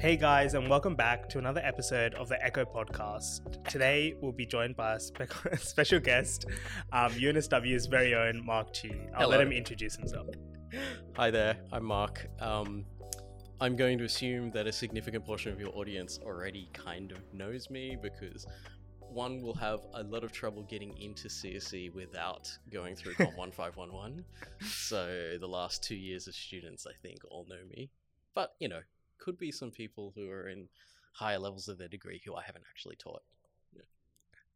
[0.00, 3.64] Hey guys, and welcome back to another episode of the Echo Podcast.
[3.68, 5.22] Today we'll be joined by a spe-
[5.58, 6.46] special guest,
[6.92, 8.92] um, UNSW's very own Mark Chee.
[9.14, 9.30] I'll Hello.
[9.30, 10.28] let him introduce himself.
[11.16, 12.28] Hi there, I'm Mark.
[12.40, 12.84] Um,
[13.60, 17.68] I'm going to assume that a significant portion of your audience already kind of knows
[17.68, 18.46] me because
[19.00, 24.24] one will have a lot of trouble getting into CSE without going through COMP 1511.
[24.60, 27.90] So the last two years of students, I think, all know me.
[28.34, 28.80] But, you know,
[29.18, 30.68] could be some people who are in
[31.12, 33.22] higher levels of their degree who I haven't actually taught.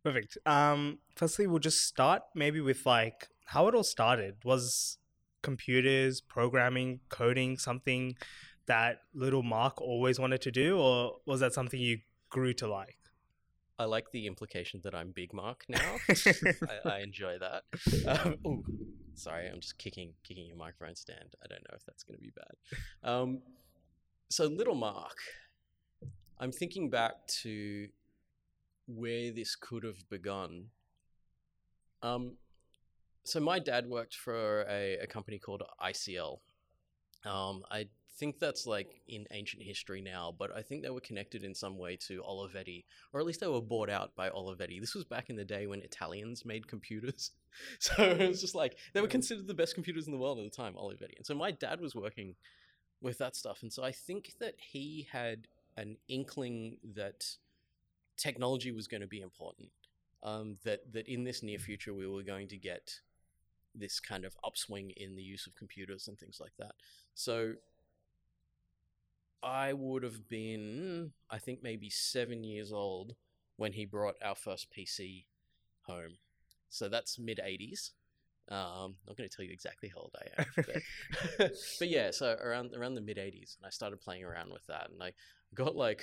[0.04, 0.36] Perfect.
[0.46, 4.36] Um, firstly, we'll just start maybe with like how it all started.
[4.44, 4.98] Was
[5.42, 8.16] computers, programming, coding something
[8.66, 11.98] that little Mark always wanted to do, or was that something you
[12.30, 12.98] grew to like?
[13.78, 15.96] I like the implication that I'm Big Mark now.
[16.08, 17.62] I, I enjoy that.
[18.06, 18.64] Um, ooh,
[19.14, 21.34] sorry, I'm just kicking kicking your microphone stand.
[21.42, 23.08] I don't know if that's going to be bad.
[23.08, 23.40] Um,
[24.32, 25.18] so, Little Mark,
[26.40, 27.88] I'm thinking back to
[28.86, 30.68] where this could have begun.
[32.02, 32.38] Um,
[33.24, 36.38] so my dad worked for a, a company called ICL.
[37.26, 37.88] Um, I
[38.18, 41.78] think that's like in ancient history now, but I think they were connected in some
[41.78, 44.80] way to Olivetti, or at least they were bought out by Olivetti.
[44.80, 47.32] This was back in the day when Italians made computers.
[47.80, 50.44] So it was just like they were considered the best computers in the world at
[50.44, 51.18] the time, Olivetti.
[51.18, 52.34] And so my dad was working
[53.02, 53.62] with that stuff.
[53.62, 57.26] And so I think that he had an inkling that
[58.16, 59.68] technology was going to be important.
[60.24, 63.00] Um, that that in this near future we were going to get
[63.74, 66.72] this kind of upswing in the use of computers and things like that.
[67.14, 67.54] So
[69.42, 73.16] I would have been, I think, maybe seven years old
[73.56, 75.24] when he brought our first PC
[75.82, 76.18] home.
[76.70, 77.90] So that's mid 80s.
[78.52, 80.46] Um, I'm not going to tell you exactly how old I am,
[81.38, 84.66] but, but yeah, so around around the mid 80s, and I started playing around with
[84.66, 85.12] that, and I
[85.54, 86.02] got like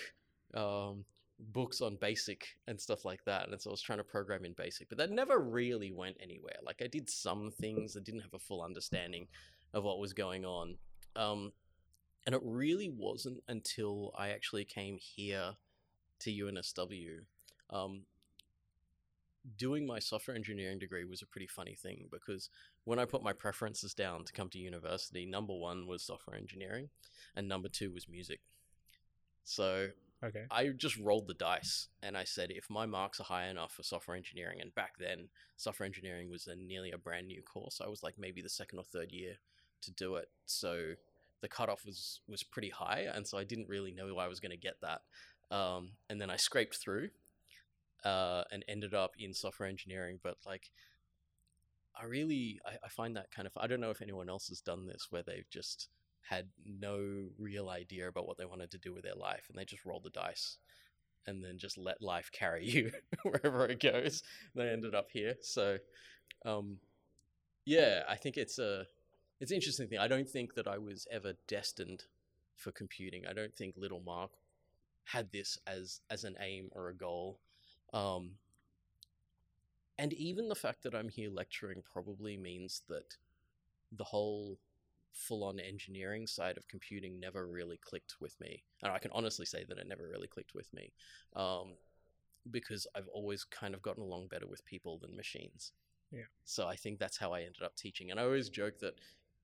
[0.56, 1.06] um,
[1.40, 4.54] books on Basic and stuff like that, and so I was trying to program in
[4.54, 6.58] Basic, but that never really went anywhere.
[6.64, 9.28] Like I did some things, I didn't have a full understanding
[9.76, 10.78] of what was going on.
[11.16, 11.52] Um,
[12.26, 15.54] and it really wasn't until I actually came here
[16.22, 17.20] to UNSW.
[17.70, 18.02] Um,
[19.58, 22.50] doing my software engineering degree was a pretty funny thing because
[22.84, 26.90] when I put my preferences down to come to university, number one was software engineering,
[27.36, 28.42] and number two was music.
[29.44, 29.90] So
[30.22, 30.46] Okay.
[30.52, 33.84] I just rolled the dice and I said, if my marks are high enough for
[33.84, 37.88] software engineering, and back then software engineering was a nearly a brand new course, I
[37.88, 39.36] was like maybe the second or third year
[39.82, 40.30] to do it.
[40.46, 40.94] So
[41.42, 44.52] the cutoff was was pretty high, and so I didn't really know I was going
[44.52, 45.02] to get that.
[45.56, 47.10] Um, and then I scraped through
[48.04, 50.20] uh, and ended up in software engineering.
[50.24, 50.72] But like,
[52.00, 54.62] I really I, I find that kind of I don't know if anyone else has
[54.62, 55.90] done this where they've just
[56.22, 59.66] had no real idea about what they wanted to do with their life, and they
[59.66, 60.58] just rolled the dice.
[61.28, 62.92] And then just let life carry you
[63.24, 64.24] wherever it goes.
[64.56, 65.78] They ended up here, so
[66.46, 66.78] um,
[67.66, 68.86] yeah, I think it's a
[69.40, 70.00] it's an interesting thing.
[70.00, 72.04] I don't think that I was ever destined
[72.56, 73.24] for computing.
[73.30, 74.32] I don't think little Mark
[75.06, 77.40] had this as as an aim or a goal.
[77.94, 78.32] Um,
[79.98, 83.16] and even the fact that I'm here lecturing probably means that
[83.92, 84.58] the whole
[85.12, 88.64] full on engineering side of computing never really clicked with me.
[88.82, 90.94] And I can honestly say that it never really clicked with me.
[91.36, 91.74] Um,
[92.50, 95.74] because I've always kind of gotten along better with people than machines.
[96.12, 96.24] Yeah.
[96.46, 98.12] So I think that's how I ended up teaching.
[98.12, 98.96] And I always joke that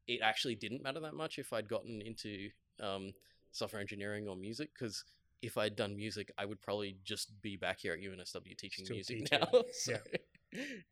[0.07, 2.49] it actually didn't matter that much if I'd gotten into
[2.81, 3.11] um,
[3.51, 5.03] software engineering or music because
[5.41, 8.95] if I'd done music, I would probably just be back here at UNSW teaching Still
[8.95, 9.61] music teaching, now.
[9.71, 9.97] so,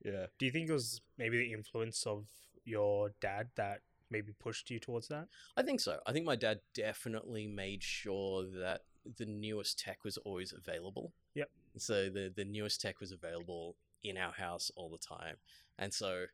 [0.04, 0.26] yeah.
[0.38, 2.26] Do you think it was maybe the influence of
[2.66, 5.28] your dad that maybe pushed you towards that?
[5.58, 6.00] I think so.
[6.06, 8.81] I think my dad definitely made sure that
[9.18, 11.14] the newest tech was always available.
[11.36, 11.50] Yep.
[11.78, 15.36] So the the newest tech was available in our house all the time,
[15.78, 16.25] and so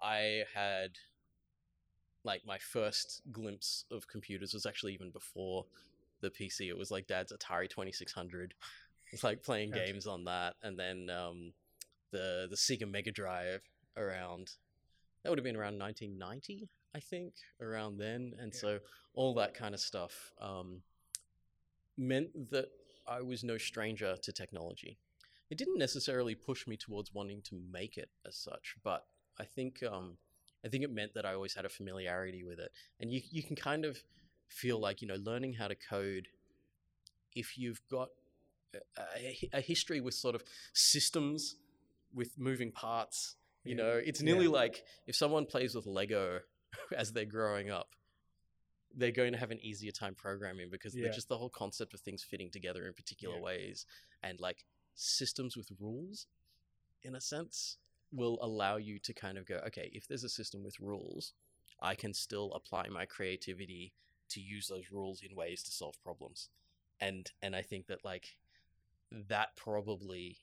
[0.00, 0.92] I had
[2.24, 5.64] like my first glimpse of computers was actually even before
[6.20, 6.68] the PC.
[6.68, 8.54] It was like Dad's Atari Twenty Six Hundred.
[9.12, 9.86] It's like playing Gotcha.
[9.92, 11.52] games on that, and then um,
[12.12, 13.62] the the Sega Mega Drive
[13.96, 14.50] around.
[15.22, 18.60] That would have been around 1990, I think, around then, and Yeah.
[18.60, 18.78] so
[19.14, 20.82] all that kind of stuff um,
[21.96, 22.66] meant that
[23.06, 24.98] I was no stranger to technology.
[25.50, 29.06] It didn't necessarily push me towards wanting to make it as such, but
[29.38, 30.18] I think um,
[30.64, 33.42] I think it meant that I always had a familiarity with it, and you you
[33.42, 33.98] can kind of
[34.48, 36.28] feel like you know learning how to code
[37.34, 38.08] if you've got
[38.96, 40.42] a, a, history with sort of
[40.72, 41.56] systems
[42.12, 43.36] with moving parts.
[43.64, 43.82] You Yeah.
[43.82, 44.26] know, it's Yeah.
[44.26, 46.40] nearly like if someone plays with Lego
[46.96, 47.94] as they're growing up,
[48.94, 51.02] they're going to have an easier time programming because Yeah.
[51.04, 53.42] they're just the whole concept of things fitting together in particular Yeah.
[53.42, 53.86] ways
[54.22, 54.64] and like
[54.94, 56.26] systems with rules
[57.02, 57.78] in a sense
[58.10, 61.34] will allow you to kind of go okay if there's a system with rules
[61.80, 63.92] i can still apply my creativity
[64.28, 66.48] to use those rules in ways to solve problems
[67.00, 68.36] and and i think that like
[69.10, 70.38] that probably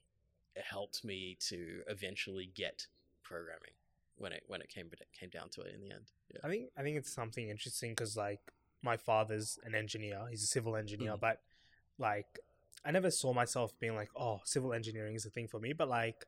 [0.72, 2.88] helped me to eventually get
[3.24, 3.72] programming
[4.18, 4.90] when it when it came
[5.20, 7.92] came down to it in the end yeah I think I think it's something interesting
[7.92, 8.40] because like
[8.82, 10.28] my father's an engineer.
[10.30, 11.20] He's a civil engineer, Mhm.
[11.20, 11.42] but
[11.98, 12.40] like
[12.84, 15.74] I never saw myself being like, oh, civil engineering is a thing for me.
[15.74, 16.28] But like,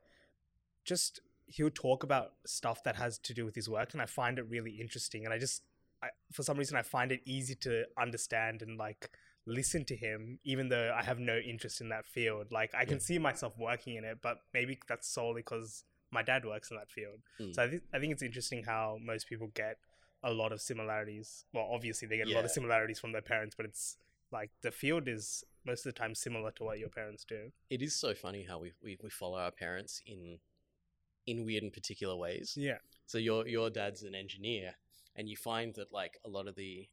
[0.84, 4.40] just he'll talk about stuff that has to do with his work, and I find
[4.40, 5.24] it really interesting.
[5.24, 5.62] And I just,
[6.04, 9.10] I, for some reason, I find it easy to understand and like
[9.46, 12.52] listen to him, even though I have no interest in that field.
[12.52, 13.00] Like I can Yeah.
[13.10, 16.92] see myself working in it, but maybe that's solely because my dad works in that
[16.92, 17.20] field.
[17.40, 17.56] Mm.
[17.56, 19.78] So I think I think it's interesting how most people get
[20.24, 21.46] a lot of similarities.
[21.54, 23.98] Well, obviously they get a lot of similarities from their parents, but it's
[24.32, 27.52] like the field is most of the time similar to what your parents do.
[27.70, 30.40] it is so funny how we, we, we follow our parents in
[31.26, 32.78] in weird and particular ways Yeah.
[33.06, 34.76] So your your dad's an engineer,
[35.18, 36.88] and you find that like a lot of the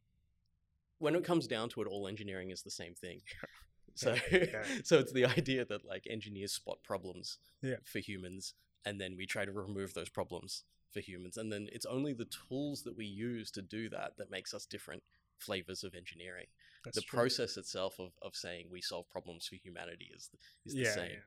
[0.99, 3.21] when it comes down to it, all engineering is the same thing.
[3.97, 4.63] So yeah.
[4.83, 7.77] so it's the idea that like engineers spot problems Yeah.
[7.85, 11.85] for humans, and then we try to remove those problems for humans, and then it's
[11.85, 15.01] only the tools that we use to do that that makes us different
[15.37, 16.47] flavors of engineering.
[16.83, 17.19] That's the true.
[17.19, 20.29] process itself of, of saying we solve problems for humanity is
[20.65, 21.21] is the yeah, same.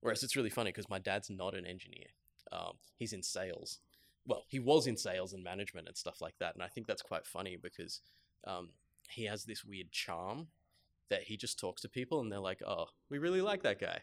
[0.00, 2.08] Whereas it's really funny because my dad's not an engineer.
[2.50, 3.80] Um, he's in sales.
[4.26, 6.54] Well, he was in sales and management and stuff like that.
[6.54, 8.00] And I think that's quite funny because
[8.46, 8.70] um,
[9.08, 10.48] he has this weird charm
[11.08, 14.00] that he just talks to people and they're like, "Oh, we really like that guy,"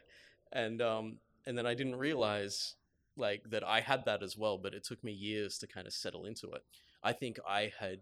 [0.51, 2.75] and um, and then I didn't realize
[3.17, 4.57] like that I had that as well.
[4.57, 6.63] But it took me years to kind of settle into it.
[7.03, 7.99] I think I had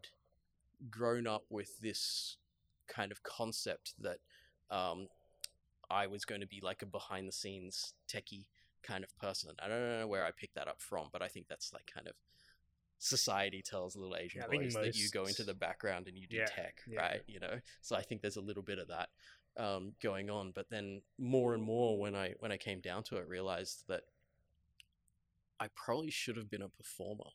[0.89, 2.37] grown up with this
[2.87, 4.19] kind of concept that
[4.69, 5.07] um,
[5.89, 8.45] I was going to be like a behind the scenes techie
[8.83, 9.51] kind of person.
[9.63, 12.07] I don't know where I picked that up from, but I think that's like kind
[12.07, 12.13] of
[12.99, 16.37] society tells little Asian Yeah, boys that you go into the background and you do
[16.37, 16.99] Yeah, tech, yeah.
[16.99, 17.21] right?
[17.27, 19.09] You know, so I think there's a little bit of that
[19.57, 20.51] um, going on.
[20.53, 24.03] But then more and more when I when I came down to it, realized that
[25.59, 27.31] I probably should have been a performer.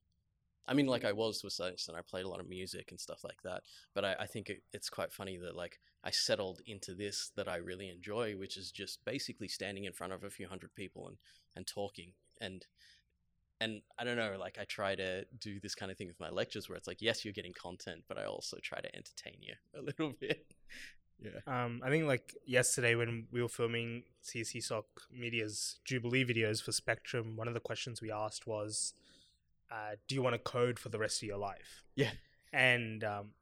[0.69, 1.99] I mean, like I was to a certain extent.
[1.99, 3.63] I played a lot of music and stuff like that.
[3.95, 7.49] But I, I think it, it's quite funny that like I settled into this that
[7.49, 11.09] I really enjoy, which is just basically standing in front of a few hundred people
[11.09, 11.17] and
[11.55, 12.67] and talking and
[13.61, 16.29] and I don't know, like I try to do this kind of thing with my
[16.29, 19.55] lectures where it's like, yes, you're getting content, but I also try to entertain you
[19.79, 20.47] a little bit.
[21.19, 21.41] Yeah.
[21.47, 24.63] Um, I think like yesterday when we were filming CC
[25.11, 28.93] Media's Jubilee videos for Spectrum, one of the questions we asked was,
[29.71, 32.13] uh, "Do you want to code for the rest of your life?" Yeah.
[32.53, 33.33] And um,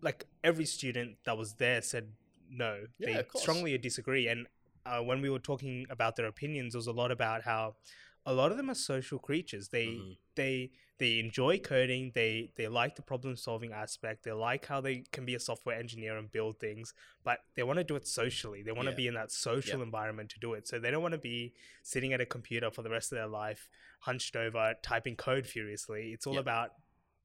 [0.00, 2.12] like every student that was there said
[2.50, 2.86] no.
[2.98, 4.28] Yeah, they strongly disagree.
[4.28, 4.46] And
[4.86, 7.76] uh, when we were talking about their opinions, there was a lot about how
[8.24, 9.68] a lot of them are social creatures.
[9.68, 10.16] They Mhm.
[10.34, 15.04] they they enjoy coding they they like the problem solving aspect they like how they
[15.12, 16.92] can be a software engineer and build things
[17.24, 18.96] but they want to do it socially they want to Yeah.
[18.96, 21.52] be in that social environment to do it so they don't want to be
[21.82, 23.68] sitting at a computer for the rest of their life
[24.00, 26.40] hunched over typing code furiously it's all Yeah.
[26.40, 26.70] about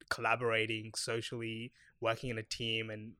[0.08, 3.12] collaborating socially working in a team and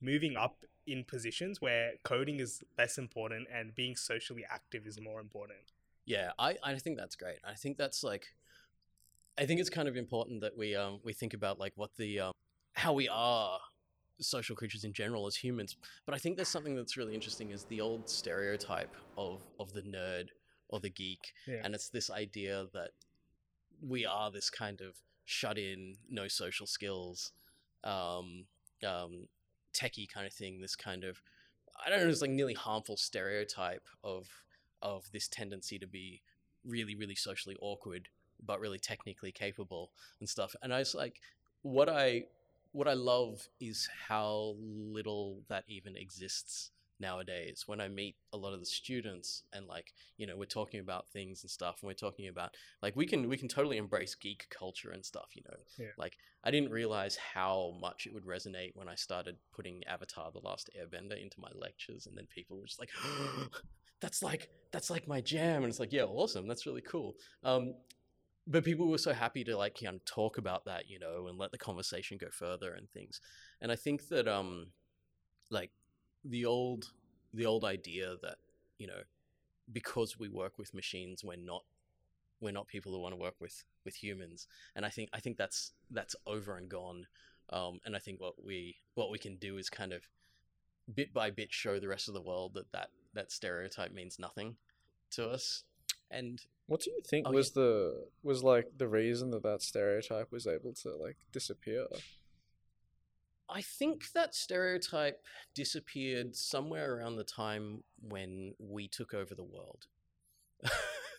[0.00, 5.20] moving up in positions where coding is less important and being socially active is more
[5.20, 5.60] important
[6.04, 7.38] Yeah, I, I think that's great.
[7.44, 8.34] I think that's like,
[9.38, 12.20] I think it's kind of important that we um we think about like what the
[12.20, 12.32] um
[12.74, 13.58] how we are
[14.20, 15.76] social creatures in general as humans.
[16.06, 19.82] But I think there's something that's really interesting is the old stereotype of of the
[19.82, 20.26] nerd
[20.68, 21.60] or the geek, Yeah.
[21.64, 22.90] and it's this idea that
[23.82, 27.32] we are this kind of shut in, no social skills,
[27.84, 28.46] um,
[28.86, 29.28] um,
[29.74, 30.60] techie kind of thing.
[30.60, 31.20] This kind of
[31.84, 34.28] I don't know, it's like nearly harmful stereotype of
[34.82, 36.22] of this tendency to be
[36.64, 38.08] really, really socially awkward,
[38.44, 40.54] but really technically capable and stuff.
[40.62, 41.20] And I was like,
[41.62, 42.24] what I
[42.72, 46.70] what I love is how little that even exists
[47.02, 47.64] nowadays.
[47.66, 51.08] When I meet a lot of the students and like, you know, we're talking about
[51.12, 54.46] things and stuff and we're talking about like we can we can totally embrace geek
[54.48, 55.56] culture and stuff, you know.
[55.78, 55.92] Yeah.
[55.98, 60.40] Like I didn't realize how much it would resonate when I started putting Avatar the
[60.40, 62.90] Last Airbender into my lectures and then people were just like
[64.00, 67.74] that's like that's like my jam and it's like yeah awesome that's really cool um
[68.46, 71.38] but people were so happy to like kind of talk about that you know and
[71.38, 73.20] let the conversation go further and things
[73.60, 74.66] and i think that um
[75.50, 75.70] like
[76.24, 76.92] the old
[77.34, 78.36] the old idea that
[78.78, 79.02] you know
[79.72, 81.64] because we work with machines we're not
[82.40, 85.36] we're not people who want to work with with humans and i think i think
[85.36, 87.06] that's that's over and gone
[87.50, 90.08] Um, and I think what we what we can do is kind of
[90.92, 94.56] bit by bit show the rest of the world that that, that stereotype means nothing
[95.10, 95.64] to us.
[96.12, 100.30] And What do you think Oh, was the was like the reason that that stereotype
[100.30, 101.86] was able to like disappear?
[103.48, 105.22] I think that stereotype
[105.54, 109.86] disappeared somewhere around the time when we took over the world.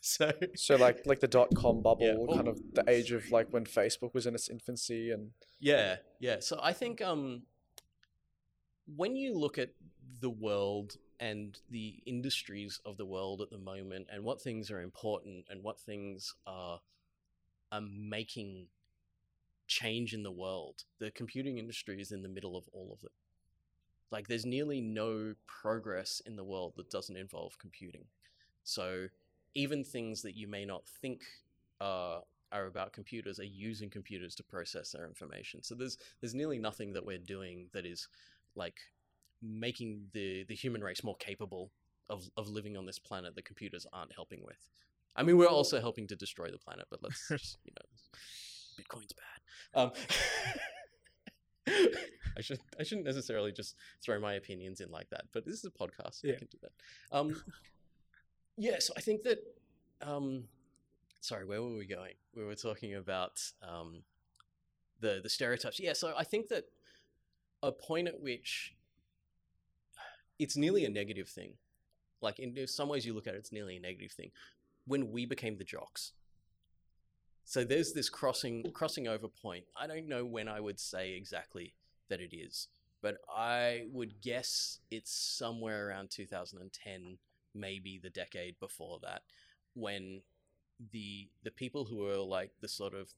[0.01, 3.29] so So like like the dot com bubble, Yeah, well- kind of the age of
[3.31, 6.37] like when Facebook was in its infancy, and Yeah, yeah.
[6.39, 7.43] So I think um,
[8.95, 9.69] when you look at
[10.19, 14.81] the world and the industries of the world at the moment, and what things are
[14.81, 16.81] important and what things are
[17.71, 18.67] are making
[19.67, 23.13] change in the world, the computing industry is in the middle of all of it.
[24.11, 28.05] Like, there's nearly no progress in the world that doesn't involve computing.
[28.63, 29.07] So,
[29.55, 31.21] even things that you may not think
[31.79, 32.19] uh,
[32.51, 35.63] are about computers are using computers to process their information.
[35.63, 38.07] So there's there's nearly nothing that we're doing that is
[38.55, 38.77] like
[39.43, 41.71] making the the human race more capable
[42.09, 44.67] of of living on this planet that computers aren't helping with.
[45.15, 47.85] I mean, we're also helping to destroy the planet, but let's just, you know,
[48.79, 49.81] Bitcoin's bad.
[49.81, 49.91] Um,
[52.35, 55.65] I should I shouldn't necessarily just throw my opinions in like that, but this is
[55.65, 56.21] a podcast.
[56.21, 56.33] So Yeah.
[56.33, 56.71] I can do that.
[57.11, 57.41] Um,
[58.57, 59.39] yeah, so I think that
[60.01, 60.45] um,
[61.21, 62.13] sorry, where were we going?
[62.35, 64.03] We were talking about um,
[64.99, 65.79] the the stereotypes.
[65.79, 66.65] Yeah, so I think that
[67.61, 68.73] a point at which
[70.39, 71.53] it's nearly a negative thing.
[72.21, 74.31] Like in some ways, you look at it, it's nearly a negative thing.
[74.85, 76.13] When we became the jocks.
[77.45, 79.65] So there's this crossing crossing over point.
[79.75, 81.73] I don't know when I would say exactly
[82.09, 82.67] that it is,
[83.01, 87.17] but I would guess it's somewhere around 2010,
[87.53, 89.23] maybe the decade before that,
[89.73, 90.21] when
[90.91, 93.13] the the people who were like the sort of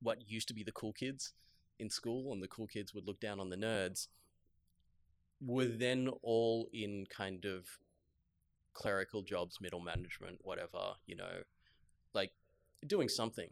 [0.00, 1.32] what used to be the cool kids
[1.78, 4.08] in school and the cool kids would look down on the nerds
[5.40, 7.66] were then all in kind of
[8.74, 11.42] clerical jobs middle management whatever you know
[12.14, 12.32] like
[12.86, 13.50] doing something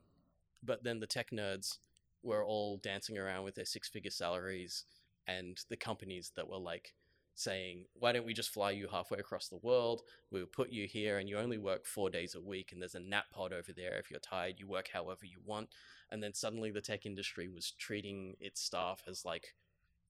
[0.63, 1.79] but then the tech nerds
[2.23, 4.85] were all dancing around with their six figure salaries
[5.27, 6.95] and the companies that were like
[7.35, 10.03] saying, why don't we just fly you halfway across the world?
[10.31, 13.01] We'll put you here and you only work four days a week and there's a
[13.01, 13.99] nap pod over there.
[13.99, 15.69] If you're tired, you work however you want.
[16.11, 19.55] And then suddenly the tech industry was treating its staff as like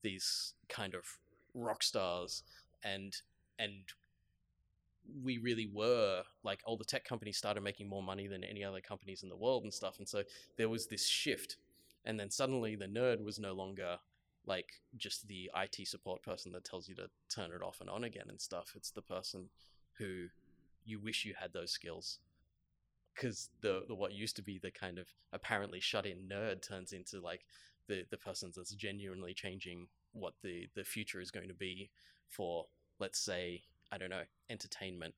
[0.03, 1.05] these kind of
[1.57, 2.43] rock stars
[2.85, 3.17] and
[3.59, 3.73] and
[5.25, 8.81] we really were like all the tech companies started making more money than any other
[8.81, 10.23] companies in the world and stuff and so
[10.57, 11.57] there was this shift
[12.05, 13.99] and then suddenly the nerd was no longer
[14.47, 18.05] like just the IT support person that tells you to turn it off and on
[18.05, 18.73] again and stuff.
[18.77, 19.49] It's the person
[19.99, 20.27] who
[20.85, 22.21] you wish you had those skills.
[23.15, 26.93] Because the, the what used to be the kind of apparently shut in nerd turns
[26.93, 27.45] into like
[27.89, 31.91] the, the person that's genuinely changing what the, the future is going to be
[32.29, 32.67] for,
[32.99, 35.15] let's say, I don't know, entertainment.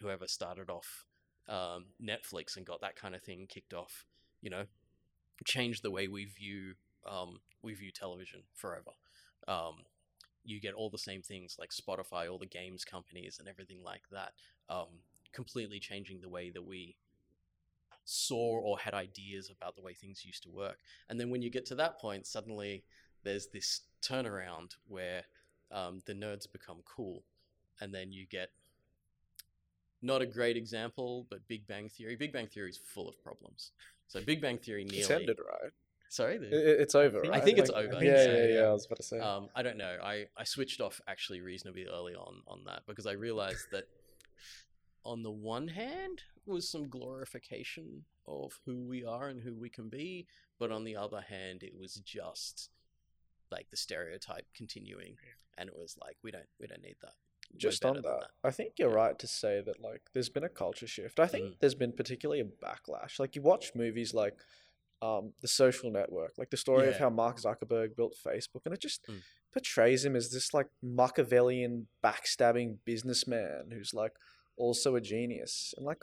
[0.00, 1.04] Whoever started off
[1.48, 4.04] um, Netflix and got that kind of thing kicked off,
[4.40, 4.64] you know,
[5.44, 6.74] changed the way we view
[7.08, 8.90] um, we view television forever.
[9.46, 9.84] Um,
[10.44, 14.02] you get all the same things like Spotify, all the games companies, and everything like
[14.12, 14.32] that,
[14.68, 15.00] um,
[15.32, 16.96] completely changing the way that we
[18.04, 20.78] saw or had ideas about the way things used to work.
[21.08, 22.84] And then when you get to that point, suddenly
[23.28, 25.22] there's this turnaround where
[25.70, 27.24] um, the nerds become cool,
[27.80, 28.48] and then you get
[30.00, 32.16] not a great example, but Big Bang Theory.
[32.16, 33.72] Big Bang Theory is full of problems.
[34.06, 35.00] So Big Bang Theory nearly.
[35.00, 35.72] it's ended, right?
[36.08, 38.60] Sorry, the, it's over, I think it's over, Yeah, yeah, yeah, yeah.
[38.60, 39.18] I was about to say.
[39.18, 39.98] um, I don't know.
[40.02, 43.84] I, I switched off actually reasonably early on on that because I realized that
[45.04, 49.90] on the one hand was some glorification of who we are and who we can
[49.90, 50.26] be,
[50.58, 52.70] but on the other hand it was just
[53.50, 55.16] like the stereotype continuing,
[55.56, 57.12] and it was like we don't we don't need that.
[57.52, 60.44] We're just on than that, I think you're right to say that like there's been
[60.44, 61.18] a culture shift.
[61.18, 61.58] I think Mm.
[61.60, 63.18] there's been particularly a backlash.
[63.18, 64.34] Like you watch movies like
[65.00, 68.80] um, The Social Network, like the story of how Mark Zuckerberg built Facebook, and it
[68.80, 69.22] just Mm.
[69.52, 74.12] portrays him as this like Machiavellian, backstabbing businessman who's like
[74.56, 75.72] also a genius.
[75.76, 76.02] And like,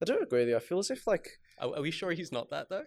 [0.00, 0.56] I do agree with you.
[0.56, 2.84] I feel as if like Are, are we sure he's not that though?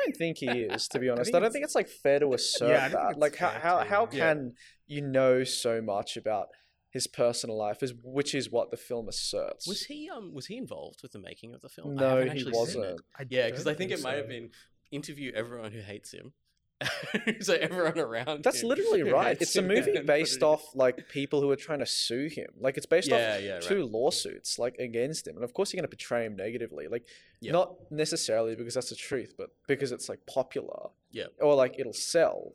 [0.00, 1.26] I don't think he is, to be I honest.
[1.26, 3.18] think I, don't think it's like fair to assert I that.
[3.18, 4.18] Like, how fair how, to, how yeah.
[4.18, 4.52] can
[4.86, 6.48] you know so much about
[6.90, 9.66] his personal life, is which is what the film asserts?
[9.66, 11.94] Was he um was he involved with the making of the film?
[11.94, 12.56] No, he actually seen it.
[12.56, 13.00] wasn't.
[13.28, 14.50] Yeah, because I don't think it might have been
[14.90, 16.32] interview everyone who hates him.
[17.40, 18.42] so everyone around.
[18.42, 19.36] That's him literally right.
[19.40, 22.48] It's a movie based off like people who are trying to sue him.
[22.58, 23.62] Like it's based Yeah, off yeah, right.
[23.62, 26.88] two lawsuits like against him, and of course you're going to portray him negatively.
[26.88, 27.04] Like
[27.40, 27.52] Yeah.
[27.52, 30.88] not necessarily because that's the truth, but because it's like popular.
[31.10, 31.26] Yeah.
[31.40, 32.54] or like it'll sell.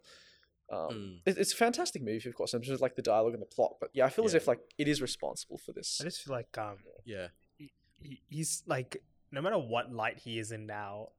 [0.72, 1.20] Um, Mm.
[1.27, 3.75] it- it's a fantastic movie, of course, and just like the dialogue and the plot.
[3.79, 6.00] But yeah, I feel as if like it is responsible for this.
[6.01, 7.27] I just feel like um, Yeah.
[7.58, 11.10] he, he's like no matter what light he is in now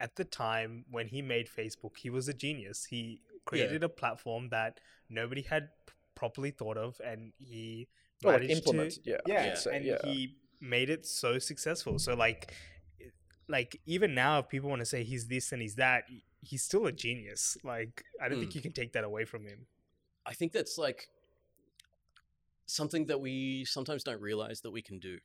[0.00, 2.84] at the time when he made facebook he was a genius.
[2.86, 7.88] He created a platform that nobody had p- properly thought of and he
[8.24, 9.98] Or like managed to- implemented, yeah, yeah, say, and yeah.
[10.04, 11.98] he made it so successful.
[11.98, 12.52] So like
[13.48, 16.04] like even now if people want to say he's this and he's that
[16.42, 17.56] he's still a genius.
[17.62, 18.56] Like i don't think Mm.
[18.56, 19.66] you can take that away from him.
[20.26, 21.08] I think that's like
[22.66, 25.18] something that we sometimes don't realize that we can do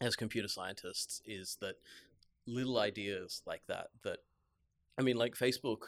[0.00, 1.74] as computer scientists is that
[2.46, 4.18] little ideas like that that
[4.98, 5.78] I mean like Facebook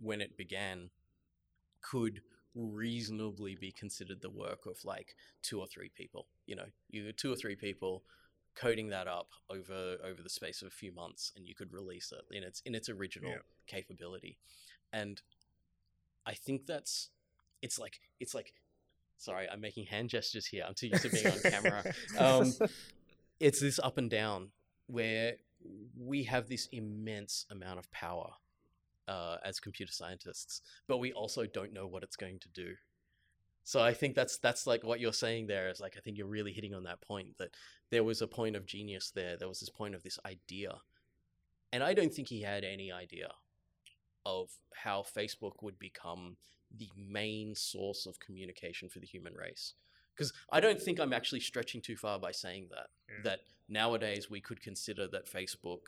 [0.00, 0.90] when it began
[1.82, 2.20] could
[2.54, 6.66] reasonably be considered the work of like two or three people you know?
[6.90, 8.02] You two or three people
[8.54, 12.12] coding that up over over the space of a few months and you could release
[12.12, 13.38] it in its in its original Yeah.
[13.66, 14.38] capability.
[14.92, 15.20] And
[16.26, 17.10] i think that's
[17.62, 18.52] it's like it's like
[19.16, 20.64] sorry i'm making hand gestures here.
[20.66, 21.84] I'm too used to being on camera.
[22.18, 22.52] Um,
[23.40, 24.50] it's this up and down
[24.88, 25.34] where
[25.96, 28.30] we have this immense amount of power
[29.06, 32.74] uh, as computer scientists, but we also don't know what it's going to do.
[33.64, 36.26] So I think that's that's like what you're saying there is like I think you're
[36.26, 37.54] really hitting on that point that
[37.90, 39.36] there was a point of genius there.
[39.36, 40.72] There was this point of this idea,
[41.72, 43.28] and I don't think he had any idea
[44.24, 46.36] of how Facebook would become
[46.74, 49.74] the main source of communication for the human race.
[50.18, 53.22] Because I don't think I'm actually stretching too far by saying that Yeah.
[53.22, 55.82] that nowadays we could consider that Facebook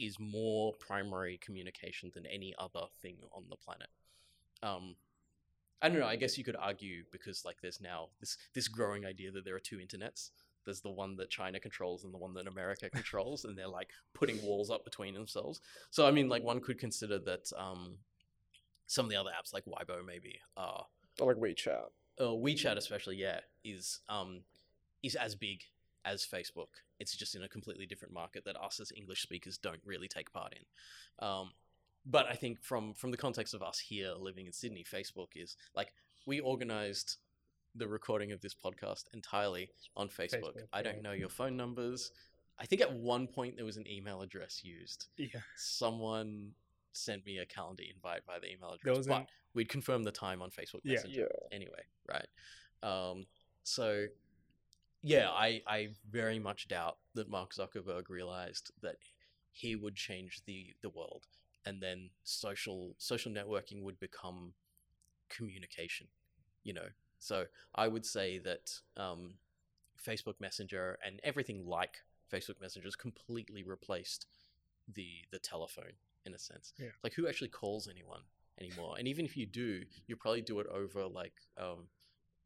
[0.00, 3.88] is more primary communication than any other thing on the planet.
[4.62, 4.96] Um,
[5.80, 6.06] I don't know.
[6.06, 9.54] I guess you could argue because like there's now this this growing idea that there
[9.54, 10.30] are two internets.
[10.64, 13.90] There's the one that China controls and the one that America controls, and they're like
[14.14, 15.60] putting walls up between themselves.
[15.90, 17.98] So I mean, like one could consider that um,
[18.86, 20.86] some of the other apps like Weibo maybe are
[21.20, 21.90] or like WeChat.
[22.20, 24.42] Uh, WeChat especially, yeah, is um
[25.02, 25.60] is as big
[26.04, 26.68] as Facebook.
[26.98, 30.32] It's just in a completely different market that us as English speakers don't really take
[30.32, 31.26] part in.
[31.26, 31.50] Um,
[32.06, 35.56] but I think from from the context of us here living in Sydney, Facebook is
[35.74, 35.92] like
[36.26, 37.16] we organized
[37.74, 40.54] the recording of this podcast entirely on Facebook.
[40.54, 41.02] Facebook, I don't yeah.
[41.02, 42.12] know your phone numbers.
[42.58, 45.08] I think at one point there was an email address used.
[45.18, 46.52] yeah Someone
[46.96, 50.12] sent me a calendar invite via the email address, was but an- we'd confirm the
[50.12, 50.94] time on Facebook Yeah.
[50.94, 51.48] Messenger Yeah.
[51.56, 52.26] anyway, right?
[52.82, 53.26] Um,
[53.62, 54.06] so,
[55.02, 58.96] yeah, I, I very much doubt that Mark Zuckerberg realized that
[59.52, 61.26] he would change the, the world,
[61.64, 64.52] and then social social networking would become
[65.28, 66.06] communication.
[66.62, 69.34] You know, so I would say that um,
[70.04, 71.98] Facebook Messenger and everything like
[72.32, 74.26] Facebook Messenger has completely replaced
[74.92, 75.92] the the telephone
[76.26, 76.72] in a sense.
[76.78, 76.88] Yeah.
[77.02, 78.20] Like who actually calls anyone
[78.60, 78.96] anymore?
[78.98, 81.86] And even if you do, you probably do it over like um,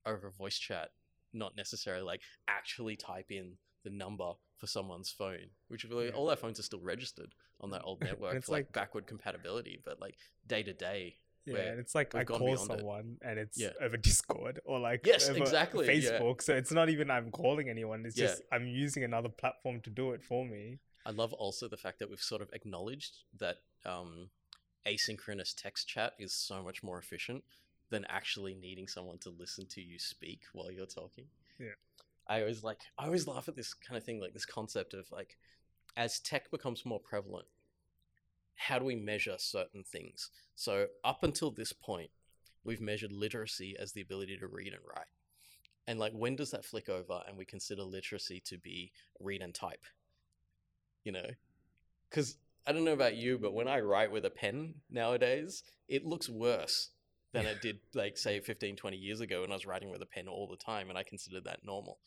[0.07, 0.91] over voice chat,
[1.33, 6.13] not necessarily like actually type in the number for someone's phone, which really, Yeah.
[6.13, 9.07] all our phones are still registered on that old network it's for like, like- backward
[9.07, 10.17] compatibility, but like
[10.47, 11.17] day to day.
[11.47, 12.67] Yeah, it's like I call beyond it.
[12.79, 13.71] someone and it's Yeah.
[13.81, 15.93] over Discord or like Yes, over exactly, yeah.
[16.21, 16.43] Facebook.
[16.43, 18.05] So it's not even I'm calling anyone.
[18.05, 18.27] It's Yeah.
[18.27, 20.79] just I'm using another platform to do it for me.
[21.07, 24.29] I love also the fact that we've sort of acknowledged that um,
[24.87, 27.43] asynchronous text chat is so much more efficient
[27.91, 31.25] than actually needing someone to listen to you speak while you're talking.
[31.59, 31.75] Yeah.
[32.29, 35.11] I always like I always laugh at this kind of thing, like this concept of
[35.11, 35.37] like
[35.97, 37.47] as tech becomes more prevalent,
[38.55, 40.31] how do we measure certain things?
[40.55, 42.11] So up until this point,
[42.63, 45.07] we've measured literacy as the ability to read and write.
[45.89, 49.55] And like when does that flick over and we consider literacy to be read and
[49.55, 49.85] type?
[51.05, 51.31] You know?
[52.11, 52.37] Cuz
[52.67, 56.29] I don't know about you, but when I write with a pen nowadays, it looks
[56.29, 56.91] worse
[57.33, 60.07] than it did like say 15 20 years ago when I was writing with a
[60.07, 61.99] pen all the time and I considered that normal.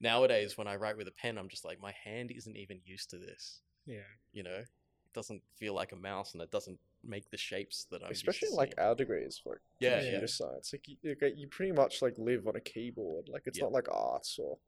[0.00, 3.10] Nowadays when I write with a pen, I'm just like my hand isn't even used
[3.10, 4.00] to this, Yeah.
[4.32, 4.56] you know?
[4.56, 8.24] It doesn't feel like a mouse and it doesn't make the shapes that I'm used
[8.24, 8.86] to Especially like seeing.
[8.86, 10.26] our degrees, like Yeah, computer yeah.
[10.26, 10.72] science.
[10.72, 10.96] Like you,
[11.36, 13.28] you pretty much like live on a keyboard.
[13.28, 13.64] Like it's Yeah.
[13.64, 14.58] not like arts or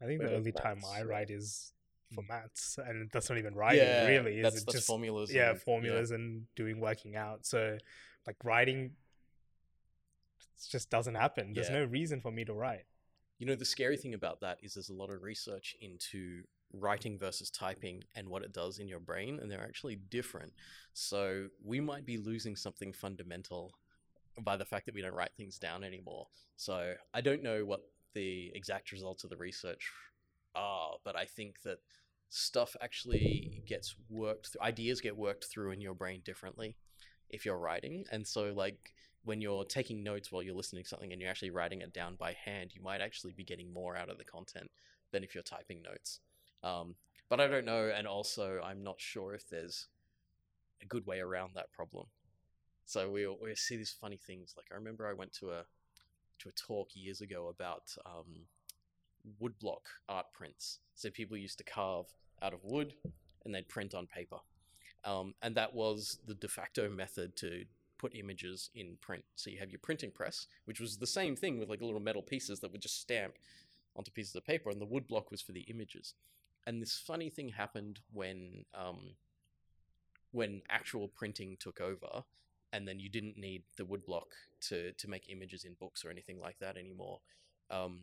[0.00, 1.72] I think the only time maths, I write is
[2.14, 2.28] for mm.
[2.28, 3.82] maths, and that's not even writing.
[3.82, 5.32] yeah, really, is that's, it that's just formulas.
[5.32, 7.46] yeah and- formulas and doing working out.
[7.46, 7.78] So
[8.26, 8.92] like writing,
[10.70, 11.52] just doesn't happen.
[11.52, 11.80] There's Yeah.
[11.80, 12.86] no reason for me to write.
[13.38, 16.42] You know, the scary thing about that is there's a lot of research into
[16.72, 20.52] writing versus typing and what it does in your brain, and they're actually different.
[20.92, 23.72] So we might be losing something fundamental
[24.40, 26.26] by the fact that we don't write things down anymore.
[26.56, 27.82] So I don't know what
[28.14, 29.90] the exact results of the research
[30.56, 31.78] are, but I think that
[32.28, 36.76] stuff actually gets worked through, ideas get worked through in your brain differently.
[37.30, 38.04] if you're writing.
[38.12, 38.92] And so, like,
[39.24, 42.16] when you're taking notes while you're listening to something and you're actually writing it down
[42.16, 44.70] by hand, you might actually be getting more out of the content
[45.12, 46.20] than if you're typing notes.
[46.62, 46.94] Um,
[47.28, 49.88] but I don't know, and also I'm not sure if there's
[50.82, 52.06] a good way around that problem.
[52.86, 54.54] So we we see these funny things.
[54.56, 55.64] Like I remember I went to a
[56.40, 58.46] to a talk years ago about um,
[59.40, 60.78] woodblock art prints.
[60.94, 62.06] So people used to carve
[62.42, 62.94] out of wood
[63.44, 64.38] and they'd print on paper.
[65.04, 67.64] Um, and that was the de facto method to
[67.98, 69.24] put images in print.
[69.36, 72.22] So you have your printing press, which was the same thing with like little metal
[72.22, 73.34] pieces that would just stamp
[73.94, 76.14] onto pieces of paper, and the woodblock was for the images.
[76.66, 79.14] And this funny thing happened when um,
[80.32, 82.24] when actual printing took over,
[82.72, 84.32] and then you didn't need the woodblock
[84.68, 87.20] to to make images in books or anything like that anymore.
[87.70, 88.00] Um,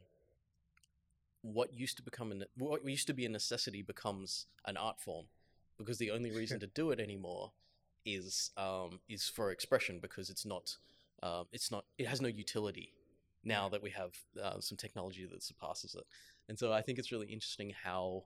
[1.44, 5.26] what used to become a, what used to be a necessity becomes an art form
[5.78, 7.52] because the only reason to do it anymore
[8.06, 10.78] is um, is for expression because it's not
[11.22, 12.94] uh, it's not it has no utility
[13.44, 16.06] now that we have uh, some technology that surpasses it.
[16.48, 18.24] And so i think it's really interesting how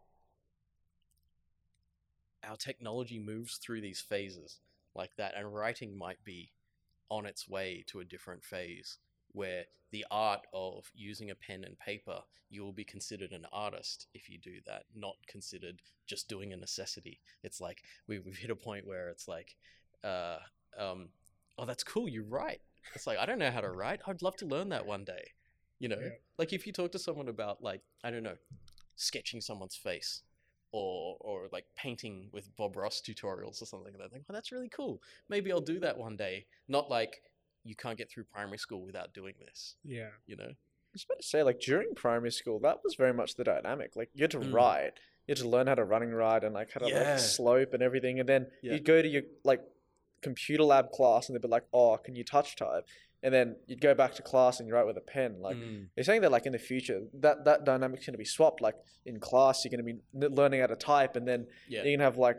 [2.44, 4.60] our technology moves through these phases
[4.96, 6.52] like that and writing might be
[7.10, 8.98] on its way to a different phase
[9.32, 14.08] where the art of using a pen and paper, you will be considered an artist
[14.14, 17.20] if you do that, not considered just doing a necessity.
[17.44, 19.56] It's like we, we've hit a point where it's like,
[20.04, 20.38] uh,
[20.78, 21.10] um,
[21.58, 22.62] oh, that's cool, you write.
[22.96, 24.02] It's like, I don't know how to write.
[24.06, 25.32] I'd love to learn that one day.
[25.80, 26.10] You know, Yeah.
[26.38, 28.38] like if you talk to someone about, like, I don't know,
[28.96, 30.24] sketching someone's face
[30.72, 34.12] or or like painting with Bob Ross tutorials or something like that.
[34.12, 35.02] Think, oh, that's really cool.
[35.30, 36.46] Maybe I'll do that one day.
[36.68, 37.22] Not like
[37.68, 39.76] you can't get through primary school without doing this.
[39.84, 40.10] Yeah.
[40.26, 40.50] You know?
[40.52, 43.96] I was about to say, like during primary school, that was very much the dynamic.
[43.96, 44.54] Like you had to Mm.
[44.54, 44.94] ride,
[45.28, 47.12] you had to learn how to running ride and like how to Yeah.
[47.12, 48.74] like slope and everything, and then Yeah.
[48.74, 49.62] you'd go to your like
[50.22, 52.86] computer lab class and they'd be like, "Oh, can you touch type?"
[53.24, 55.42] And then you'd go back to class and you write with a pen.
[55.42, 55.90] Like Mm.
[55.96, 58.62] they're saying that like in the future, that that dynamic's going to be swapped.
[58.62, 58.76] Like
[59.06, 61.84] in class, you're going to be n- learning how to type, and then Yeah.
[61.84, 62.38] you can have like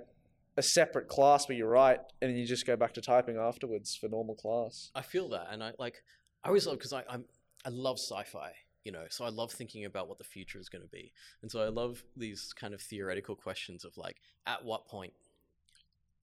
[0.58, 3.94] a separate class where you write, and then you just go back to typing afterwards
[3.94, 4.90] for normal class.
[4.94, 6.02] I feel that, and I like.
[6.44, 7.24] I always love because I I'm
[7.64, 8.52] I love sci-fi.
[8.84, 11.50] You know, so I love thinking about what the future is going to be, and
[11.50, 14.16] so I love these kind of theoretical questions of like,
[14.46, 15.12] at what point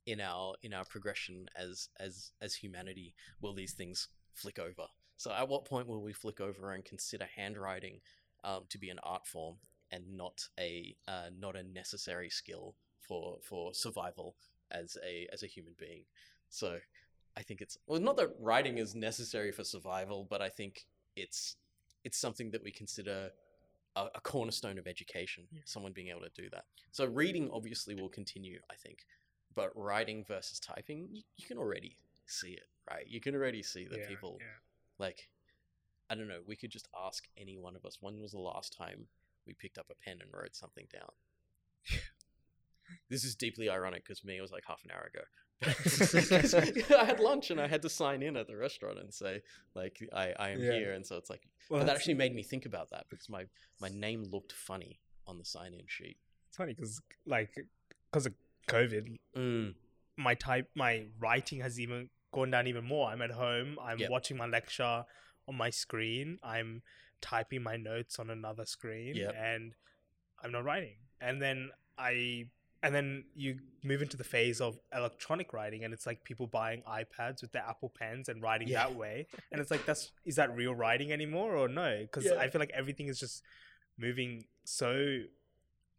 [0.05, 4.87] in our in our progression as as as humanity will these things flick over?
[5.17, 8.01] So at what point will we flick over and consider handwriting
[8.43, 9.55] um, to be an art form
[9.91, 12.75] and not a uh, not a necessary skill
[13.07, 14.35] for for survival
[14.71, 16.03] as a as a human being?
[16.49, 16.79] So
[17.37, 21.57] I think it's well, not that writing is necessary for survival, but I think it's
[22.03, 23.31] it's something that we consider
[23.95, 25.45] a, a cornerstone of education.
[25.65, 26.65] Someone being able to do that.
[26.91, 29.05] So reading obviously will continue, I think,
[29.53, 33.05] but writing versus typing, you, you can already see it, right?
[33.07, 34.45] You can already see that yeah, people yeah.
[35.05, 35.29] like.
[36.07, 36.41] I don't know.
[36.45, 37.97] We could just ask any one of us.
[37.99, 39.07] When was the last time
[39.47, 41.09] we picked up a pen and wrote something down?
[43.09, 45.23] this is deeply ironic because me, it was like half an hour ago.
[46.99, 49.41] I had lunch and I had to sign in at the restaurant and say
[49.73, 50.71] like I, I am Yeah.
[50.73, 53.29] here, and so it's like Well, but that actually made me think about that because
[53.29, 53.45] my
[53.79, 56.17] my name looked funny on the sign in sheet.
[56.49, 57.53] It's funny because like
[58.11, 58.33] because of
[58.67, 59.75] COVID, Mm.
[60.17, 63.09] my type my writing has even gone down even more.
[63.09, 63.77] I'm at home.
[63.81, 64.09] I'm Yep.
[64.09, 65.05] watching my lecture
[65.47, 66.37] on my screen.
[66.43, 66.81] I'm
[67.21, 69.33] typing my notes on another screen, Yep.
[69.37, 69.73] and
[70.43, 70.97] I'm not writing.
[71.21, 72.49] And then I
[72.85, 76.83] and then you move into the phase of electronic writing, and it's like people buying
[76.87, 78.83] iPads with their Apple pens and writing Yeah.
[78.87, 79.27] that way.
[79.51, 81.99] And it's like that's is that real writing anymore or no?
[82.01, 82.35] Because Yeah.
[82.39, 83.43] I feel like everything is just
[83.97, 85.23] moving so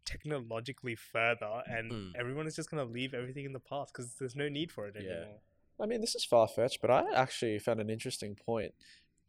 [0.05, 2.11] technologically further and Mm.
[2.15, 4.87] everyone is just going to leave everything in the past because there's no need for
[4.87, 5.11] it Yeah.
[5.11, 5.41] anymore
[5.79, 8.73] I mean, this is far fetched, but I actually found an interesting point.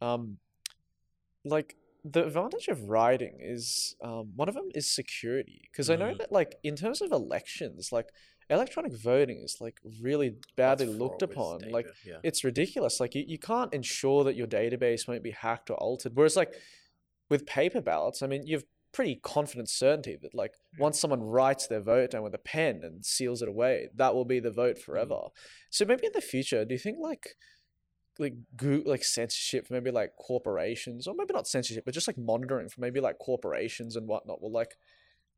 [0.01, 0.39] Um,
[1.45, 6.13] like the advantage of writing is um, one of them is security because I know
[6.13, 6.17] Mhm.
[6.19, 8.09] that like in terms of elections, like
[8.49, 11.69] electronic voting is like really badly That's looked upon.
[11.69, 12.17] Like yeah.
[12.23, 12.99] it's ridiculous.
[12.99, 16.13] Like you, you can't ensure that your database won't be hacked or altered.
[16.15, 16.53] Whereas like
[17.29, 20.81] with paper ballots, I mean, you've pretty confident certainty that like Yeah.
[20.83, 24.25] once someone writes their vote down with a pen and seals it away, that will
[24.25, 25.19] be the vote forever.
[25.69, 27.35] So maybe in the future, do you think like
[28.19, 32.17] like goo like censorship for maybe like corporations or maybe not censorship, but just like
[32.17, 34.75] monitoring for maybe like corporations and whatnot will like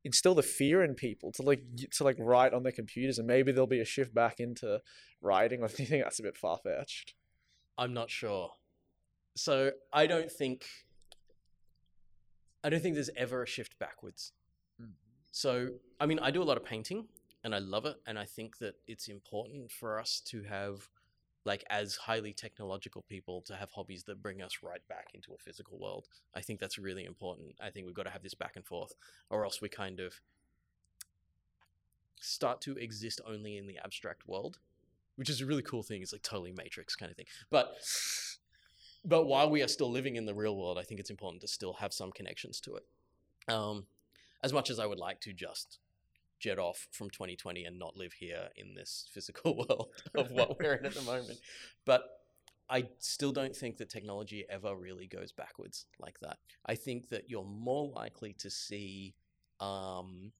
[0.04, 3.52] instill the fear in people to like to like write on their computers and maybe
[3.52, 4.82] there'll be a shift back into
[5.22, 7.14] writing or do you think that's a bit far fetched?
[7.78, 8.52] I'm not sure.
[9.36, 10.66] So I don't think
[12.64, 14.34] I don't think there's ever a shift backwards.
[14.82, 14.92] Mm.
[15.32, 17.06] So I mean, I do a lot of painting
[17.44, 20.88] and I love it, and I think that it's important for us to have
[21.46, 25.38] like as highly technological people to have hobbies that bring us right back into a
[25.38, 26.08] physical world.
[26.36, 27.56] I think that's really important.
[27.62, 28.94] I think we've got to have this back and forth,
[29.30, 30.22] or else we kind of
[32.20, 34.60] start to exist only in the abstract world,
[35.16, 36.02] which is a really cool thing.
[36.02, 37.28] It's like totally Matrix kind of thing.
[37.50, 37.76] But
[39.04, 41.48] but while we are still living in the real world, I think it's important to
[41.48, 42.86] still have some connections to it.
[43.52, 43.88] Um,
[44.44, 45.80] as much as I would like to just
[46.42, 50.74] jet off from 2020 and not live here in this physical world of what we're
[50.74, 51.40] in at the moment.
[51.86, 52.04] But
[52.70, 56.38] I still don't think that technology ever really goes backwards like that.
[56.66, 59.16] I think that you're more likely to see
[59.60, 60.32] um,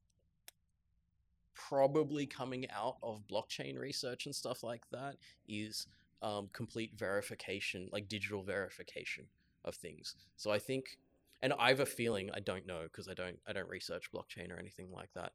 [1.54, 5.88] probably coming out of blockchain research and stuff like that is
[6.22, 9.26] um, complete verification, like digital verification
[9.66, 10.16] of things.
[10.38, 10.98] So I think,
[11.42, 14.52] and I have a feeling, I don't know because I don't, I don't research blockchain
[14.52, 15.34] or anything like that,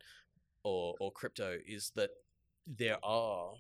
[0.67, 2.11] or or crypto, is that
[2.67, 3.53] there are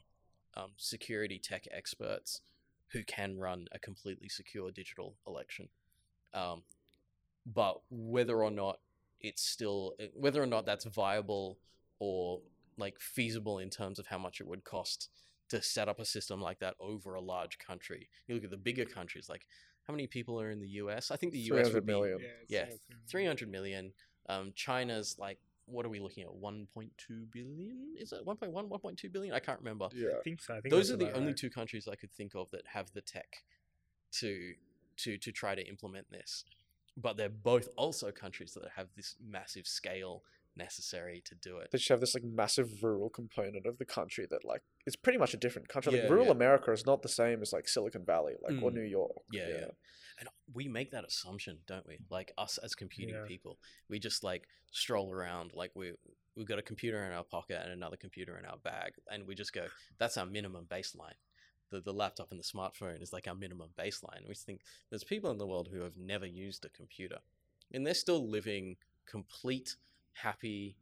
[0.56, 2.40] um, security tech experts
[2.88, 5.68] who can run a completely secure digital election.
[6.34, 6.62] Um,
[7.46, 8.80] but whether or not
[9.20, 11.58] it's still whether or not that's viable
[12.00, 12.40] or
[12.76, 15.08] like feasible in terms of how much it would cost
[15.48, 18.08] to set up a system like that over a large country.
[18.26, 19.46] You look at the bigger countries, like
[19.86, 21.12] how many people are in the US?
[21.12, 22.18] I think the US 300 would be million.
[22.42, 23.92] it's yeah, like, um, 300 million.
[24.28, 26.30] Um, China's like, what are we looking at?
[26.30, 26.88] 1.2
[27.32, 27.94] billion?
[27.98, 29.34] Is it 1.1, 1.2 billion?
[29.34, 29.88] I can't remember.
[29.94, 30.10] Yeah.
[30.18, 30.54] I think so.
[30.54, 31.36] I think Those are the only right.
[31.36, 33.42] two countries I could think of that have the tech
[34.12, 34.54] to
[34.98, 36.44] to to try to implement this.
[36.96, 40.22] But they're both also countries that have this massive scale
[40.56, 41.68] necessary to do it.
[41.70, 45.18] They just have this like massive rural component of the country that like it's pretty
[45.18, 45.94] much a different country.
[45.94, 46.32] Yeah, like rural yeah.
[46.32, 48.74] America is not the same as like Silicon Valley, like or Mm.
[48.74, 49.12] New York.
[49.32, 49.66] Yeah, yeah.
[50.18, 51.98] And we make that assumption, don't we?
[52.10, 53.26] Like us as computing Yeah.
[53.26, 55.92] people, we just like stroll around like we
[56.36, 59.34] we've got a computer in our pocket and another computer in our bag, and we
[59.34, 59.66] just go,
[59.98, 61.14] "That's our minimum baseline."
[61.70, 64.26] The the laptop and the smartphone is like our minimum baseline.
[64.28, 67.18] We think there's people in the world who have never used a computer,
[67.72, 69.76] and they're still living complete,
[70.22, 70.76] happy,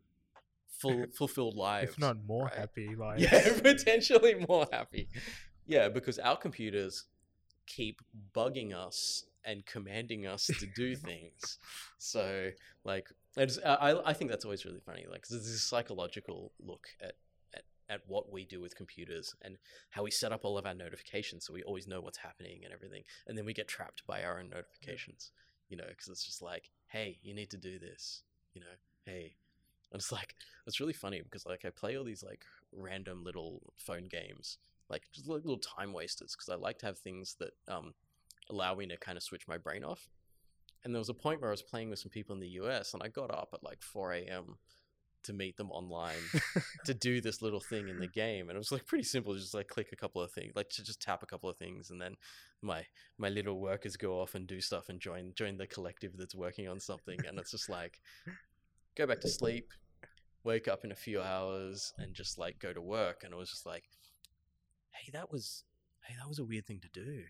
[0.80, 1.92] full fulfilled lives.
[1.92, 2.54] if not more right?
[2.54, 2.94] happy.
[2.98, 5.08] Like Yeah, potentially more happy.
[5.66, 7.04] Yeah, because our computers
[7.66, 8.00] keep
[8.34, 11.58] bugging us and commanding us to do things.
[11.98, 12.50] So,
[12.84, 15.04] like, it's, I, I- think that's always really funny.
[15.10, 17.14] Like, there's this psychological look at,
[17.54, 19.56] at, at what we do with computers and
[19.90, 22.72] how we set up all of our notifications so we always know what's happening and
[22.72, 23.02] everything.
[23.26, 25.30] And then we get trapped by our own notifications,
[25.68, 28.22] you know, because it's just like, hey, you need to do this,
[28.54, 28.66] you know,
[29.04, 29.36] hey.
[29.92, 30.34] And it's like,
[30.66, 32.44] it's really funny because, like, I play all these, like,
[32.76, 34.58] random little phone games,
[34.90, 37.94] like just like little time wasters, because I like to have things that um,
[38.50, 40.08] allow me to kind of switch my brain off.
[40.84, 42.92] And there was a point where I was playing with some people in the US,
[42.92, 44.58] and I got up at like 4 a.m.
[45.22, 46.20] to meet them online
[46.84, 49.54] to do this little thing in the game, and it was like pretty simple, just
[49.54, 52.00] like click a couple of things, like to just tap a couple of things, and
[52.00, 52.16] then
[52.60, 52.84] my
[53.16, 56.68] my little workers go off and do stuff and join join the collective that's working
[56.68, 58.00] on something, and it's just like
[58.96, 59.70] go back to sleep,
[60.42, 63.50] wake up in a few hours, and just like go to work, and it was
[63.50, 63.84] just like,
[64.90, 65.64] hey, that was
[66.06, 67.22] hey, that was a weird thing to do.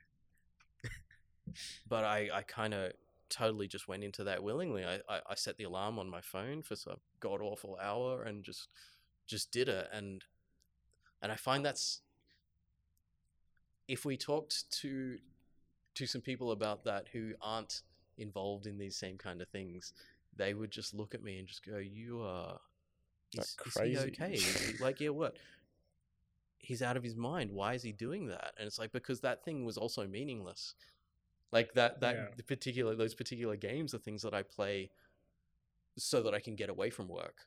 [1.88, 2.92] but I I kind of
[3.30, 4.84] totally just went into that willingly.
[4.84, 8.44] I, I I set the alarm on my phone for some god awful hour and
[8.44, 8.68] just
[9.26, 10.22] just did it and
[11.22, 12.02] and I find that's
[13.88, 15.18] if we talked to
[15.94, 17.82] to some people about that who aren't
[18.18, 19.92] involved in these same kind of things,
[20.36, 22.60] they would just look at me and just go, "You are
[23.34, 24.38] Like is, is he crazy." okay?
[24.80, 25.36] Like, yeah, what?
[26.58, 27.50] He's out of his mind.
[27.50, 30.74] Why is he doing that?" And it's like because that thing was also meaningless.
[31.52, 32.28] Like that that Yeah.
[32.36, 34.90] the particular those particular games are things that I play
[35.96, 37.46] so that I can get away from work.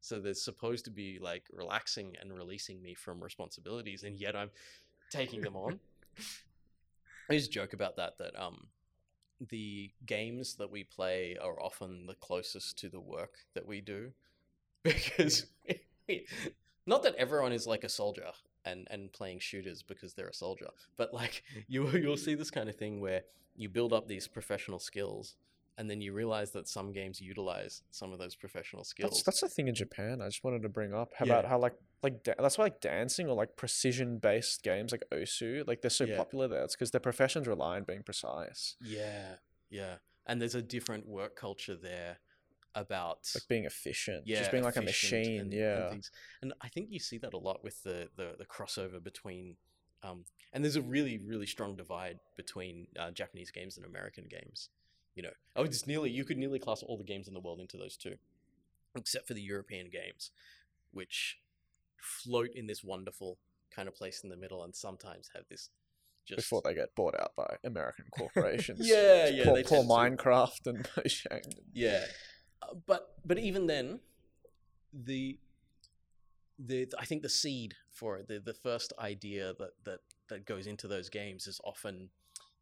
[0.00, 4.50] So they're supposed to be like relaxing and releasing me from responsibilities, and yet I'm
[5.10, 5.80] taking them on.
[7.30, 8.18] I just joke about that.
[8.18, 8.68] That um,
[9.40, 14.12] the games that we play are often the closest to the work that we do,
[14.82, 15.46] because
[16.86, 18.30] not that everyone is like a soldier
[18.64, 21.64] and and playing shooters because they're a soldier, but like mm.
[21.68, 23.22] you you'll see this kind of thing where
[23.54, 25.34] you build up these professional skills.
[25.78, 29.10] And then you realize that some games utilize some of those professional skills.
[29.10, 30.22] That's that's the thing in Japan.
[30.22, 31.32] I just wanted to bring up how Yeah.
[31.34, 35.02] about how like like da- that's why like dancing or like precision based games like
[35.12, 36.16] Osu like they're so Yeah.
[36.16, 36.62] popular there.
[36.64, 39.36] It's because their professions rely on being precise, Yeah,
[39.70, 39.96] yeah.
[40.26, 42.18] And there's a different work culture there
[42.74, 45.40] about like being efficient, yeah, just being like a machine.
[45.40, 46.02] and, yeah, and,
[46.42, 49.56] and I think you see that a lot with the the, the crossover between.
[50.02, 54.68] Um, and there's a really, really strong divide between uh, Japanese games and American games.
[55.16, 57.40] You know, I would just nearly you could nearly class all the games in the
[57.40, 58.14] world into those two,
[58.96, 60.30] except for the European games,
[60.92, 61.38] which
[62.00, 63.38] float in this wonderful
[63.74, 65.70] kind of place in the middle and sometimes have this
[66.26, 68.80] just before they get bought out by American corporations.
[68.82, 69.94] Yeah, yeah, Poor, they poor tend to.
[69.94, 71.52] Minecraft and Mojang.
[71.72, 72.04] Yeah,
[72.62, 74.00] Uh, but but even then,
[74.92, 75.38] the
[76.58, 80.66] the I think the seed for it, the the first idea that that that goes
[80.66, 82.10] into those games is often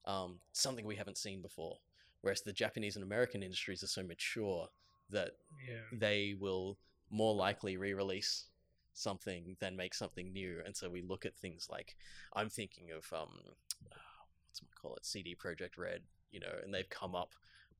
[0.05, 1.79] um, something we haven't seen before.
[2.24, 4.68] Whereas the Japanese and American industries are so mature
[5.10, 5.32] that
[5.68, 5.82] Yeah.
[5.92, 6.78] they will
[7.10, 8.48] more likely re-release
[8.94, 10.62] something than make something new.
[10.64, 11.96] And so we look at things like
[12.32, 13.40] I'm thinking of um,
[13.82, 17.34] what's it call it, CD Projekt Red, you know, and they've come up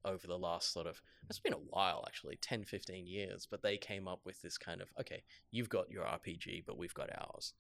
[0.05, 3.79] over the last sort of it's been a while actually 10 15 years but they
[3.79, 7.55] came up with this kind of okay you've got your rpg but we've got ours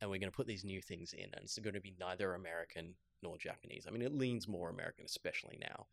[0.00, 2.34] and we're going to put these new things in and it's going to be neither
[2.34, 5.86] american nor japanese i mean it leans more american especially now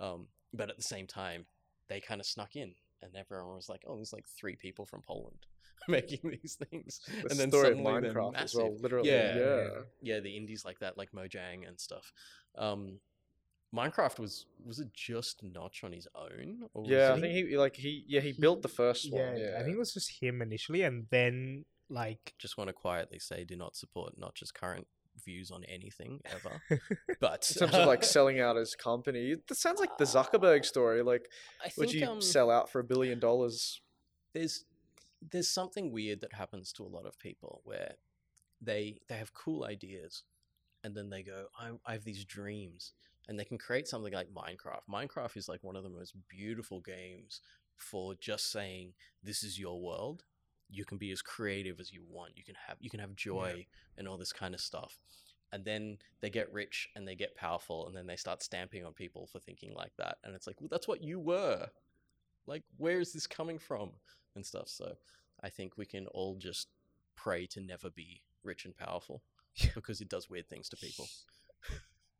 [0.00, 1.46] um, but at the same time
[1.88, 5.00] they kind of snuck in and everyone was like oh there's like three people from
[5.02, 5.46] poland
[5.88, 9.10] making these things The and then story of suddenly they're Minecraft as well, literally.
[9.10, 9.68] Yeah, yeah.
[10.00, 12.10] yeah, the indies like that, like Mojang and stuff.
[12.56, 13.00] Um,
[13.74, 16.60] Minecraft was was it just Notch on his own?
[16.72, 19.32] Or was Yeah, I it- think he like he yeah he built the first Yeah,
[19.32, 19.36] one.
[19.40, 23.18] Yeah, I think it was just him initially, and then like just want to quietly
[23.18, 24.86] say, do not support not just current
[25.24, 26.60] views on anything ever.
[27.20, 31.02] but in terms of like selling out his company, that sounds like the Zuckerberg story.
[31.02, 31.28] Like,
[31.62, 33.80] I would think you um, sell out for a billion dollars?
[34.34, 34.64] there's
[35.30, 37.94] there's something weird that happens to a lot of people where
[38.60, 40.24] they they have cool ideas
[40.82, 42.92] and then they go I, I have these dreams
[43.26, 46.80] and they can create something like minecraft minecraft is like one of the most beautiful
[46.80, 47.40] games
[47.76, 48.92] for just saying
[49.22, 50.24] this is your world
[50.70, 53.66] you can be as creative as you want you can have you can have joy
[53.96, 54.98] and all this kind of stuff.
[55.52, 58.92] And then they get rich and they get powerful and then they start stamping on
[58.92, 61.68] people for thinking like that and it's like well that's what you were.
[62.46, 63.90] Like where is this coming from?
[64.34, 64.68] and stuff.
[64.68, 64.94] So
[65.42, 66.68] i think we can all just
[67.16, 69.22] pray to never be rich and powerful
[69.74, 71.06] because it does weird things to people.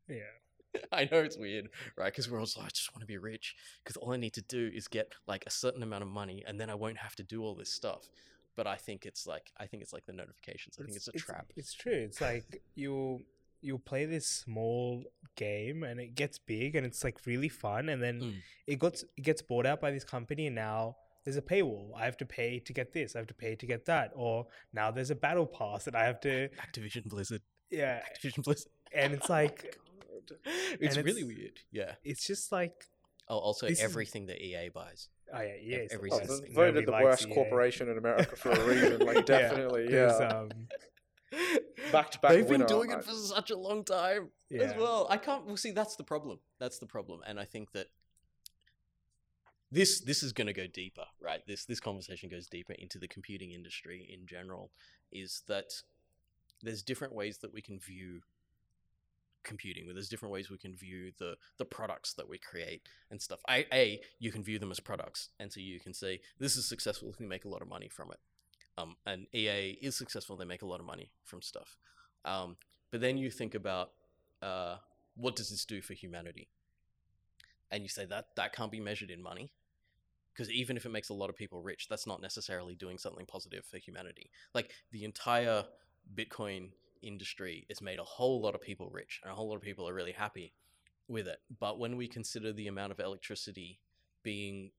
[0.07, 2.11] Yeah, i know it's weird right?
[2.11, 4.41] Because we're all like, i just want to be rich because all i need to
[4.41, 7.23] do is get like a certain amount of money and then i won't have to
[7.23, 8.09] do all this stuff
[8.55, 11.11] but i think it's like i think it's like the notifications i think it's a
[11.13, 11.91] trap It's true.
[12.07, 13.21] It's like you
[13.61, 15.03] you play this small
[15.35, 18.33] game and it gets big and it's like really fun, and then Mm.
[18.67, 21.87] it gets it gets bought out by this company, and now there's a paywall.
[21.95, 23.15] I have to pay to get this.
[23.15, 24.11] I have to pay to get that.
[24.13, 26.49] Or now there's a battle pass that I have to.
[26.65, 27.41] activision blizzard
[27.71, 29.75] Yeah, activision blizzard and it's like
[30.79, 32.85] it's really it's- weird yeah it's just like
[33.29, 35.77] oh also This is- everything that ea buys oh yeah, yeah.
[35.91, 37.33] every Oh, single voted the worst EA.
[37.33, 38.99] corporation in America for a reason.
[39.05, 40.27] Like, Yeah, definitely, 'cause, yeah.
[40.27, 40.49] um,
[41.91, 45.07] Back to back They've been doing it for such a long time as well.
[45.09, 45.45] I can't.
[45.45, 46.39] Well, see, that's the problem.
[46.59, 47.87] That's the problem, and I think that
[49.71, 51.41] this this is going to go deeper, right?
[51.45, 54.71] This this conversation goes deeper into the computing industry in general.
[55.11, 55.73] Is that
[56.61, 58.21] there's different ways that we can view
[59.45, 59.85] computing.
[59.85, 63.39] Where there's different ways we can view the the products that we create and stuff.
[63.47, 66.67] I, a you can view them as products, and so you can say this is
[66.67, 67.09] successful.
[67.09, 68.19] If we make a lot of money from it.
[68.77, 70.35] Um, and EA is successful.
[70.35, 71.77] They make a lot of money from stuff.
[72.25, 72.57] Um,
[72.91, 73.91] but then you think about
[74.41, 74.75] uh,
[75.15, 76.49] what does this do for humanity?
[77.71, 79.51] And you say that that can't be measured in money.
[80.33, 83.25] Because even if it makes a lot of people rich, that's not necessarily doing something
[83.25, 84.29] positive for humanity.
[84.53, 85.63] Like the entire
[86.13, 89.61] Bitcoin industry has made a whole lot of people rich, and a whole lot of
[89.61, 90.53] people are really happy
[91.07, 91.39] with it.
[91.59, 93.79] But when we consider the amount of electricity
[94.23, 94.71] being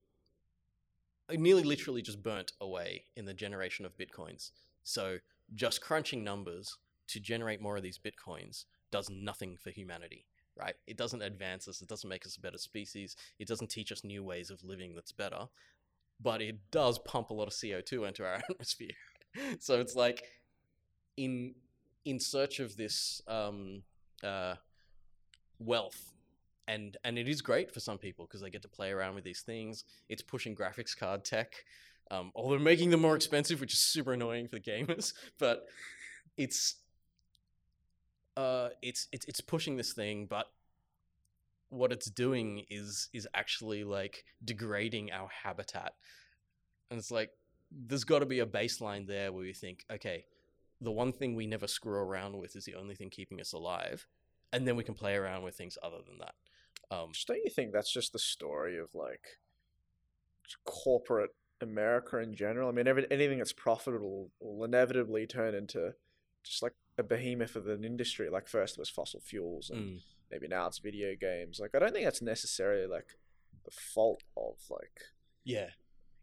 [1.30, 4.50] uh, nearly literally just burnt away in the generation of Bitcoins,
[4.82, 5.18] so
[5.54, 10.26] just crunching numbers to generate more of these bitcoins does nothing for humanity
[10.56, 13.92] right it doesn't advance us it doesn't make us a better species it doesn't teach
[13.92, 15.46] us new ways of living that's better
[16.20, 18.90] but it does pump a lot of co2 into our atmosphere
[19.58, 20.24] so it's like
[21.16, 21.54] in
[22.06, 23.82] in search of this um,
[24.24, 24.54] uh,
[25.58, 26.12] wealth.
[26.68, 29.24] And and it is great for some people because they get to play around with
[29.24, 29.84] these things.
[30.08, 31.52] It's pushing graphics card tech
[32.10, 35.66] um, although making them more expensive which is super annoying for the gamers but
[36.36, 36.76] it's
[38.36, 40.46] uh it's it's it's pushing this thing but
[41.70, 45.94] what it's doing is is actually like degrading our habitat.
[46.90, 47.30] And it's like
[47.70, 50.24] there's got to be a baseline there where we think okay
[50.80, 54.06] the one thing we never screw around with is the only thing keeping us alive
[54.52, 56.34] and then we can play around with things other than that
[56.90, 59.38] um don't you think that's just the story of like
[60.64, 62.68] corporate America in general?
[62.68, 65.94] I mean, every, anything that's profitable will inevitably turn into
[66.44, 68.28] just like a behemoth of an industry.
[68.28, 70.00] Like first it was fossil fuels, and mm,
[70.30, 71.58] maybe now it's video games.
[71.60, 73.18] Like I don't think that's necessarily like
[73.64, 75.00] the fault of like
[75.44, 75.66] yeah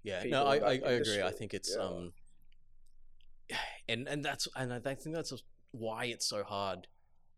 [0.02, 1.84] yeah no I, I, I agree i think it's yeah.
[1.84, 2.14] um
[3.88, 5.34] and and that's and i think that's
[5.72, 6.88] why it's so hard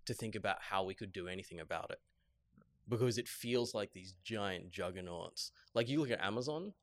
[0.06, 2.00] to think about how we could do anything about it
[2.88, 5.52] because it feels like these giant juggernauts.
[5.74, 6.74] Like you look at Amazon,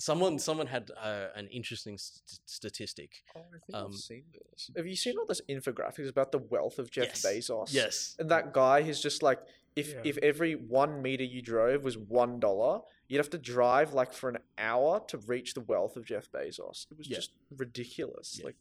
[0.00, 3.10] someone someone had uh, an interesting st- statistic.
[3.36, 4.70] Oh, I think Um, I've seen this.
[4.76, 7.26] Have you seen all this infographics about the wealth of Jeff Yes.
[7.26, 7.72] Bezos?
[7.72, 8.16] Yes.
[8.18, 9.40] And that guy is just like,
[9.76, 10.02] if Yeah.
[10.04, 14.28] if every one meter you drove was one dollar, you'd have to drive like for
[14.28, 16.86] an hour to reach the wealth of Jeff Bezos.
[16.90, 17.16] It was Yeah.
[17.16, 18.38] just ridiculous.
[18.38, 18.46] Yeah.
[18.46, 18.56] Like,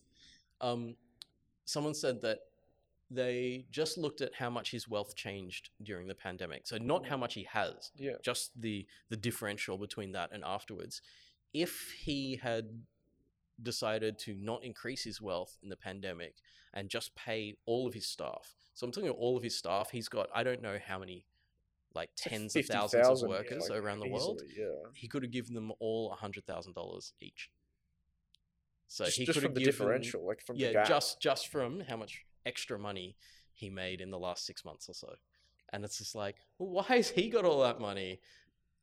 [0.61, 0.97] Um,
[1.65, 2.39] someone said that
[3.11, 6.67] they just looked at how much his wealth changed during the pandemic.
[6.67, 11.01] So not how much he has, yeah, just the the differential between that and afterwards.
[11.54, 12.66] If he had
[13.62, 16.36] decided to not increase his wealth in the pandemic
[16.74, 19.89] and just pay all of his staff, so I'm talking about all of his staff.
[19.91, 21.26] He's got I don't know how many,
[21.93, 24.41] like tens of thousands of 50,000, yeah, workers like, around the world.
[24.56, 27.50] Yeah, He could have given them all a hundred thousand dollars each.
[28.88, 31.50] So just, he just could from have the given, differential, like from yeah, just just
[31.50, 33.18] from how much extra money
[33.54, 35.14] he made in the last six months or so,
[35.74, 38.20] and it's just like, well, why has he got all that money?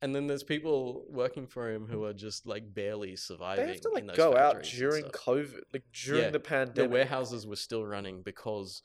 [0.03, 2.11] And then there's people working for him who mm.
[2.11, 3.67] are just like barely surviving.
[3.67, 5.05] they have to like go out during.
[5.05, 6.75] COVID, like during Yeah, the pandemic.
[6.75, 8.83] The warehouses were still running because,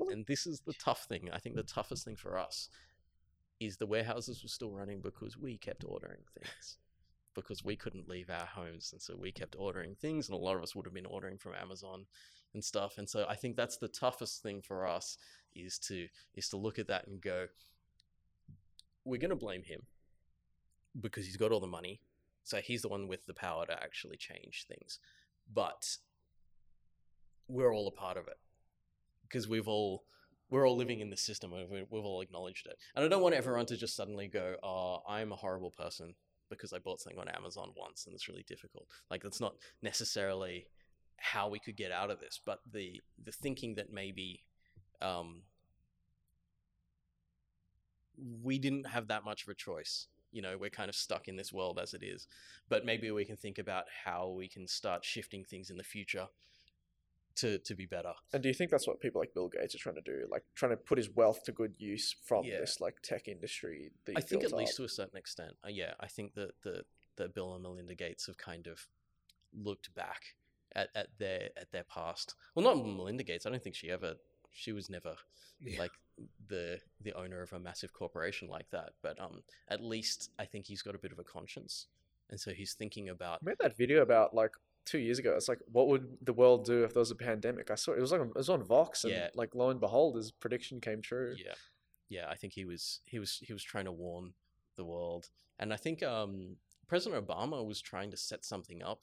[0.00, 1.30] and this is the tough thing.
[1.32, 2.68] I think the toughest thing for us
[3.60, 6.78] is the warehouses were still running because we kept ordering things.
[7.34, 10.56] Because we couldn't leave our homes, and so we kept ordering things, and a lot
[10.56, 12.06] of us would have been ordering from Amazon
[12.54, 12.94] and stuff.
[12.96, 15.18] And so I think that's the toughest thing for us
[15.54, 17.46] is to is to look at that and go,
[19.04, 19.80] we're going to blame him
[21.00, 22.00] because he's got all the money,
[22.44, 24.98] so he's the one with the power to actually change things.
[25.52, 25.96] But
[27.48, 28.38] we're all a part of it
[29.22, 30.04] because we've all
[30.50, 32.78] we're all living in the system and we- we've all acknowledged it.
[32.94, 36.14] And I don't want everyone to just suddenly go, "Oh, I'm a horrible person
[36.48, 40.68] because I bought something on Amazon once and it's really difficult." Like that's not necessarily
[41.16, 44.44] how we could get out of this, but the the thinking that maybe
[45.00, 45.42] um,
[48.16, 50.06] we didn't have that much of a choice.
[50.34, 52.26] You know, we're kind of stuck in this world as it is.
[52.68, 56.26] But maybe we can think about how we can start shifting things in the future
[57.36, 58.12] to to be better.
[58.32, 60.26] And do you think that's what people like Bill Gates are trying to do?
[60.30, 62.60] Like trying to put his wealth to good use from Yeah.
[62.60, 63.90] this like tech industry?
[64.06, 65.52] That I think at built least to a certain extent.
[65.64, 66.84] Uh, yeah, I think that the
[67.16, 68.86] that Bill and Melinda Gates have kind of
[69.52, 70.34] looked back
[70.74, 72.34] at, at their at their past.
[72.54, 73.46] Well, not Melinda Gates.
[73.46, 74.14] I don't think she ever.
[74.52, 75.16] She was never
[75.60, 75.78] Yeah.
[75.80, 75.92] like
[76.48, 78.90] the the owner of a massive corporation like that.
[79.02, 81.86] But um, at least I think he's got a bit of a conscience,
[82.30, 84.52] and so he's thinking about I made that video about like
[84.84, 85.34] two years ago.
[85.36, 87.70] It's like, what would the world do if there was a pandemic?
[87.70, 89.28] I saw it was like it was on Vox, and Yeah.
[89.34, 91.34] like lo and behold, his prediction came true.
[91.38, 91.54] Yeah,
[92.08, 92.28] yeah.
[92.28, 94.34] I think he was he was he was trying to warn
[94.76, 96.56] the world, and I think um,
[96.86, 99.02] President Obama was trying to set something up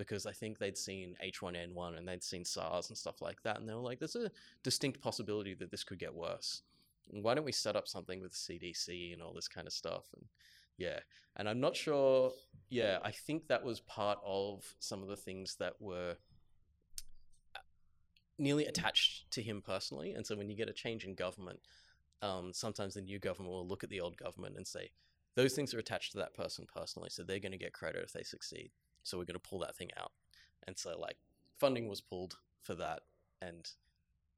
[0.00, 3.68] because I think they'd seen H1N1 and they'd seen SARS and stuff like that, and
[3.68, 4.30] they were like, "There's a
[4.62, 6.62] distinct possibility that this could get worse.
[7.10, 10.24] Why don't we set up something with CDC and all this kind of stuff?" And
[10.78, 11.00] yeah,
[11.36, 12.32] and I'm not sure.
[12.70, 16.16] Yeah, I think that was part of some of the things that were
[18.38, 20.14] nearly attached to him personally.
[20.14, 21.60] And so when you get a change in government,
[22.22, 24.92] um, sometimes the new government will look at the old government and say,
[25.36, 28.12] those things are attached to that person personally, so they're going to get credit if
[28.12, 28.70] they succeed.
[29.02, 30.12] So we're going to pull that thing out.
[30.66, 31.16] And so, like,
[31.58, 33.00] funding was pulled for that,
[33.40, 33.68] and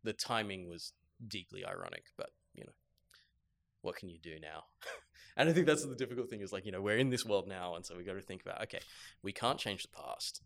[0.05, 0.93] the timing was
[1.27, 2.73] deeply ironic, but, you know,
[3.83, 4.65] what can you do now?
[5.37, 7.49] and I think that's the difficult thing is like, you know, we're in this world
[7.49, 8.81] now, and so we got to think about, okay,
[9.23, 10.43] we can't change the past.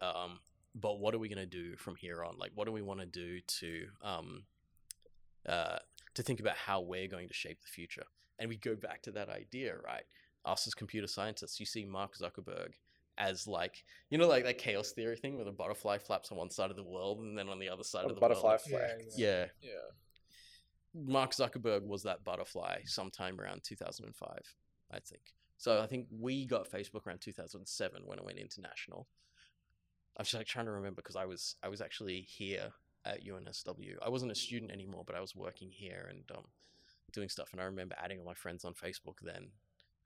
[0.00, 0.38] Um,
[0.74, 2.36] but what are we going to do from here on?
[2.38, 4.42] Like, what do we want to do to um,
[5.48, 5.78] uh,
[6.14, 8.04] to think about how we're going to shape the future?
[8.38, 10.04] And we go back to that idea, right?
[10.44, 12.74] Us as computer scientists, you see Mark Zuckerberg
[13.18, 16.50] as like you know like that chaos theory thing where the butterfly flaps on one
[16.50, 18.60] side of the world and then on the other side Or of the butterfly world.
[18.68, 19.04] Yeah, effect.
[19.16, 19.70] Yeah, Yeah.
[20.94, 24.38] Mark Zuckerberg was that butterfly sometime around 2005,
[24.90, 25.20] I think.
[25.58, 29.06] So I think we got Facebook around 2007 when it went international.
[30.18, 32.72] I'm just like trying to remember because I was I was actually here
[33.04, 33.96] at UNSW.
[34.02, 36.44] I wasn't a student anymore, but I was working here and um,
[37.12, 37.50] doing stuff.
[37.52, 39.48] And I remember adding all my friends on Facebook then,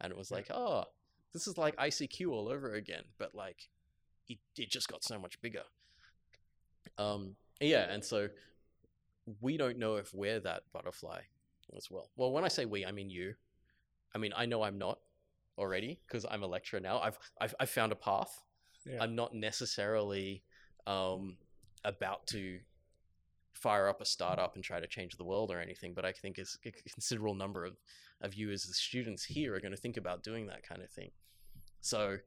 [0.01, 0.37] and it was Yeah.
[0.39, 0.85] like, oh,
[1.33, 3.69] this is like ICQ all over again, but like
[4.29, 5.63] it it just got so much bigger.
[6.99, 8.29] Um, yeah, and so
[9.41, 11.21] we don't know if we're that butterfly
[11.77, 12.11] as well.
[12.17, 13.35] Well, when I say we, I mean you.
[14.15, 14.99] I mean I know I'm not
[15.57, 17.01] already because I'm a lecturer now.
[17.01, 18.43] I've I've, I've found a path.
[18.87, 19.03] Yeah.
[19.03, 20.43] I'm not necessarily
[20.87, 21.37] um,
[21.85, 22.59] about to
[23.53, 26.39] fire up a startup and try to change the world or anything, but I think
[26.39, 27.77] a considerable number of,
[28.23, 30.91] of you as the students here are going to think about doing that kind of
[30.91, 31.11] thing.
[31.81, 32.19] So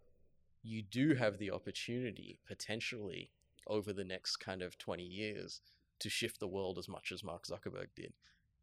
[0.64, 3.32] you do have the opportunity potentially
[3.68, 5.62] over the next kind of 20 years
[5.99, 8.14] to shift the world as much as Mark Zuckerberg did.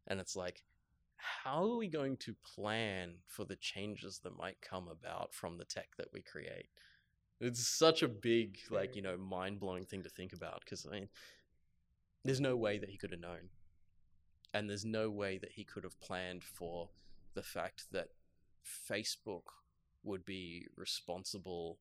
[0.07, 0.63] And it's like,
[1.43, 5.65] how are we going to plan for the changes that might come about from the
[5.65, 6.67] tech that we create?
[7.39, 10.93] It's such a big, like, you know, mind blowing thing to think about because, I
[10.93, 11.09] mean,
[12.23, 13.49] there's no way that he could have known.
[14.53, 16.89] And there's no way that he could have planned for
[17.33, 18.09] the fact that
[18.89, 19.43] Facebook
[20.03, 21.79] would be responsible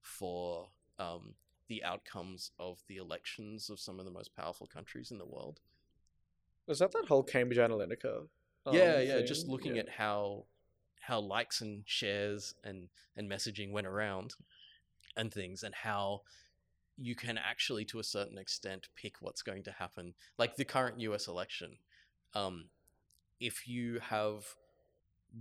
[0.00, 0.68] for
[0.98, 1.34] um,
[1.68, 5.60] the outcomes of the elections of some of the most powerful countries in the world.
[6.66, 8.28] Was that that whole Cambridge Analytica?
[8.66, 9.22] um, yeah, yeah.
[9.22, 9.82] Just looking Yeah.
[9.82, 10.44] at how
[11.00, 14.34] how likes and shares and and messaging went around
[15.16, 16.22] and things, and how
[16.96, 20.14] you can actually, to a certain extent, pick what's going to happen.
[20.38, 21.26] Like the current U.S.
[21.26, 21.78] election,
[22.34, 22.66] um,
[23.40, 24.44] if you have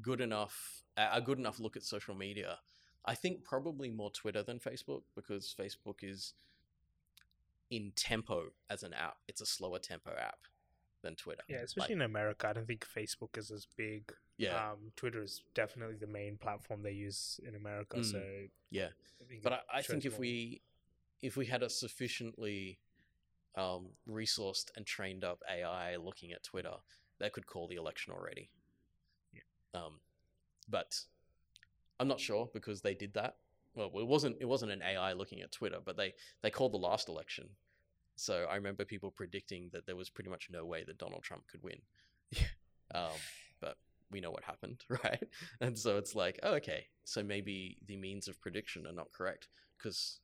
[0.02, 2.60] good enough a good enough look at social media,
[3.06, 6.34] I think probably more Twitter than Facebook because Facebook is
[7.70, 9.18] in tempo as an app.
[9.28, 10.40] It's a slower tempo app
[11.02, 11.44] than Twitter.
[11.50, 14.12] Yeah, especially in America, I don't think Facebook is as big.
[14.38, 14.72] Yeah.
[14.72, 17.98] Um, Twitter is definitely the main platform they use in America.
[17.98, 18.22] Mm, So
[18.70, 18.90] yeah.
[19.22, 20.62] I but I, I think if we
[21.22, 22.80] if we had a sufficiently
[23.56, 26.74] um, resourced and trained up AI looking at Twitter,
[27.20, 28.50] they could call the election already.
[29.74, 30.00] Um,
[30.70, 31.00] but
[32.00, 33.36] I'm not sure because they did that.
[33.76, 36.78] Well, it wasn't it wasn't an AI looking at Twitter, but they they called the
[36.78, 37.50] last election.
[38.16, 41.48] So I remember people predicting that there was pretty much no way that Donald Trump
[41.48, 41.80] could win.
[42.32, 42.44] Yeah.
[42.94, 43.18] Um,
[43.62, 43.78] but
[44.12, 45.24] we know what happened, right?
[45.62, 49.48] And so it's like, oh, okay, so maybe the means of prediction are not correct
[49.78, 50.20] because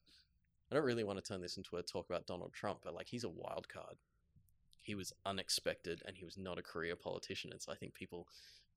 [0.72, 3.08] I don't really want to turn this into a talk about Donald Trump, but like
[3.08, 3.96] he's a wild card.
[4.82, 8.28] He was unexpected and he was not a career politician, and so I think people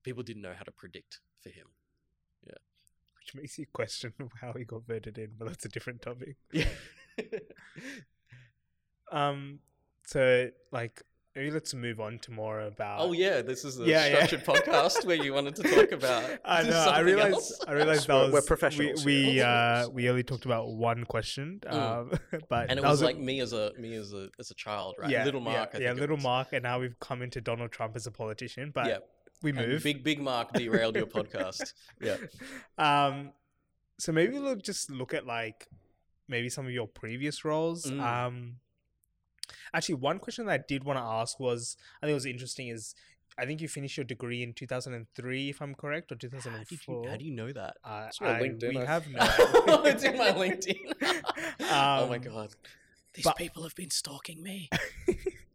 [0.03, 1.67] people didn't know how to predict for him.
[2.47, 2.55] Yeah.
[3.19, 6.37] Which makes you question how he got voted in, but that's a different topic.
[6.53, 6.69] Yeah.
[9.13, 9.59] Um,
[10.07, 11.03] so like
[11.35, 13.01] maybe let's move on to more about.
[13.01, 14.15] oh yeah, this is a Yeah, yeah.
[14.27, 16.25] structured podcast where you wanted to talk about.
[16.45, 16.69] I know.
[16.79, 17.65] I something realized.
[17.67, 21.05] I realized that We're- was we're professionals We we, uh, we only talked about one
[21.05, 21.73] question, Mm.
[21.73, 22.11] um,
[22.49, 24.55] but and it that was a- like me as a me as a as a
[24.55, 25.11] child, right?
[25.11, 25.55] yeah, little Mark.
[25.57, 26.17] yeah, I think yeah, little.
[26.17, 28.71] Mark, and now we've come into Donald Trump as a politician.
[28.73, 29.09] But
[29.43, 29.83] We and move.
[29.83, 31.73] big big Mark derailed your podcast.
[32.01, 32.17] Yeah.
[32.79, 33.33] Um,
[33.99, 35.67] so maybe we'll just look at like
[36.29, 37.85] maybe some of your previous roles.
[37.87, 38.01] Mm.
[38.01, 38.57] Um,
[39.75, 42.69] actually, one question that I did want to ask was I think it was interesting
[42.69, 42.95] is
[43.39, 47.05] I think you finished your degree in 2003, if I'm correct, or How 2004.
[47.05, 47.77] you, how do you know that?
[47.85, 49.09] Uh, It's I- LinkedIn, we I have
[49.67, 49.83] no.
[49.85, 50.93] it's in my LinkedIn.
[51.61, 52.51] oh my Um, god.
[53.15, 54.69] These but- people have been stalking me.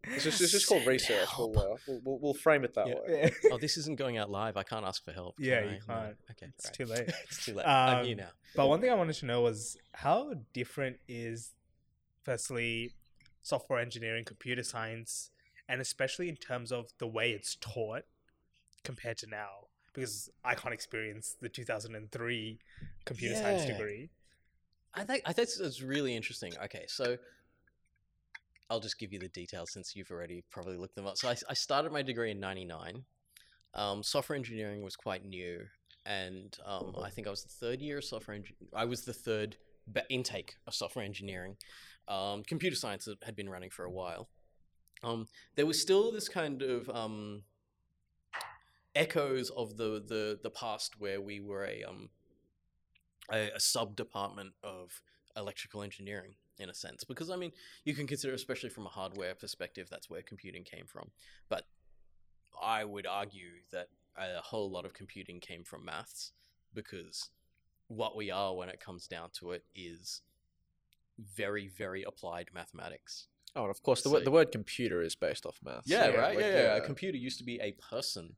[0.08, 1.28] It's just, it's just called research.
[1.38, 2.94] We'll, uh, we'll, we'll, we'll frame it that Yeah.
[3.08, 3.32] way.
[3.52, 4.58] oh, this isn't going out live.
[4.58, 5.38] I can't ask for help.
[5.38, 5.94] can Yeah, you No.
[5.94, 6.18] can't.
[6.32, 6.74] Okay, It's right.
[6.74, 7.10] too late.
[7.24, 7.66] it's too late.
[7.68, 8.30] I'm here Um, now.
[8.56, 11.52] But one thing I wanted to know was how different is,
[12.24, 12.94] firstly,
[13.42, 15.32] software engineering, computer science,
[15.68, 18.04] and especially in terms of the way it's taught
[18.84, 19.68] compared to now?
[19.94, 22.60] Because I can't experience the 2003
[23.06, 24.10] computer science degree.
[24.94, 26.54] I think I think it's really interesting.
[26.66, 27.18] Okay, so
[28.70, 31.18] I'll just give you the details since you've already probably looked them up.
[31.18, 33.04] So I, I started my degree in '99.
[33.74, 35.66] Um, software engineering was quite new,
[36.06, 38.40] and um, I think I was the third year of software.
[38.74, 39.58] I was the third
[40.10, 41.58] intake of software engineering.
[42.08, 44.30] Um, computer science had- had been running for a while.
[45.04, 47.44] Um, there was still this kind of um,
[48.96, 52.10] echoes of the, the the past where we were a um,
[53.32, 55.02] a, a sub department of
[55.36, 57.52] electrical engineering in a sense because i mean
[57.84, 61.10] you can consider especially from a hardware perspective that's where computing came from
[61.50, 61.66] but
[62.62, 63.88] i would argue that
[64.18, 66.32] a whole lot of computing came from maths
[66.74, 67.30] because
[67.88, 70.22] what we are when it comes down to it is
[71.20, 73.28] very very applied mathematics
[73.58, 75.88] Oh, and of course, the, So- word the word computer is based off maths.
[75.88, 76.36] yeah, yeah, right.
[76.36, 78.36] like, yeah, yeah, A computer used to be a person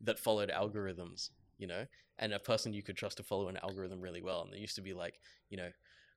[0.00, 1.84] that followed algorithms, you know,
[2.18, 4.40] and a person you could trust to follow an algorithm really well.
[4.40, 5.68] And there used to be like, you know,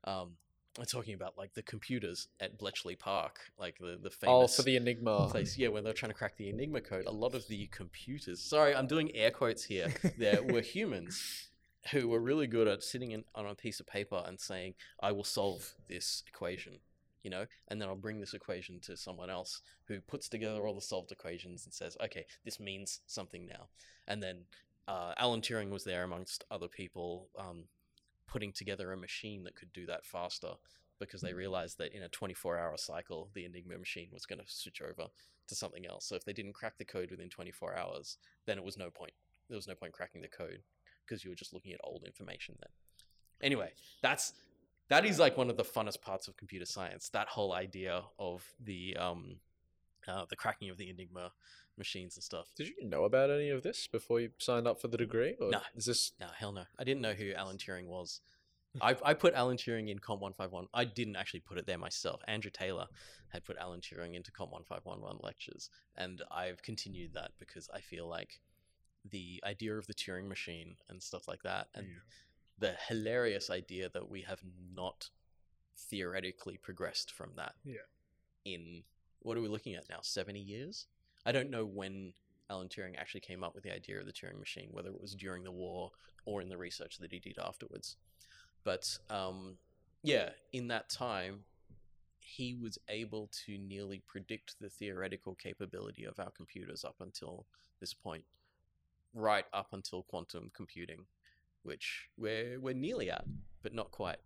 [0.06, 0.38] um,
[0.86, 4.76] talking about like the computers at Bletchley Park, like the the famous Oh, for the
[4.76, 5.28] Enigma.
[5.30, 5.58] place.
[5.58, 8.42] Yeah, when they're trying to crack the Enigma code, a lot of the computers.
[8.42, 9.94] Sorry, I'm doing air quotes here.
[10.18, 11.50] There were humans
[11.92, 15.12] who were really good at sitting in, on a piece of paper and saying, "I
[15.12, 16.80] will solve this equation."
[17.24, 20.76] You know, and then I'll bring this equation to someone else who puts together all
[20.76, 23.68] the solved equations and says, "Okay, this means something now."
[24.08, 24.46] And then
[24.88, 27.66] uh, Alan Turing was there amongst other people, um,
[28.28, 30.52] putting together a machine that could do that faster
[31.00, 34.82] because they realized that in a 24-hour cycle, the Enigma machine was going to switch
[34.82, 35.10] over
[35.48, 36.06] to something else.
[36.06, 39.14] So if they didn't crack the code within 24 hours, then it was no point.
[39.48, 40.62] There was no point cracking the code
[41.06, 42.70] because you were just looking at old information then.
[43.42, 43.72] Anyway,
[44.02, 44.34] that's
[44.90, 47.10] that is like one of the funnest parts of computer science.
[47.10, 49.38] That whole idea of the um,
[50.08, 51.32] uh, the cracking of the Enigma
[51.78, 52.48] machines and stuff.
[52.56, 55.36] Did you know about any of this before you signed up for the degree?
[55.40, 55.62] Or No.
[55.76, 56.64] Is this No, hell no.
[56.80, 58.22] I didn't know who Alan Turing was.
[58.82, 60.68] I, I put Alan Turing in Comp 151.
[60.74, 62.22] I didn't actually put it there myself.
[62.28, 62.88] Andrew Taylor
[63.30, 68.08] had put Alan Turing into Comp 1511 lectures, and I've continued that because I feel
[68.08, 68.40] like
[69.10, 71.88] the idea of the Turing machine and stuff like that, and
[72.60, 74.42] the hilarious idea that we have
[74.76, 75.10] not
[75.76, 77.54] theoretically progressed from that.
[77.64, 77.86] Yeah.
[78.46, 78.84] In
[79.22, 80.00] what are we looking at now?
[80.02, 80.88] 70 years?
[81.26, 82.14] I don't know when
[82.50, 85.16] Alan Turing actually came up with the idea of the Turing machine, whether it was
[85.16, 85.92] during the war
[86.26, 87.98] or in the research that he did afterwards.
[88.64, 89.58] But um,
[90.04, 91.44] yeah, in that time,
[92.20, 97.46] he was able to nearly predict the theoretical capability of our computers up until
[97.80, 98.24] this point,
[99.14, 101.06] right up until quantum computing,
[101.64, 103.26] which we're we're nearly at,
[103.64, 104.18] but not quite.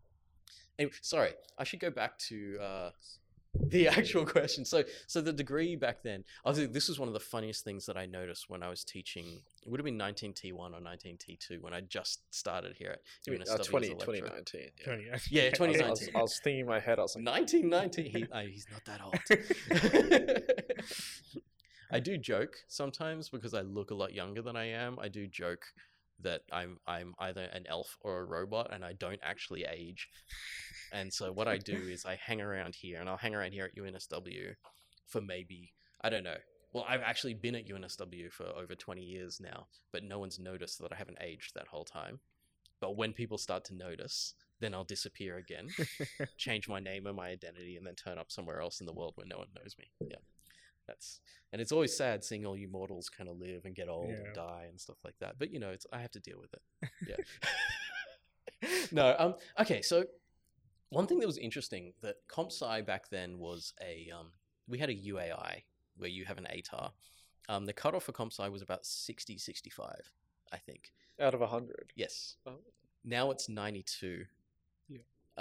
[0.80, 2.90] Anyway, sorry, I should go back to uh,
[3.54, 4.66] the actual question.
[4.66, 7.86] So, so the degree back then, I think this was one of the funniest things
[7.86, 9.26] that I noticed when I was teaching.
[9.64, 13.42] It would have been 19T1 or 19T2 when I just started here at I mean,
[13.42, 14.62] UNSW uh, 20, 2019?
[14.62, 14.84] Yeah.
[14.86, 16.16] 20, Yeah, I was, I, was, 2019.
[16.16, 18.10] I was thinking in my head, I was like, 1990.
[18.10, 19.16] He, oh, he's not that old.
[21.94, 24.98] I do joke sometimes because I look a lot younger than I am.
[25.00, 25.66] I do joke
[26.24, 30.08] that I'm I'm either an elf or a robot, and I don't actually age.
[30.94, 33.66] And so what I do is I hang around here, and I'll hang around here
[33.66, 34.56] at UNSW
[35.08, 36.38] for maybe I don't know.
[36.74, 40.80] Well, I've actually been at UNSW for over 20 years now, but no one's noticed
[40.80, 42.20] that I haven't aged that whole time.
[42.80, 45.68] But when people start to notice, then I'll disappear again,
[46.38, 49.14] change my name and my identity, and then turn up somewhere else in the world
[49.16, 49.86] where no one knows me.
[50.00, 50.18] Yeah,
[50.88, 51.20] that's
[51.54, 54.16] and it's always sad seeing all you mortals kind of live and get old Yeah.
[54.26, 55.36] and die and stuff like that.
[55.40, 56.90] But you know, it's I have to deal with it.
[57.08, 58.70] Yeah.
[58.92, 59.16] no.
[59.18, 59.36] Um.
[59.60, 59.82] Okay.
[59.82, 60.06] So
[60.90, 64.28] one thing that was interesting that comp sci back then was a um
[64.68, 65.64] we had a UAI
[65.98, 66.92] where you have an ATAR.
[67.50, 69.94] Um, the cutoff for comp sci was about 60, 65,
[70.54, 70.94] I think.
[71.20, 71.92] out of 100.
[71.96, 72.36] Yes.
[72.46, 72.60] Oh.
[73.04, 74.26] Now it's 92.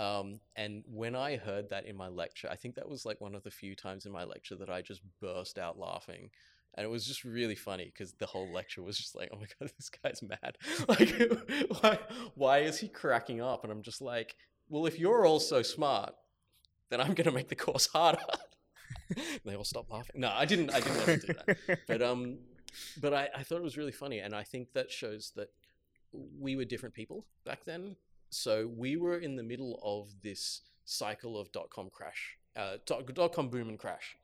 [0.00, 3.34] Um, and when I heard that in my lecture, I think that was like one
[3.34, 6.30] of the few times in my lecture that I just burst out laughing.
[6.74, 9.46] And it was just really funny because the whole lecture was just like, oh my
[9.60, 10.56] God, this guy's mad.
[10.88, 11.98] Like, why,
[12.34, 13.62] why is he cracking up?
[13.62, 14.36] And I'm just like,
[14.70, 16.14] well, if you're all so smart,
[16.88, 18.22] then I'm going to make the course harder.
[19.44, 20.20] they all stopped laughing.
[20.20, 20.70] No, I didn't.
[20.70, 22.38] I didn't want to do that but um
[23.00, 25.48] but I, I thought it was really funny and i think that shows that
[26.12, 27.96] we were different people back then
[28.30, 33.48] so we were in the middle of this cycle of dot-com crash uh, dot- dot-com
[33.48, 34.16] boom and crash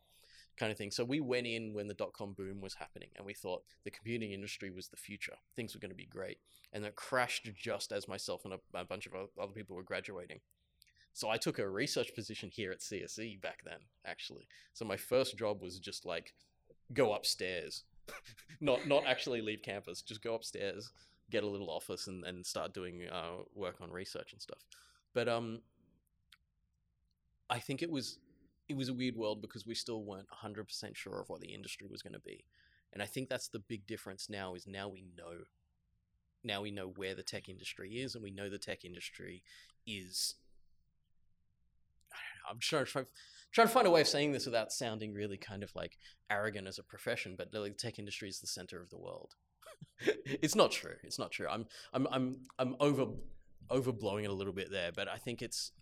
[0.57, 0.91] kind of thing.
[0.91, 4.33] So we went in when the dot-com boom was happening and we thought the computing
[4.33, 5.35] industry was the future.
[5.55, 6.39] Things were going to be great.
[6.73, 10.41] And it crashed just as myself and a, a bunch of other people were graduating.
[11.13, 14.49] So i took a research position here at cse back then actually.
[14.75, 16.35] So my first job was just like
[16.93, 17.85] go upstairs.
[18.61, 20.93] Not not actually leave campus just go upstairs
[21.31, 24.61] get a little office and, and start doing uh, work on research and stuff
[25.15, 25.61] but um
[27.51, 28.19] i think it was
[28.69, 31.87] it was a weird world because we still weren't 100% sure of what the industry
[31.89, 32.45] was going to be
[32.93, 35.45] and i think that's the big difference now is now we know
[36.45, 39.43] now we know where the tech industry is and we know the tech industry
[39.87, 40.37] is
[42.13, 43.07] I I'm trying, trying,
[43.53, 45.99] trying to find a way of saying this without sounding really kind of like
[46.31, 49.35] arrogant as a profession, but the tech industry is the center of the world.
[50.25, 50.95] it's not true.
[51.03, 51.47] It's not true.
[51.49, 53.07] I'm I'm I'm I'm over
[53.71, 55.73] overblowing it a little bit there, but I think it's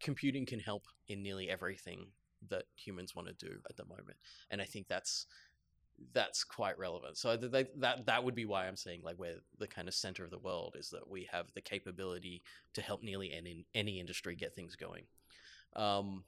[0.00, 2.06] computing can help in nearly everything
[2.48, 4.16] that humans want to do at the moment,
[4.50, 5.26] and I think that's
[6.12, 7.18] that's quite relevant.
[7.18, 9.94] So th- th- that that would be why I'm saying like we're the kind of
[9.94, 12.42] center of the world is that we have the capability
[12.74, 15.04] to help nearly any any industry get things going.
[15.76, 16.24] Um,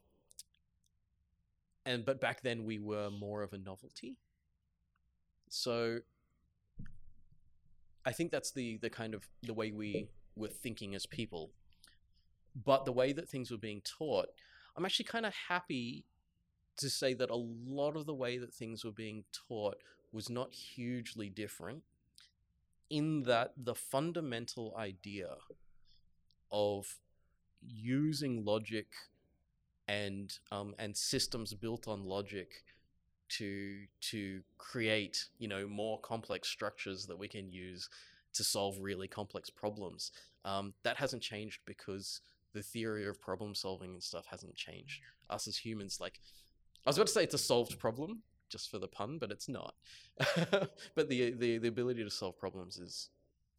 [1.85, 4.17] and but back then we were more of a novelty.
[5.49, 5.99] So
[8.05, 11.51] I think that's the the kind of the way we were thinking as people.
[12.55, 14.27] But the way that things were being taught,
[14.75, 16.05] I'm actually kind of happy
[16.77, 19.77] to say that a lot of the way that things were being taught
[20.11, 21.83] was not hugely different
[22.89, 25.35] in that the fundamental idea
[26.51, 26.99] of
[27.65, 28.87] using logic
[29.87, 32.63] and um, and systems built on logic
[33.37, 37.89] to to create you know more complex structures that we can use
[38.33, 40.11] to solve really complex problems
[40.45, 42.21] um, that hasn't changed because
[42.53, 46.19] the theory of problem solving and stuff hasn't changed us as humans like
[46.85, 49.47] i was about to say it's a solved problem just for the pun but it's
[49.47, 49.75] not
[50.95, 53.09] but the, the the ability to solve problems is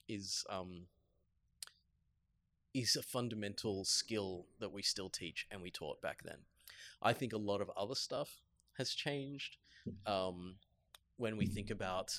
[0.09, 0.87] is um
[2.75, 6.39] is a fundamental skill that we still teach and we taught back then.
[7.03, 8.41] I think a lot of other stuff
[8.79, 9.57] has changed.
[10.07, 10.57] Um,
[11.17, 12.17] when we think about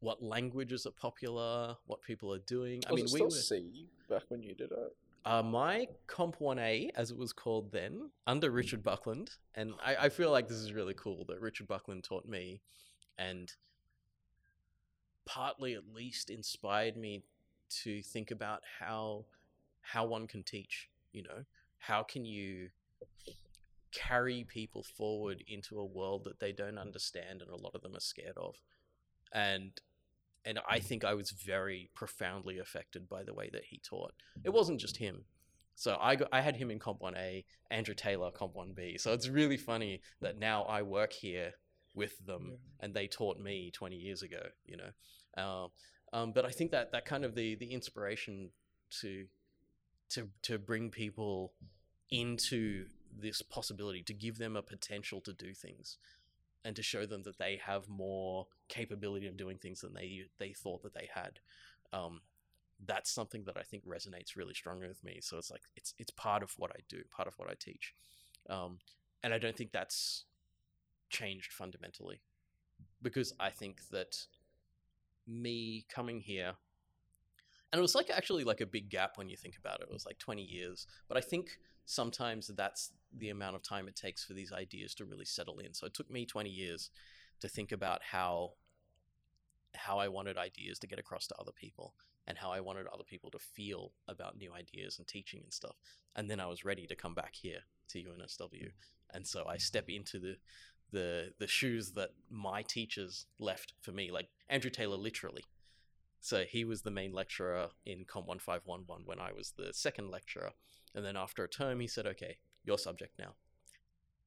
[0.00, 2.82] what languages are popular, what people are doing.
[2.88, 4.96] I mean, we were, C back when you did it?
[5.24, 10.08] uh, my Comp 1A, as it was called then, under Richard Buckland, and I, I
[10.08, 12.60] feel like this is really cool that Richard Buckland taught me,
[13.18, 13.52] and
[15.24, 17.22] partly at least inspired me
[17.82, 19.24] to think about how
[19.80, 20.88] how one can teach.
[21.12, 21.44] You know,
[21.78, 22.70] how can you
[23.92, 27.94] carry people forward into a world that they don't understand and a lot of them
[27.96, 28.56] are scared of,
[29.32, 29.72] and
[30.44, 34.12] and I think I was very profoundly affected by the way that he taught.
[34.44, 35.24] It wasn't just him.
[35.76, 39.00] So I got, I had him in Comp 1A, Andrew Taylor Comp 1B.
[39.00, 41.52] So it's really funny that now I work here
[41.94, 42.56] with them Yeah.
[42.80, 45.42] and they taught me 20 years ago, you know.
[45.42, 45.68] Um,
[46.12, 48.50] um, but I think that that kind of the the inspiration
[49.00, 49.26] to
[50.10, 51.52] to to bring people
[52.10, 52.86] into
[53.16, 55.98] this possibility to give them a potential to do things
[56.64, 60.52] and to show them that they have more capability of doing things than they they
[60.52, 61.40] thought that they had.
[61.92, 62.20] Um,
[62.84, 65.18] that's something that I think resonates really strongly with me.
[65.20, 67.94] So it's like it's it's part of what I do, part of what I teach,
[68.48, 68.78] um,
[69.22, 70.24] and I don't think that's
[71.10, 72.22] changed fundamentally
[73.02, 74.26] because I think that
[75.26, 76.54] me coming here
[77.72, 79.88] and it was like actually like a big gap when you think about it.
[79.88, 80.86] It was like 20 years.
[81.08, 85.04] But I think sometimes that's the amount of time it takes for these ideas to
[85.04, 85.74] really settle in.
[85.74, 86.90] So it took me 20 years
[87.40, 88.52] to think about how
[89.74, 91.94] how I wanted ideas to get across to other people
[92.26, 95.76] and how I wanted other people to feel about new ideas and teaching and stuff.
[96.14, 98.70] And then I was ready to come back here to UNSW.
[99.14, 100.36] And so I step into the
[100.92, 105.44] the the shoes that my teachers left for me, like Andrew Taylor literally.
[106.20, 110.52] So he was the main lecturer in Comp 1511 when I was the second lecturer.
[110.94, 113.34] And then after a term he said, "Okay, your subject now.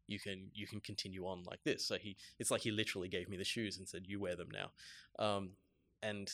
[0.08, 3.30] You can you can continue on like this." So he it's like he literally gave
[3.30, 4.72] me the shoes and said, "You wear them now."
[5.18, 5.52] Um,
[6.04, 6.32] and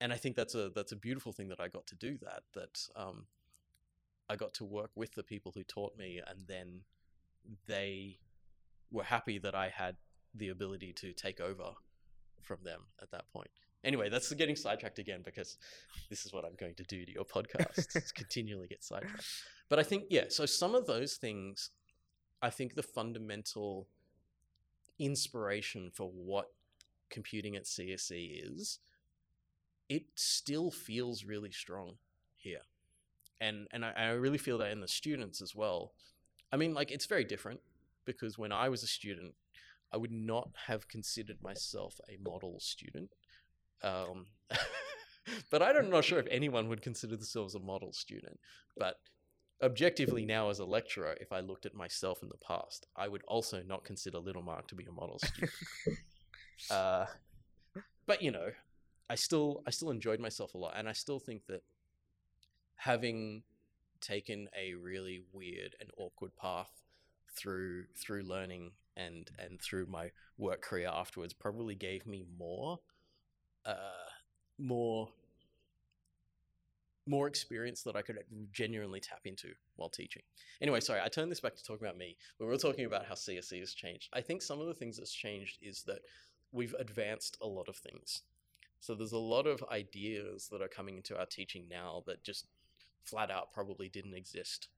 [0.00, 2.42] and I think that's a that's a beautiful thing that I got to do that
[2.54, 3.26] that um,
[4.28, 6.80] I got to work with the people who taught me, and then
[7.66, 8.18] they
[8.90, 9.96] were happy that I had
[10.34, 11.72] the ability to take over
[12.42, 13.50] from them at that point.
[13.84, 15.56] Anyway, that's getting sidetracked again because
[16.10, 18.12] this is what I'm going to do to your podcast.
[18.14, 19.24] continually get sidetracked.
[19.68, 21.70] But I think yeah, so some of those things,
[22.42, 23.88] I think the fundamental
[24.98, 26.46] inspiration for what
[27.10, 28.80] computing at CSE is,
[29.88, 31.94] it still feels really strong
[32.36, 32.62] here.
[33.40, 35.92] And and I, I really feel that in the students as well.
[36.52, 37.60] I mean, like it's very different
[38.04, 39.34] because when I was a student,
[39.92, 43.10] I would not have considered myself a model student.
[43.82, 44.26] Um,
[45.50, 48.38] but I'm not sure if anyone would consider themselves a model student.
[48.76, 48.96] But
[49.62, 53.22] objectively, now as a lecturer, if I looked at myself in the past, I would
[53.26, 55.52] also not consider Little Mark to be a model student.
[56.70, 57.06] uh,
[58.06, 58.50] but you know,
[59.10, 61.62] I still I still enjoyed myself a lot, and I still think that
[62.76, 63.42] having
[64.00, 66.70] taken a really weird and awkward path
[67.34, 72.78] through through learning and and through my work career afterwards probably gave me more
[74.58, 75.08] more
[77.08, 78.18] more experience that I could
[78.52, 80.22] genuinely tap into while teaching.
[80.60, 82.16] Anyway, sorry, I turned this back to talking about me.
[82.38, 85.12] We were talking about how CSE has changed, I think some of the things that's
[85.12, 86.00] changed is that
[86.52, 88.22] we've advanced a lot of things.
[88.80, 92.46] So there's a lot of ideas that are coming into our teaching now that just
[93.04, 94.68] flat out probably didn't exist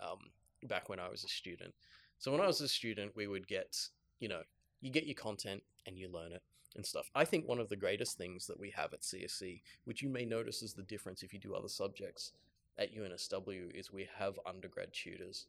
[0.00, 0.18] um,
[0.64, 1.72] back when I was a student.
[2.18, 3.78] So when I was a student, we would get,
[4.20, 4.42] you know,
[4.80, 6.42] you get your content and you learn it
[6.76, 7.10] and stuff.
[7.14, 10.24] I think one of the greatest things that we have at CSE, which you may
[10.24, 12.32] notice is the difference if you do other subjects
[12.78, 15.46] at UNSW, is we have undergrad tutors.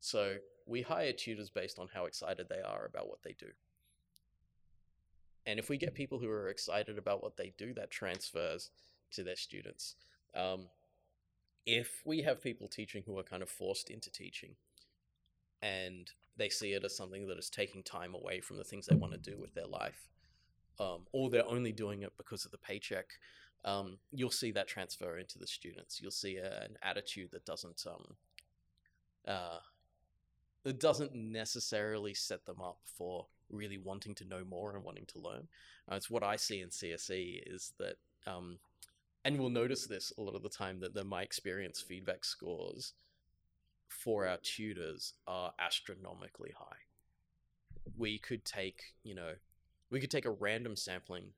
[0.00, 0.36] So
[0.66, 3.48] we hire tutors based on how excited they are about what they do.
[5.46, 8.70] And if we get people who are excited about what they do, that transfers
[9.12, 9.96] to their students.
[10.34, 10.66] Um,
[11.66, 14.56] if we have people teaching who are kind of forced into teaching
[15.62, 18.96] and they see it as something that is taking time away from the things they
[18.96, 20.08] want to do with their life,
[20.80, 23.06] um, or they're only doing it because of the paycheck,
[23.64, 26.00] um, you'll see that transfer into the students.
[26.00, 28.14] You'll see a, an attitude that doesn't um,
[29.26, 29.58] uh,
[30.64, 35.18] that doesn't necessarily set them up for really wanting to know more and wanting to
[35.18, 35.46] learn.
[35.90, 37.96] Uh, it's what I see in CSE is that,
[38.26, 38.58] um,
[39.24, 42.94] and we'll notice this a lot of the time that the my experience feedback scores
[43.88, 46.76] for our tutors are astronomically high.
[47.96, 49.32] We could take, you know,
[49.90, 51.32] we could take a random sampling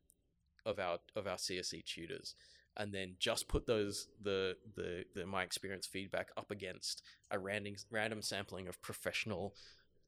[0.64, 2.34] of our of our CSE tutors
[2.76, 7.74] and then just put those the the, the my experience feedback up against a random
[7.90, 9.54] random sampling of professional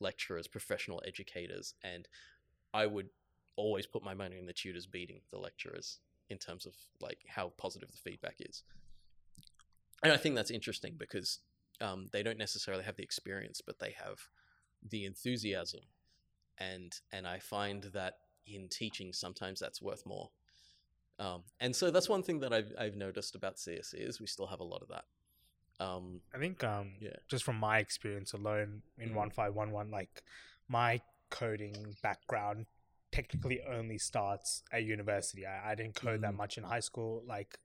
[0.01, 2.09] lecturers, professional educators, and
[2.73, 3.09] I would
[3.57, 5.99] always put my money in the tutors beating the lecturers
[6.31, 8.63] in terms of like how positive the feedback is.
[10.03, 11.41] And I think that's interesting because
[11.81, 14.21] um, they don't necessarily have the experience, but they have
[14.89, 15.81] the enthusiasm,
[16.59, 18.19] and and I find that
[18.55, 20.31] in teaching sometimes that's worth more.
[21.19, 24.47] Um, and so that's one thing that I've I've noticed about CSE is we still
[24.47, 25.05] have a lot of that.
[25.81, 27.17] Um, I think um Yeah.
[27.29, 29.15] just from my experience alone in Mm.
[29.15, 30.23] one five one one, like
[30.69, 32.67] my coding background
[33.13, 35.47] technically only starts at university.
[35.47, 36.37] I, I didn't code that Mm.
[36.37, 37.23] much in high school.
[37.27, 37.59] Like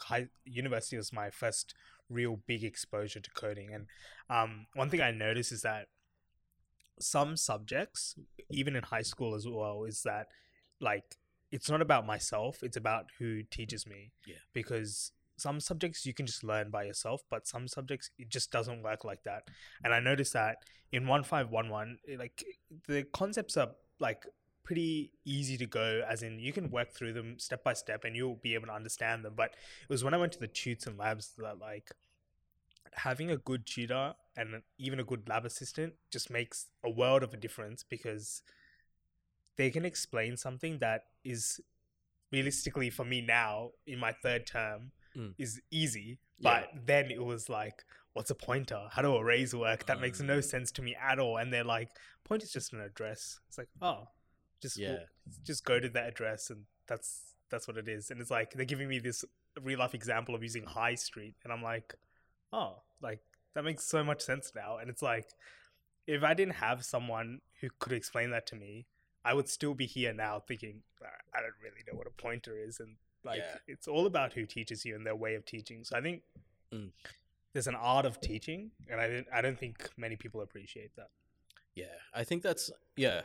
[0.00, 1.74] high university was my first
[2.08, 3.72] real big exposure to coding.
[3.72, 3.86] And
[4.28, 5.88] um one thing I noticed is that
[7.00, 8.14] some subjects,
[8.50, 10.26] even in high school as well, is that
[10.80, 11.16] like
[11.52, 14.12] it's not about myself, it's about who teaches me.
[14.26, 14.36] Yeah.
[14.52, 18.82] Because some subjects you can just learn by yourself, but some subjects it just doesn't
[18.82, 19.44] work like that.
[19.82, 20.58] And I noticed that
[20.92, 22.44] in 1511, like
[22.86, 24.26] the concepts are like
[24.62, 28.14] pretty easy to go as in you can work through them step by step and
[28.14, 29.32] you'll be able to understand them.
[29.36, 29.50] But
[29.82, 31.90] it was when I went to the tutes and labs that like
[32.94, 37.32] having a good tutor and even a good lab assistant just makes a world of
[37.32, 38.42] a difference because
[39.56, 41.60] they can explain something that is
[42.32, 45.34] realistically for me now in my third term Mm.
[45.38, 46.60] is easy Yeah.
[46.60, 50.38] but then it was like what's a pointer how do arrays work that makes no
[50.38, 50.44] Mm.
[50.44, 51.90] sense to me at all and they're like
[52.22, 54.06] pointer's just an address it's like oh
[54.62, 55.06] just Yeah.
[55.42, 58.64] just go to that address and that's that's what it is and it's like they're
[58.64, 59.24] giving me this
[59.60, 61.92] real life example of using high street and i'm like
[62.52, 63.20] oh like
[63.54, 65.28] that makes so much sense now and it's like
[66.06, 68.86] if i didn't have someone who could explain that to me
[69.24, 72.56] i would still be here now thinking "Ah, i don't really know what a pointer
[72.58, 73.58] is and like Yeah.
[73.68, 76.22] it's all about who teaches you and their way of teaching so i think
[76.72, 76.92] Mm.
[77.52, 81.08] there's an art of teaching and i didn't i don't think many people appreciate that
[81.74, 83.22] Yeah, I think that's yeah.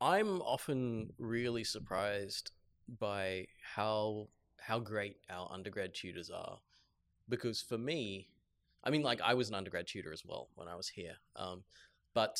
[0.00, 2.52] I'm often really surprised
[3.00, 4.28] by how
[4.60, 6.58] how great our undergrad tutors are
[7.28, 8.28] because for me,
[8.84, 11.14] I mean like I was an undergrad tutor as well when I was here.
[11.36, 11.64] Um
[12.14, 12.38] but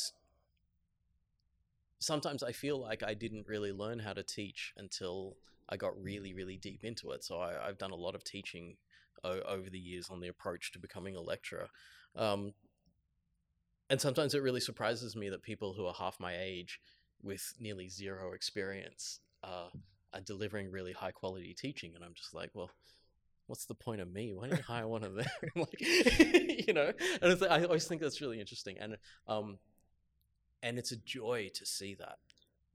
[1.99, 5.37] sometimes I feel like I didn't really learn how to teach until
[5.69, 7.23] I got really really deep into it.
[7.23, 8.77] So I, I've done a lot of teaching
[9.23, 11.69] o- over the years on the approach to becoming a lecturer.
[12.15, 12.53] Um,
[13.89, 16.79] and sometimes it really surprises me that people who are half my age
[17.21, 19.69] with nearly zero experience uh,
[20.13, 22.71] are delivering really high quality teaching and i'm just like well
[23.49, 24.31] what's the point of me?
[24.31, 25.25] Why don't you hire one of them
[25.55, 25.81] like
[26.67, 26.93] you know?
[27.21, 28.77] And i always think that's really interesting.
[28.79, 28.97] And
[29.27, 29.57] um
[30.61, 32.17] and it's a joy to see that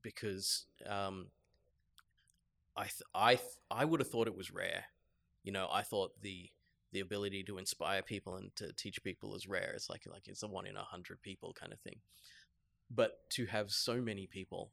[0.02, 1.28] because um
[2.76, 4.86] i th- i th- i would have thought it was rare.
[5.44, 6.50] You know i thought the
[6.92, 9.72] the ability to inspire people and to teach people is rare.
[9.74, 11.96] It's like like it's a one in a hundred people kind of thing.
[12.90, 14.70] But to have so many people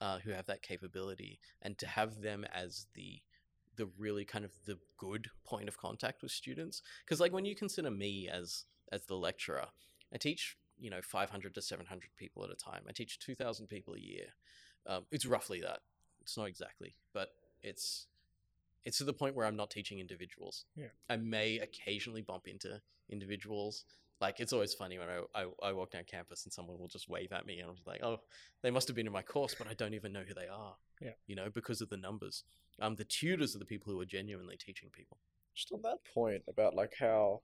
[0.00, 3.20] uh, who have that capability and to have them as the
[3.76, 7.54] the really kind of the good point of contact with students, because like when you
[7.54, 9.66] consider me as as the lecturer,
[10.12, 12.82] I teach you know 500 to 700 people at a time.
[12.88, 14.26] I teach 2,000 people a year.
[14.86, 15.80] Um, it's roughly that.
[16.22, 17.28] It's not exactly, but
[17.62, 18.06] it's
[18.84, 20.64] it's to the point where I'm not teaching individuals.
[20.74, 20.86] Yeah.
[21.08, 23.84] I may occasionally bump into individuals.
[24.20, 27.08] Like it's always funny when I, I, I walk down campus and someone will just
[27.08, 28.20] wave at me and I'm just like, oh,
[28.62, 30.74] they must have been in my course, but I don't even know who they are.
[31.00, 31.12] Yeah.
[31.26, 32.44] You know, because of the numbers.
[32.80, 35.16] Um, the tutors are the people who are genuinely teaching people.
[35.54, 37.40] just on that point about like how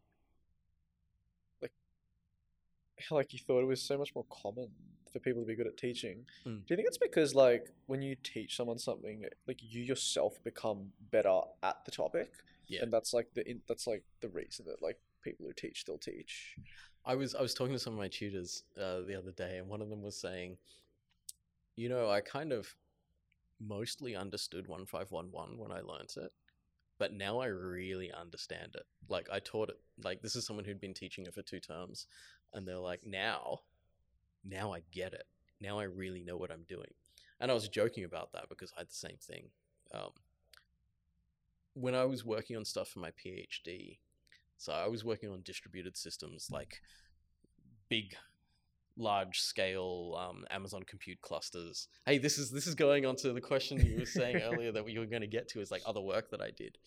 [1.63, 1.73] like
[3.09, 4.69] how like you thought it was so much more common
[5.13, 6.67] for people to be good at teaching Mm.
[6.67, 10.93] do you think it's because like when you teach someone something like you yourself become
[11.11, 12.33] better at the topic
[12.69, 12.83] Yeah.
[12.83, 15.99] and that's like the in, that's like the reason that like people who teach still
[15.99, 16.57] teach
[17.07, 19.69] I was I was talking to some of my tutors uh, the other day, and
[19.69, 20.57] one of them was saying,
[21.77, 22.75] you know, I kind of
[23.61, 26.33] mostly understood one five one one when I learnt it,
[26.99, 28.87] but now I really understand it.
[29.09, 29.79] Like I taught it.
[30.03, 32.09] Like this is someone who'd been teaching it for two terms,
[32.53, 33.61] and they're like, now,
[34.45, 35.27] now I get it.
[35.61, 36.93] Now I really know what I'm doing.
[37.39, 39.51] And I was joking about that because I had the same thing.
[39.95, 40.11] Um,
[41.75, 43.99] when I was working on stuff for my PhD,
[44.59, 46.81] so I was working on distributed systems like
[47.89, 48.15] big,
[48.97, 51.89] large scale um, Amazon compute clusters.
[52.07, 54.85] Hey, this is this is going on to the question you were saying earlier that
[54.85, 56.79] we were going to get to is like other work that I did.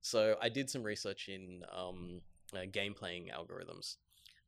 [0.00, 2.20] So I did some research in um,
[2.54, 3.96] uh, game playing algorithms,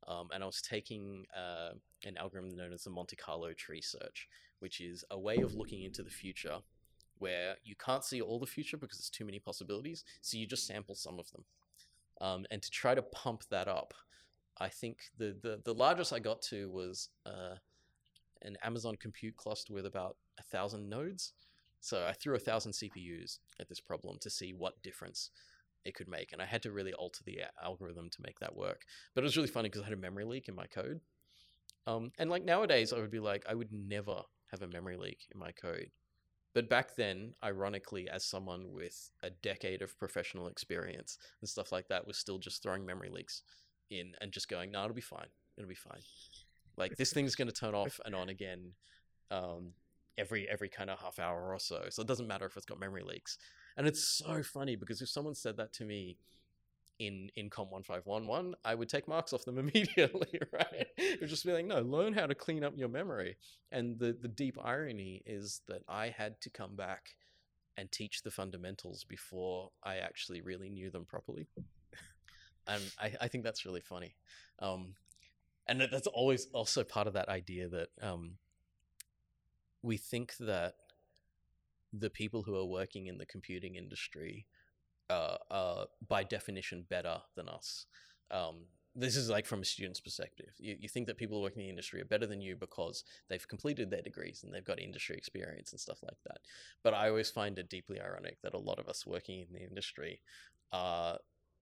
[0.07, 1.71] um, and I was taking uh,
[2.05, 5.85] an algorithm known as the Monte Carlo tree search, which is a way of looking
[5.85, 6.59] into the future
[7.19, 10.67] where you can't see all the future because there's too many possibilities, so you just
[10.67, 11.45] sample some of them.
[12.21, 13.95] Um, and to try to pump that up,
[14.59, 17.57] I think the, the, the largest I got to was uh,
[18.43, 21.33] an Amazon compute cluster with about a thousand nodes.
[21.81, 25.31] So I threw a thousand CPUs at this problem to see what difference
[25.85, 28.83] it could make, and I had to really alter the algorithm to make that work.
[29.15, 31.01] But it was really funny because I had a memory leak in my code.
[31.87, 35.29] Um, and like nowadays, I would be like, I would never have a memory leak
[35.33, 35.91] in my code.
[36.57, 41.89] But back then, ironically, as someone with a decade of professional experience and stuff like
[41.89, 43.43] that, was still just throwing memory leaks
[43.91, 45.27] in and just going, no, it'll be fine.
[45.59, 46.01] It'll be fine.
[46.79, 48.73] Like this thing's going to turn off and on again
[49.31, 49.73] um,
[50.17, 51.83] every every kind of half hour or so.
[51.91, 53.37] So it doesn't matter if it's got memory leaks.
[53.77, 56.17] And it's so funny because if someone said that to me
[56.99, 60.87] in in Comp one five one one, I would take marks off them immediately, right?
[60.97, 63.37] It would just be like, no, learn how to clean up your memory.
[63.71, 67.17] And the the deep irony is that I had to come back
[67.77, 71.47] and teach the fundamentals before I actually really knew them properly.
[72.67, 74.17] And I, I think that's really funny.
[74.59, 74.95] Um,
[75.69, 78.39] and that's always also part of that idea that um,
[79.83, 80.75] we think that
[81.93, 84.47] the people who are working in the computing industry
[85.11, 87.87] uh, are by definition better than us.
[88.31, 88.67] Um,
[88.99, 90.49] this is like from a student's perspective.
[90.59, 93.47] You, you think that people working in the industry are better than you because they've
[93.47, 96.39] completed their degrees and they've got industry experience and stuff like that.
[96.83, 99.63] But I always find it deeply ironic that a lot of us working in the
[99.63, 100.23] industry
[100.73, 101.19] are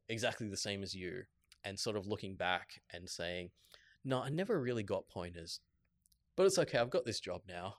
[0.08, 1.22] exactly the same as you
[1.64, 3.50] and sort of looking back and saying,
[4.04, 5.60] no, I never really got pointers,
[6.36, 6.78] but it's okay.
[6.78, 7.76] I've got this job now.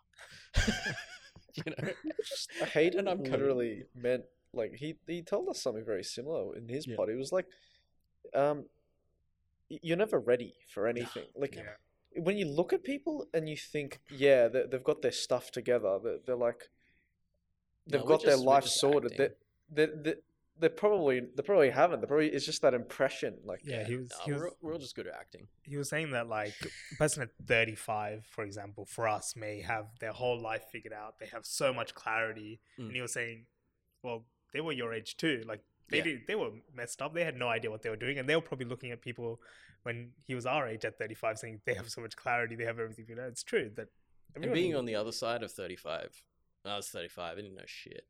[1.54, 1.90] you know,
[2.74, 3.32] Hayden I'm coding.
[3.32, 4.24] literally meant
[4.56, 6.96] like he he told us something very similar in his Yeah.
[6.96, 7.10] pod.
[7.10, 7.48] He was like,
[8.34, 8.66] um,
[9.70, 11.26] you're never ready for anything.
[11.36, 11.74] Like Yeah.
[12.16, 16.00] when you look at people and you think, yeah, they, they've got their stuff together.
[16.04, 16.70] They're, they're like,
[17.88, 19.14] they've we're got their just- we're life sorted.
[19.18, 19.38] They, acting.
[19.72, 20.14] they, they,
[20.58, 22.00] they probably they probably haven't.
[22.00, 23.36] They probably it's just that impression.
[23.44, 24.10] Like Yeah, he was.
[24.12, 24.42] Nah, He was.
[24.42, 25.48] we're, we're all just good at acting.
[25.64, 26.54] he was saying that like
[26.94, 31.20] a person at 35 for example for us may have their whole life figured out
[31.20, 32.86] they have so much clarity Mm.
[32.86, 33.48] and he was saying
[34.02, 34.24] well
[34.56, 36.04] they were your age too like they Yeah.
[36.10, 38.36] did, they were messed up they had no idea what they were doing and they
[38.36, 39.40] were probably looking at people
[39.84, 42.80] when he was our age at 35 saying they have so much clarity they have
[42.80, 43.90] everything figured out it's true that
[44.36, 46.24] And being on the other side of 35,
[46.66, 48.06] I was 35, I didn't know shit.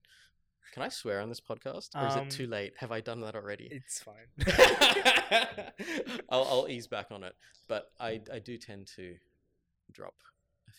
[0.73, 1.89] Can I swear on this podcast?
[1.95, 2.73] Or is Um, it too late?
[2.77, 3.67] Have I done that already?
[3.71, 4.27] it's fine
[6.29, 7.35] I'll, I'll ease back on it.
[7.67, 9.15] But I, I do tend to
[9.91, 10.15] drop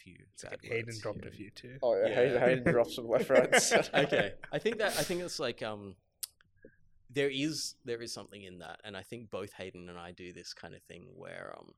[0.06, 2.46] few bad Hayden words dropped here a few too oh yeah, Hayden, Yeah.
[2.46, 3.48] Hayden drops some left right.
[3.94, 5.96] okay i think that i think it's like um
[7.10, 10.32] there is there is something in that and i think both hayden and i do
[10.32, 11.72] this kind of thing where um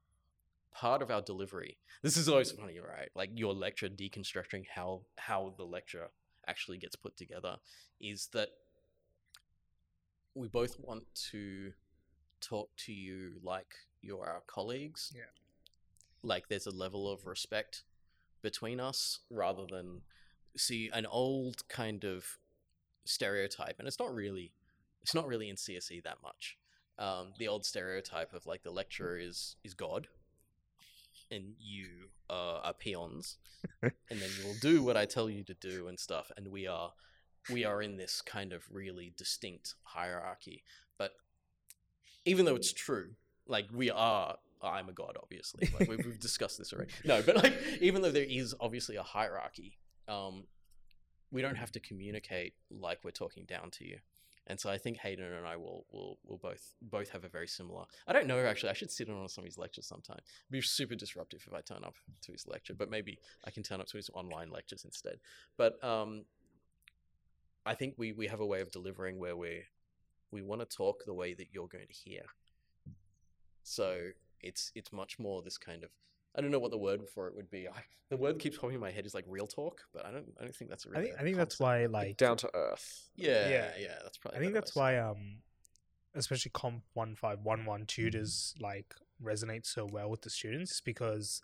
[0.72, 5.54] part of our delivery this is always funny right like your lecture deconstructing how how
[5.56, 6.08] the lecture
[6.46, 7.56] actually gets put together
[8.00, 8.48] is that
[10.34, 11.72] we both want to
[12.40, 15.22] talk to you like you're our colleagues Yeah.
[16.22, 17.82] like there's a level of respect
[18.42, 20.02] between us rather than
[20.56, 22.38] see an old kind of
[23.04, 24.52] stereotype and it's not really
[25.02, 26.58] it's not really in CSE that much.
[26.98, 30.08] Um, the old stereotype of like the lecturer is is god
[31.30, 33.38] and you uh, are peons
[33.82, 36.66] and then you will do what I tell you to do and stuff and we
[36.66, 36.92] are
[37.50, 40.64] we are in this kind of really distinct hierarchy.
[40.98, 41.12] But
[42.24, 43.10] even though it's true
[43.46, 47.36] like we are I'm a god obviously like we've, we've discussed this already no but
[47.36, 49.78] like even though there is obviously a hierarchy
[50.08, 50.44] um
[51.30, 53.98] we don't have to communicate like we're talking down to you
[54.48, 57.46] and so I think Hayden and I will will will both both have a very
[57.46, 57.84] similar.
[58.06, 58.70] I don't know actually.
[58.70, 60.16] I should sit in on some of his lectures sometime.
[60.18, 63.62] It'd be super disruptive if I turn up to his lecture, but maybe I can
[63.62, 65.18] turn up to his online lectures instead.
[65.58, 66.24] But um,
[67.66, 69.64] I think we we have a way of delivering where we
[70.30, 72.22] we want to talk the way that you're going to hear.
[73.62, 75.90] So it's it's much more this kind of
[76.36, 77.66] I don't know what the word for it would be.
[77.68, 77.72] I,
[78.10, 80.44] the word keeps popping in my head is like real talk, but I don't I
[80.44, 82.36] don't think that's a i really think a i think that's why Like, like down
[82.38, 83.08] to earth.
[83.16, 83.98] yeah yeah, Yeah.
[84.02, 85.38] that's probably I think that's why um
[86.14, 91.42] especially comp 1511 tutors like resonate so well with the students because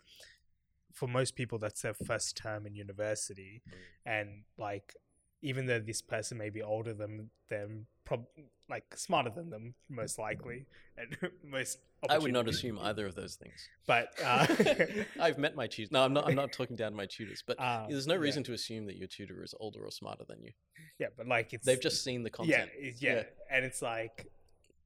[0.93, 3.73] for most people that's their first term in university Mm.
[4.05, 4.93] and like
[5.49, 8.25] even though this person may be older than them prob-
[8.69, 10.65] like smarter than them most likely
[10.97, 11.79] and most
[12.09, 13.59] I would not assume either of those things.
[13.87, 14.45] but uh,
[15.19, 15.91] I've met my tutors.
[15.91, 16.27] No, I'm not.
[16.27, 18.19] I'm not talking down to my tutors, but uh, there's no yeah.
[18.27, 20.51] reason to assume that your tutor is older or smarter than you.
[20.99, 22.69] yeah but like it's They've just seen the content.
[22.77, 23.23] it- yeah, Yeah.
[23.51, 24.27] and it's like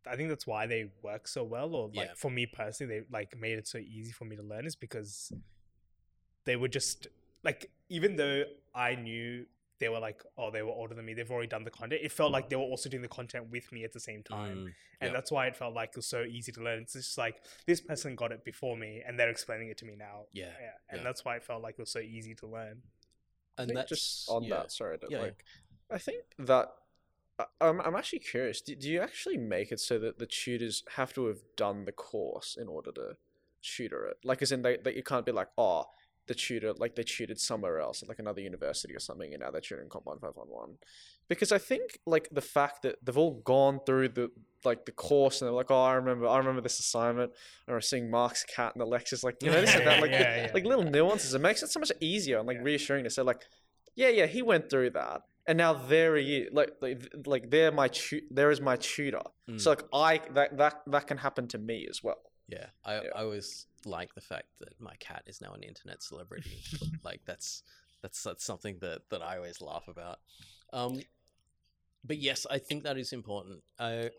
[0.10, 1.76] I think that's why they work so well.
[1.76, 2.14] Or like Yeah.
[2.16, 5.32] for me personally, they like made it so easy for me to learn is because
[6.46, 7.08] they were just
[7.44, 8.44] like even though
[8.74, 9.46] I knew
[9.80, 11.14] they were like, oh, they were older than me.
[11.14, 12.02] They've already done the content.
[12.04, 14.58] It felt like they were also doing the content with me at the same time.
[14.58, 15.12] Mm, And yeah.
[15.14, 16.80] that's why it felt like it was so easy to learn.
[16.80, 19.96] It's just like this person got it before me and they're explaining it to me
[19.98, 20.24] now.
[20.34, 20.46] yeah.
[20.62, 20.72] Yeah.
[20.90, 21.04] And Yeah.
[21.04, 22.82] that's why it felt like it was so easy to learn.
[23.58, 24.58] And think that's just on yeah.
[24.58, 25.24] that, sorry, to, Yeah, yeah.
[25.24, 25.46] like,
[25.90, 26.74] I think that
[27.40, 28.60] I- I'm I'm actually curious.
[28.62, 31.92] Do, do you actually make it so that the tutors have to have done the
[31.94, 33.16] course in order to
[33.62, 34.18] tutor it?
[34.26, 35.86] Like, as in, they, that you can't be like, oh,
[36.30, 39.52] the tutor, like they tutored somewhere else, at like another university or something, and now
[39.52, 40.72] they're tutoring Comp One Five One One.
[41.28, 44.32] Because I think like the fact that they've all gone through the
[44.64, 47.32] like the course and they're like, oh, I remember, I remember this assignment.
[47.68, 50.12] I remember seeing Mark's cat in the lectures, like you know, this and that, like
[50.12, 50.52] Yeah, yeah.
[50.54, 51.34] like little nuances.
[51.34, 52.64] It makes it so much easier and like Yeah.
[52.64, 53.42] reassuring to say like,
[53.96, 56.54] yeah, yeah, he went through that, and now there he is.
[56.54, 59.22] Like, like, like there my tu- there is my tutor.
[59.50, 59.60] Mm.
[59.60, 62.22] So like I that that that can happen to me as well.
[62.50, 63.10] Yeah, I, Yeah.
[63.16, 66.62] I always like the fact that my cat is now an internet celebrity.
[67.04, 67.64] like that's
[68.02, 70.20] that's that's something that that I always laugh about.
[70.74, 71.00] Um,
[72.04, 73.62] but yes, I think that is important.
[73.80, 74.10] I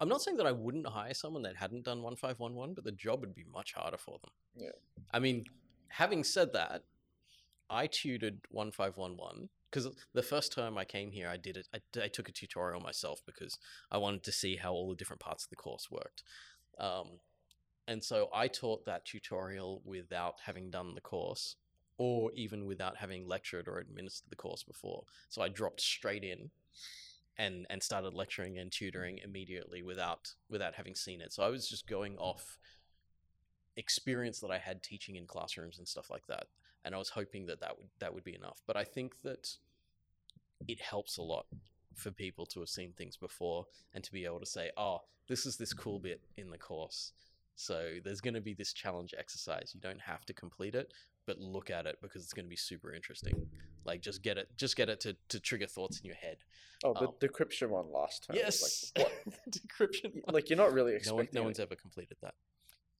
[0.00, 2.74] I'm not saying that I wouldn't hire someone that hadn't done one five one one,
[2.74, 4.30] but the job would be much harder for them.
[4.56, 5.04] Yeah.
[5.12, 5.44] I mean,
[5.88, 6.84] having said that,
[7.68, 11.56] I tutored one five one one because the first time I came here, I did
[11.56, 11.68] it.
[11.74, 13.58] I, I took a tutorial myself because
[13.90, 16.22] I wanted to see how all the different parts of the course worked.
[16.78, 17.20] Um,
[17.86, 21.56] and so I taught that tutorial without having done the course
[21.96, 25.04] or even without having lectured or administered the course before.
[25.28, 26.50] So I dropped straight in
[27.38, 31.32] and and started lecturing and tutoring immediately without without having seen it.
[31.32, 32.58] So I was just going off
[33.76, 36.46] experience that I had teaching in classrooms and stuff like that.
[36.84, 38.60] And I was hoping that that would that would be enough.
[38.66, 39.56] But I think that
[40.66, 41.46] it helps a lot
[41.98, 45.44] for people to have seen things before and to be able to say, "Oh, this
[45.46, 47.12] is this cool bit in the course."
[47.56, 49.72] So there's going to be this challenge exercise.
[49.74, 50.92] You don't have to complete it,
[51.26, 53.48] but look at it because it's going to be super interesting.
[53.84, 56.36] Like just get it, just get it to, to trigger thoughts in your head.
[56.84, 58.36] Oh, the Um, decryption one last time.
[58.36, 59.10] Yes, Like,
[59.50, 60.14] decryption.
[60.22, 60.34] what?
[60.34, 61.16] like you're not really no, expecting.
[61.18, 62.34] one, no one's ever completed that.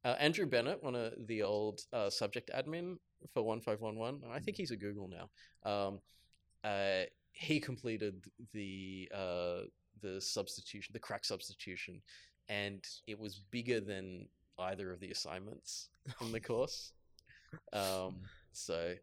[0.05, 2.97] Uh, Andrew Bennett, one of the old uh, subject admin
[3.35, 5.31] for one five one one, I think he's at Google now.
[5.71, 6.01] Um,
[6.65, 7.03] uh,
[7.39, 9.61] he completed the uh,
[10.01, 12.03] the substitution, the crack substitution,
[12.49, 14.27] and it was bigger than
[14.59, 15.89] either of the assignments
[16.21, 16.93] in the course.
[17.73, 18.17] Um,
[18.53, 18.95] so,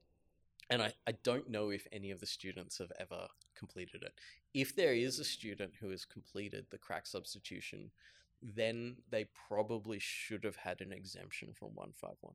[0.69, 3.27] and I, I don't know if any of the students have ever
[3.57, 4.13] completed it.
[4.53, 7.89] If there is a student who has completed the crack substitution,
[8.41, 12.33] then they probably should have had an exemption from 151.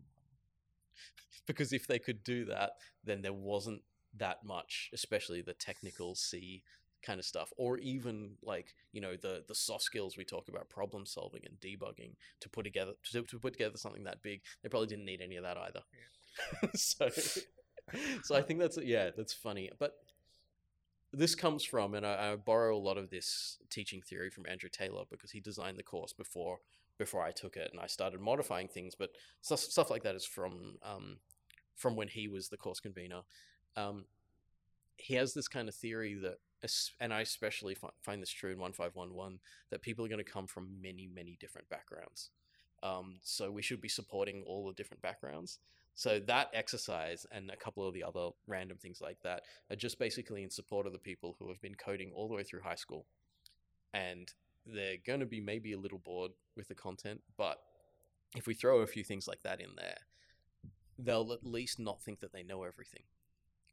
[1.46, 2.70] because if they could do that,
[3.05, 3.82] then there wasn't
[4.17, 6.63] that much, especially the technical C
[7.03, 10.69] kind of stuff, or even like you know the the soft skills we talk about,
[10.69, 14.43] problem solving and debugging to put together to, to put together something that big.
[14.63, 15.83] They probably didn't need any of that either.
[16.75, 17.09] so,
[18.23, 19.95] so I think that's yeah, that's funny, but.
[21.13, 24.69] This comes from, and I, I borrow a lot of this teaching theory from Andrew
[24.71, 26.61] Taylor because he designed the course before
[27.01, 28.95] before I took it, and I started modifying things.
[28.95, 31.17] But stuff, stuff like that is from um,
[31.75, 33.23] from when he was the course convener.
[33.77, 34.05] Um,
[34.97, 36.39] he has this kind of theory that,
[37.01, 39.39] and I especially find this true in one five one one,
[39.71, 42.31] that people are going to come from many many different backgrounds.
[42.83, 45.59] Um, so we should be supporting all the different backgrounds.
[45.94, 49.99] So that exercise and a couple of the other random things like that are just
[49.99, 52.74] basically in support of the people who have been coding all the way through high
[52.74, 53.07] school,
[53.93, 54.32] and
[54.66, 57.59] they're going to be maybe a little bored with the content, but
[58.36, 59.99] if we throw a few things like that in there,
[60.99, 63.03] they'll at least not think that they know everything.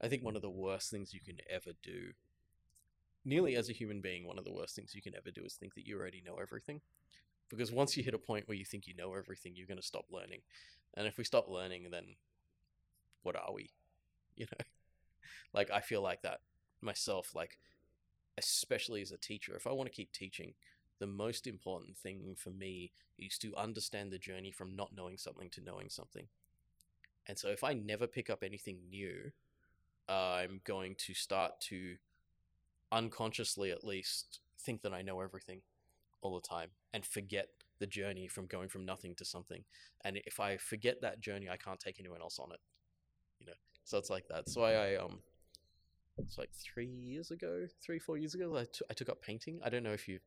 [0.01, 2.11] I think one of the worst things you can ever do,
[3.25, 5.53] nearly as a human being, one of the worst things you can ever do is
[5.53, 6.81] think that you already know everything.
[7.49, 9.85] Because once you hit a point where you think you know everything, you're going to
[9.85, 10.41] stop learning.
[10.95, 12.15] And if we stop learning, then
[13.23, 13.71] what are we?
[14.35, 14.65] You know?
[15.51, 16.41] Like, I feel like that
[16.79, 17.57] myself, like,
[18.37, 20.53] especially as a teacher, if I want to keep teaching,
[20.99, 25.49] the most important thing for me is to understand the journey from not knowing something
[25.51, 26.27] to knowing something.
[27.27, 29.31] And so if I never pick up anything new,
[30.09, 31.95] I'm going to start to
[32.91, 35.61] unconsciously at least think that I know everything
[36.21, 39.63] all the time and forget the journey from going from nothing to something.
[40.03, 42.59] And if I forget that journey, I can't take anyone else on it.
[43.39, 43.53] You know,
[43.83, 44.49] so it's like that.
[44.49, 45.19] So I, I um,
[46.17, 49.59] it's like three years ago, three four years ago, I, t- I took up painting.
[49.63, 50.25] I don't know if you've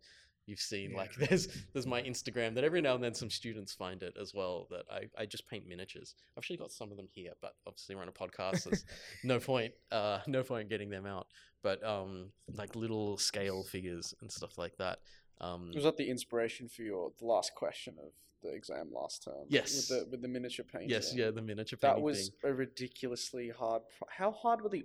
[0.51, 4.03] you've seen like there's there's my Instagram that every now and then some students find
[4.03, 4.67] it as well.
[4.71, 6.15] That I I just paint miniatures.
[6.33, 8.65] I've actually got some of them here, but obviously we're on a podcast.
[8.65, 8.85] There's
[9.25, 11.29] no point uh no point getting them out.
[11.63, 14.99] But um like little scale figures and stuff like that.
[15.41, 18.13] Um, Was that the inspiration for your the last question of
[18.43, 19.47] the exam last term.
[19.49, 19.75] Yes.
[19.75, 20.91] With the with the miniature painting.
[20.91, 21.97] Yes, yeah, the miniature painting.
[21.97, 22.51] That was thing.
[22.51, 23.83] a ridiculously hard.
[23.97, 24.85] pro- How hard were the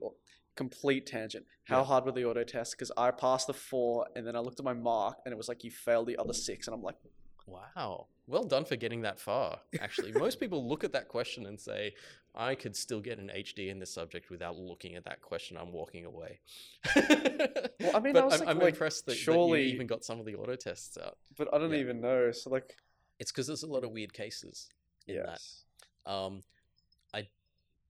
[0.56, 1.45] complete tangent?
[1.65, 1.86] How Yeah.
[1.86, 2.73] hard were the auto tests?
[2.73, 5.48] Because I passed the four, and then I looked at my mark, and it was
[5.49, 6.95] like you failed the other six, and I'm like,
[7.48, 8.07] Wow.
[8.26, 9.60] Well done for getting that far.
[9.80, 11.94] Actually, most people look at that question and say,
[12.34, 15.56] I could still get an HD in this subject without looking at that question.
[15.56, 16.40] I'm walking away.
[16.95, 19.86] well, I mean, I was I'm, like- I'm like, impressed that, that surely- you even
[19.88, 21.18] got some of the auto tests out.
[21.38, 21.77] but I don't Yeah.
[21.80, 22.32] even know.
[22.32, 22.76] So like,
[23.19, 24.68] It's because there's a lot of weird cases
[25.07, 25.64] in yes,
[26.06, 26.11] that.
[26.11, 26.41] Um,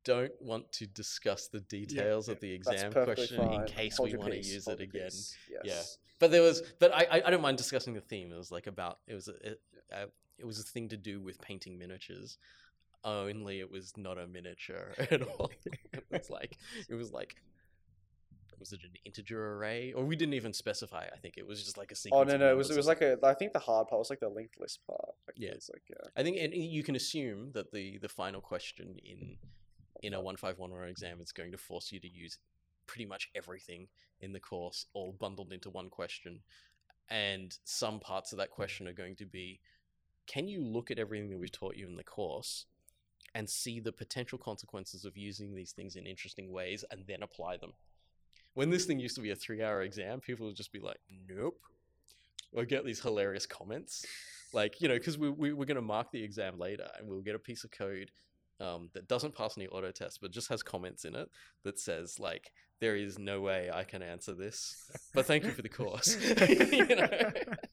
[0.05, 3.61] don't want to discuss the details of the exam question fine.
[3.61, 5.05] in case Hold we want to use hold it again.
[5.05, 5.81] peace, Yeah.
[6.19, 8.31] But there was, but I, I, don't mind discussing the theme.
[8.31, 9.61] It was like about, it was a, it,
[9.91, 10.05] uh,
[10.37, 12.37] it was a thing to do with painting miniatures.
[13.03, 15.51] Only it was not a miniature at all.
[15.65, 16.57] it was like,
[16.87, 17.35] it was like,
[18.57, 19.91] was it an integer array?
[19.91, 21.05] Or we didn't even specify.
[21.13, 22.21] I think it was just like a single.
[22.21, 22.49] Oh no no!
[22.49, 23.17] It was it was like a.
[23.21, 25.13] I think the hard part was like the linked list part.
[25.27, 25.51] Like, Yeah.
[25.51, 26.07] Like yeah.
[26.15, 29.37] I think and you can assume that the the final question in
[30.05, 32.37] in a one five one one exam it's going to force you to use
[32.87, 33.87] pretty much everything
[34.21, 36.39] in the course all bundled into one question,
[37.09, 39.59] and some parts of that question are going to be,
[40.27, 42.65] can you look at everything that we've taught you in the course?
[43.33, 47.57] And see the potential consequences of using these things in interesting ways and then apply
[47.57, 47.73] them.
[48.53, 51.01] When this thing used to be a three hour exam, people would just be like,
[51.27, 51.59] nope.
[52.53, 54.05] Or get these hilarious comments
[54.53, 57.21] like you know because we, we, we're going to mark the exam later and we'll
[57.21, 58.09] get a piece of code
[58.59, 61.29] um, that doesn't pass any auto test but just has comments in it
[61.63, 65.61] that says like there is no way i can answer this but thank you for
[65.61, 66.17] the course.
[66.49, 67.07] You know?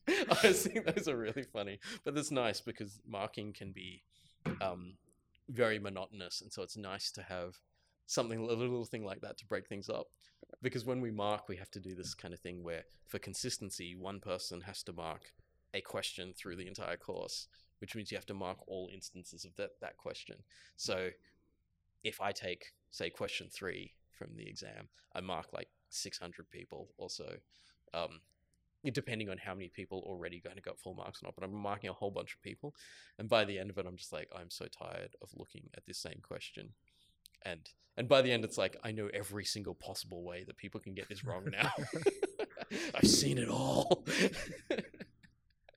[0.43, 4.03] I think those are really funny but that's nice because marking can be
[4.61, 4.95] um,
[5.49, 7.57] very monotonous and so it's nice to have
[8.07, 10.07] something a little thing like that to break things up
[10.61, 13.95] because when we mark we have to do this kind of thing where for consistency
[13.95, 15.33] one person has to mark
[15.75, 17.49] a question through the entire course,
[17.83, 20.37] which means you have to mark all instances of that, that question.
[20.77, 21.09] So
[22.05, 24.87] if I take, say, question three from the exam,
[25.17, 27.27] I mark like 600 people or so,
[27.93, 28.21] um,
[28.93, 31.35] depending on how many people already going to got full marks or not.
[31.35, 32.73] But I'm marking a whole bunch of people.
[33.19, 35.85] And by the end of it, I'm just like, I'm so tired of looking at
[35.85, 36.71] this same question.
[37.45, 40.81] And and by the end, it's like I know every single possible way that people
[40.81, 41.73] can get this wrong now.
[42.95, 44.05] I've seen it all.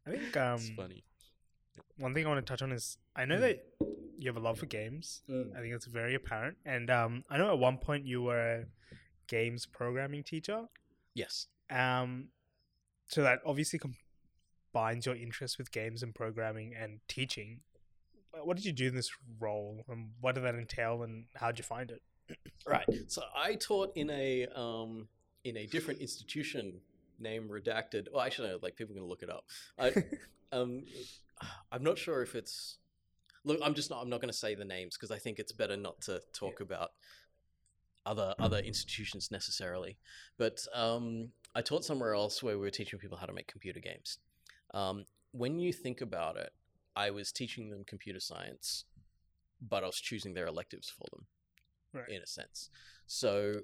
[0.08, 1.04] I think um, it's funny.
[1.98, 3.42] One thing I want to touch on is I know Mm.
[3.42, 3.66] that
[4.18, 5.22] you have a love for games.
[5.30, 6.58] I think it's very apparent.
[6.66, 8.66] And um, I know at one point you were a
[9.28, 10.66] games programming teacher.
[11.14, 11.48] Yes.
[11.70, 12.30] Um,
[13.08, 13.80] so that obviously
[14.74, 17.62] combines your interest with games and programming and teaching.
[18.44, 21.58] What did you do in this role, and what did that entail, and how did
[21.60, 22.02] you find it?
[22.68, 22.86] Right.
[23.08, 25.08] So I taught in a um
[25.44, 26.82] in a different institution
[27.20, 28.08] name redacted.
[28.12, 29.46] Well, actually, no, like people can look it up.
[29.78, 29.94] I
[30.52, 30.84] um
[31.72, 32.78] I'm not sure if it's
[33.44, 33.60] look.
[33.64, 34.02] I'm just not.
[34.02, 36.60] I'm not going to say the names because I think it's better not to talk
[36.62, 36.92] about
[38.06, 39.98] other other institutions necessarily.
[40.38, 43.80] But um, I taught somewhere else where we were teaching people how to make computer
[43.80, 44.20] games.
[44.74, 46.52] Um, when you think about it,
[46.96, 48.86] I was teaching them computer science,
[49.62, 51.26] but I was choosing their electives for them
[51.94, 52.10] Right.
[52.10, 52.70] in a sense.
[53.06, 53.62] So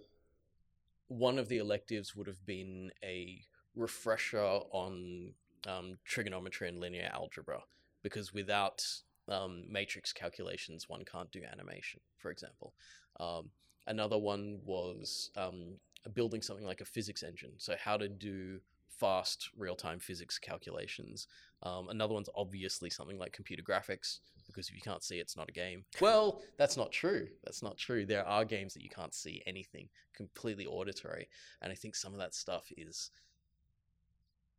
[1.07, 3.41] one of the electives would have been a
[3.75, 4.39] refresher
[4.71, 5.33] on
[5.67, 7.59] um, trigonometry and linear algebra,
[8.03, 8.83] because without
[9.27, 12.73] um, matrix calculations, one can't do animation, for example.
[13.19, 13.49] Um,
[13.87, 15.75] another one was um,
[16.13, 21.27] building something like a physics engine, so how to do fast real-time physics calculations.
[21.63, 25.49] Um, another one's obviously something like computer graphics, because if you can't see, it's not
[25.49, 25.85] a game.
[26.01, 27.27] Well, that's not true.
[27.43, 28.05] That's not true.
[28.05, 31.29] There are games that you can't see anything, completely auditory,
[31.61, 33.11] and I think some of that stuff is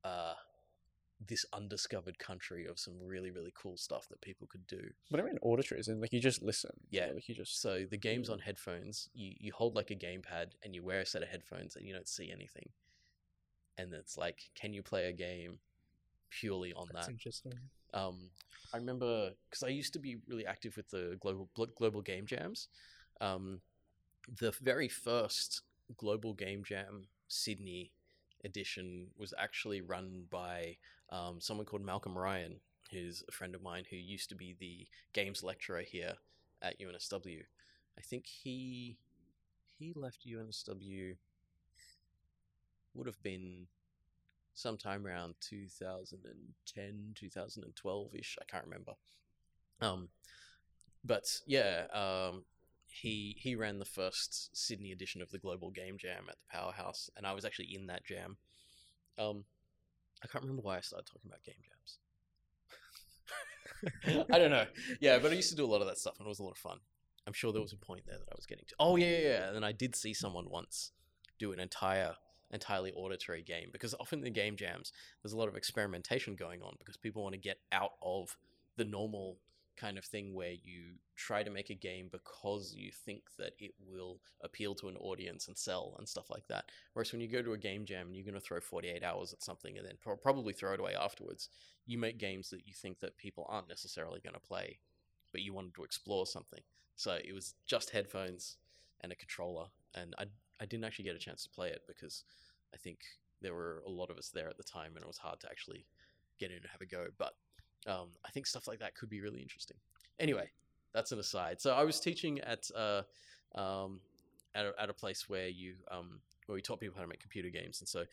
[0.05, 0.35] uh,
[1.29, 4.81] this undiscovered country of some really really cool stuff that people could do.
[5.11, 6.73] But I mean, auditory is in like you just listen.
[6.91, 7.11] Yeah.
[7.15, 7.61] Like you just.
[7.61, 11.07] So the games on headphones, you you hold like a gamepad and you wear a
[11.07, 12.69] set of headphones and you don't see anything,
[13.79, 15.59] and it's like, can you play a game
[16.31, 17.13] purely on That's that?
[17.13, 17.53] interesting.
[17.95, 18.31] um,
[18.73, 22.69] I remember because I used to be really active with the global global game jams.
[23.21, 23.61] Um,
[24.41, 25.63] the very first
[25.97, 27.93] global game jam Sydney
[28.45, 30.77] edition was actually run by
[31.13, 32.57] um, someone called Malcolm Ryan,
[32.91, 36.15] who's a friend of mine who used to be the games lecturer here
[36.61, 37.43] at UNSW.
[37.99, 38.97] I think he
[39.79, 41.17] he left UNSW
[42.95, 43.67] would have been
[44.55, 48.93] sometime around 2010 2012ish i can't remember
[49.81, 50.09] um
[51.05, 52.45] but yeah um
[52.87, 57.09] he he ran the first sydney edition of the global game jam at the powerhouse
[57.17, 58.37] and i was actually in that jam
[59.19, 59.45] um
[60.23, 61.99] i can't remember why i started talking about game jams
[64.33, 64.67] I don't know.
[65.01, 66.45] Yeah, but I used to do a lot of that stuff, and it was a
[66.45, 66.79] lot of fun.
[67.27, 68.75] I'm sure there was a point there that I was getting to.
[68.81, 69.55] Oh yeah, yeah, yeah.
[69.55, 70.93] And I did see someone once
[71.39, 72.15] do an entire,
[72.51, 74.93] entirely auditory game because often in the game jams
[75.23, 78.37] there's a lot of experimentation going on because people want to get out of
[78.77, 79.39] the normal
[79.77, 83.73] kind of thing where you try to make a game because you think that it
[83.87, 86.67] will appeal to an audience and sell and stuff like that.
[86.93, 89.33] Whereas when you go to a game jam and you're going to throw 48 hours
[89.33, 91.49] at something and then pro- probably throw it away afterwards,
[91.87, 94.79] you make games that you think that people aren't necessarily going to play,
[95.33, 96.61] but you wanted to explore something.
[96.97, 98.57] So it was just headphones
[99.01, 100.27] and a controller, and I
[100.61, 102.23] I didn't actually get a chance to play it because
[102.73, 103.01] I think
[103.41, 105.49] there were a lot of us there at the time, and it was hard to
[105.51, 105.87] actually
[106.39, 107.07] get in and have a go.
[107.19, 107.35] But
[107.87, 109.77] um, I think stuff like that could be really interesting.
[110.19, 110.51] Anyway,
[110.95, 111.61] that's an aside.
[111.61, 113.03] So I was teaching at uh,
[113.55, 114.01] um,
[114.55, 117.21] at, a, at a place where you um, where we taught people how to make
[117.21, 118.05] computer games, and so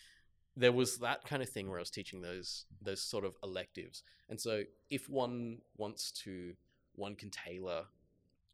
[0.56, 4.04] there was that kind of thing where I was teaching those those sort of electives.
[4.30, 6.54] And so if one wants to,
[6.96, 7.86] one can tailor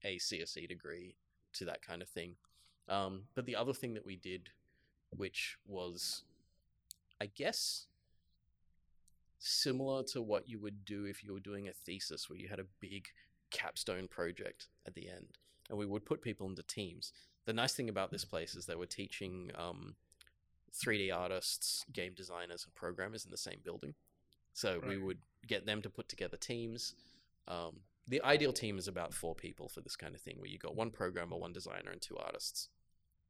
[0.04, 1.16] a CSE degree
[1.54, 2.36] to that kind of thing.
[2.88, 4.50] Um, but the other thing that we did,
[5.10, 6.24] which was,
[7.20, 7.88] I guess,
[9.40, 12.60] similar to what you would do if you were doing a thesis where you had
[12.60, 13.08] a big
[13.52, 15.38] capstone project at the end,
[15.70, 17.12] and we would put people into teams.
[17.46, 19.96] The nice thing about this place is they were teaching um,
[20.74, 23.94] 3D artists, game designers, and programmers in the same building.
[24.54, 26.96] So we would get them to put together teams.
[27.48, 30.58] Um, the ideal team is about four people for this kind of thing, where you
[30.58, 32.70] got one programmer, one designer, and two artists.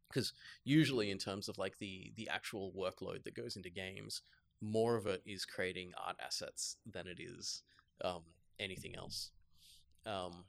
[0.08, 0.34] Because
[0.64, 4.22] usually, in terms of like the the actual workload that goes into games,
[4.62, 7.62] more of it is creating art assets than it is
[8.04, 8.22] um,
[8.60, 9.32] anything else.
[10.06, 10.46] Um,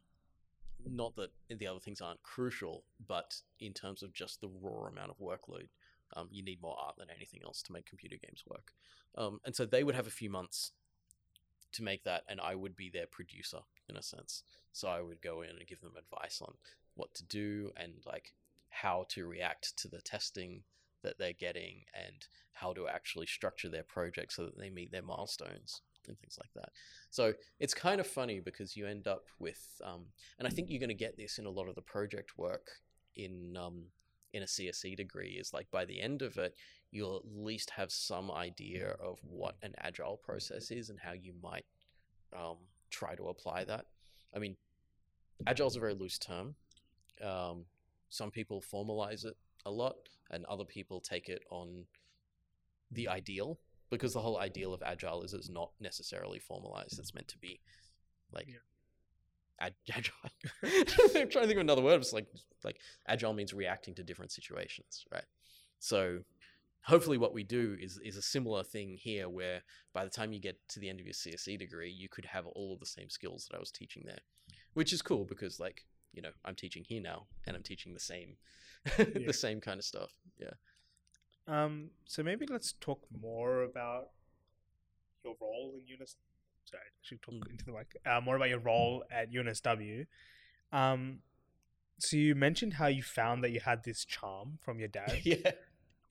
[0.85, 5.11] not that the other things aren't crucial, but in terms of just the raw amount
[5.11, 5.69] of workload,
[6.15, 8.73] um, you need more art than anything else to make computer games work.
[9.17, 10.73] Um, and so they would have a few months
[11.73, 13.59] to make that, and I would be their producer
[13.89, 14.43] in a sense.
[14.73, 16.55] So I would go in and give them advice on
[16.95, 18.33] what to do and like
[18.69, 20.63] how to react to the testing
[21.07, 25.03] that they're getting and how to actually structure their project so that they meet their
[25.03, 26.71] milestones and things like that.
[27.11, 30.07] So it's kind of funny because you end up with, um,
[30.39, 32.69] and I think you're going to get this in a lot of the project work
[33.15, 33.85] in um,
[34.33, 35.37] in a CSE degree.
[35.41, 36.55] Is like by the end of it,
[36.91, 41.33] you'll at least have some idea of what an agile process is and how you
[41.43, 41.65] might
[42.37, 42.57] um,
[42.91, 43.87] try to apply that.
[44.35, 44.57] I mean,
[45.47, 46.55] agile is a very loose term.
[47.25, 47.65] Um,
[48.09, 49.37] some people formalize it
[49.67, 49.97] a lot,
[50.31, 51.85] and other people take it on
[52.91, 53.59] the ideal
[53.91, 56.99] because the whole ideal of agile is it's not necessarily formalized.
[56.99, 57.61] It's meant to be
[58.33, 58.57] like Yeah.
[59.61, 60.15] ag- agile.
[61.21, 62.01] I'm trying to think of another word.
[62.01, 62.27] It's like
[62.65, 65.25] like agile means reacting to different situations, right?
[65.79, 66.21] So
[66.83, 69.63] hopefully what we do is is a similar thing here where
[69.93, 72.47] by the time you get to the end of your CSE degree, you could have
[72.47, 74.21] all of the same skills that I was teaching there.
[74.75, 78.01] Which is cool because like, you know, I'm teaching here now and I'm teaching the
[78.01, 78.37] same.
[79.27, 80.11] the same kind of stuff.
[80.39, 80.51] Yeah.
[81.49, 84.09] Um, so maybe let's talk more about
[85.25, 86.17] your role in Unis.
[86.65, 87.51] Sorry, I should talk Mm.
[87.51, 87.97] into the mic.
[88.05, 90.07] Uh, more about your role at UNSW.
[90.73, 91.21] Um,
[91.99, 95.21] so you mentioned how you found that you had this charm from your dad.
[95.25, 95.53] yeah.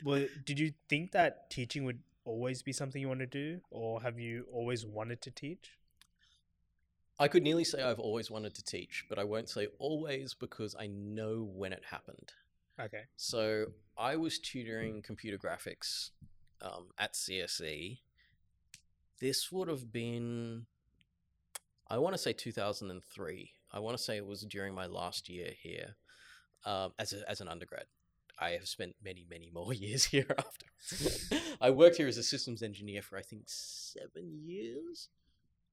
[0.04, 4.02] well, did you think that teaching would always be something you want to do, or
[4.02, 5.78] have you always wanted to teach?
[7.20, 10.76] I could nearly say I've always wanted to teach, but I won't say always because
[10.78, 12.34] I know when it happened.
[12.80, 13.04] Okay.
[13.16, 16.12] So I was tutoring computer graphics
[16.62, 18.00] um, at CSE.
[19.22, 20.66] This would have been,
[21.90, 23.52] I want to say 2003.
[23.72, 25.96] I want to say it was during my last year here
[26.66, 27.86] um, as, a, as an undergrad.
[28.38, 30.66] I have spent many, many more years here after.
[31.62, 35.10] I worked here as a systems engineer for I think seven years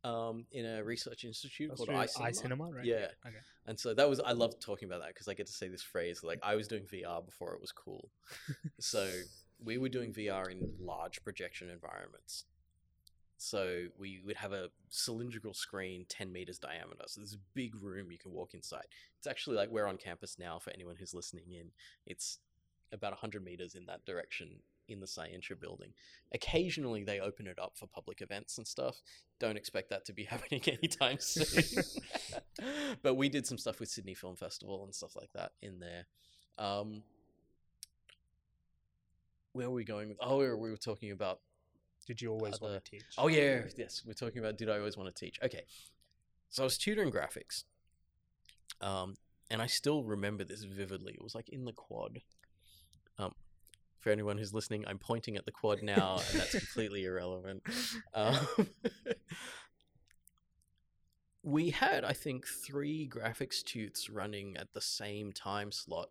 [0.04, 2.42] um, in a research institute That's called iCinema.
[2.42, 2.84] iCinema, right?
[2.84, 3.06] Yeah.
[3.26, 3.36] Okay.
[3.66, 5.82] And so that was I love talking about that because I get to say this
[5.82, 8.10] phrase like I was doing VR before it was cool.
[8.80, 9.08] so
[9.64, 12.44] we were doing VR in large projection environments.
[13.36, 17.04] So we would have a cylindrical screen 10 meters diameter.
[17.08, 18.84] So there's a big room you can walk inside.
[19.18, 21.70] It's actually like we're on campus now for anyone who's listening in.
[22.06, 22.38] It's
[22.92, 25.92] about 100 meters in that direction in the Scientia building.
[26.34, 29.00] Occasionally they open it up for public events and stuff.
[29.38, 31.84] Don't expect that to be happening anytime soon.
[33.02, 36.06] but we did some stuff with Sydney Film Festival and stuff like that in there.
[36.58, 37.02] Um,
[39.52, 40.16] where were we going?
[40.20, 41.40] Oh, we were, we were talking about
[42.06, 43.04] Did you always Other- want to teach?
[43.18, 44.02] Oh yeah, yes.
[44.06, 45.38] We're talking about did I always want to teach?
[45.42, 45.62] Okay,
[46.50, 47.64] so I was tutoring graphics,
[48.80, 49.14] um,
[49.50, 51.12] and I still remember this vividly.
[51.14, 52.20] It was like in the quad.
[53.18, 53.32] Um,
[54.02, 57.62] for anyone who's listening, I'm pointing at the quad now, and that's completely irrelevant.
[58.14, 58.36] Um,
[61.42, 66.10] we had, I think, three graphics tutes running at the same time slot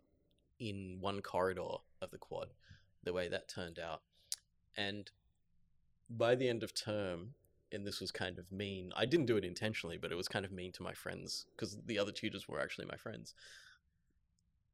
[0.58, 2.48] in one corridor of the quad,
[3.04, 4.02] the way that turned out.
[4.76, 5.10] And
[6.10, 7.34] by the end of term,
[7.70, 10.44] and this was kind of mean, I didn't do it intentionally, but it was kind
[10.44, 13.34] of mean to my friends because the other tutors were actually my friends.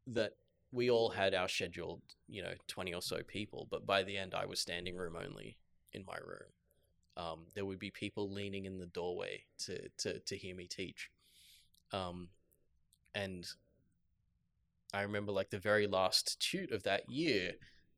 [0.07, 0.32] That
[0.70, 4.35] we all had our scheduled, you know, 20 or so people, but by the end,
[4.35, 5.57] I was standing room only
[5.93, 6.51] in my room.
[7.16, 11.11] Um, there would be people leaning in the doorway to, to, to hear me teach.
[11.93, 12.28] Um,
[13.15, 13.47] and
[14.93, 17.53] I remember like the very last tute of that year,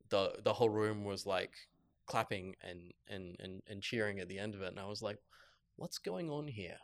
[0.09, 1.53] the, the whole room was like
[2.05, 4.69] clapping and, and, and, and cheering at the end of it.
[4.69, 5.17] And I was like,
[5.75, 6.77] what's going on here?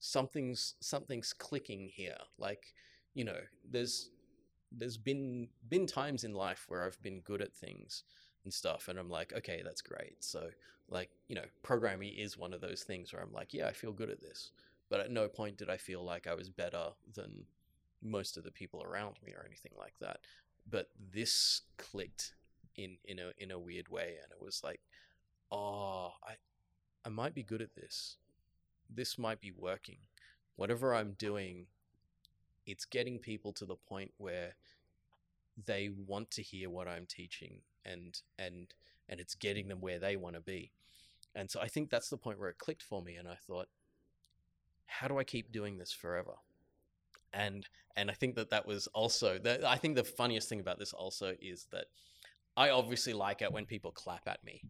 [0.00, 2.16] Something's, something's clicking here.
[2.38, 2.72] Like,
[3.14, 3.38] you know,
[3.70, 4.10] there's,
[4.72, 8.04] there's been been times in life where I've been good at things
[8.44, 10.22] and stuff and I'm like okay that's great.
[10.22, 10.48] So
[10.88, 13.92] like you know programming is one of those things where I'm like yeah I feel
[13.92, 14.52] good at this.
[14.88, 17.44] But at no point did I feel like I was better than
[18.02, 20.18] most of the people around me or anything like that.
[20.68, 22.34] But this clicked
[22.76, 24.80] in in a in a weird way and it was like
[25.50, 26.34] oh I
[27.04, 28.16] I might be good at this.
[28.88, 29.98] This might be working.
[30.56, 31.66] Whatever I'm doing
[32.66, 34.54] it's getting people to the point where
[35.66, 38.72] they want to hear what I'm teaching and and
[39.08, 40.70] and it's getting them where they want to be.
[41.34, 43.68] And so I think that's the point where it clicked for me and I thought
[44.86, 46.34] how do I keep doing this forever?
[47.32, 50.78] And and I think that that was also that I think the funniest thing about
[50.78, 51.86] this also is that
[52.56, 54.62] I obviously like it when people clap at me.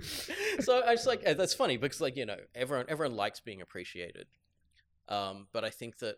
[0.60, 4.26] so I just like that's funny because like you know everyone everyone likes being appreciated.
[5.08, 6.16] Um, but I think that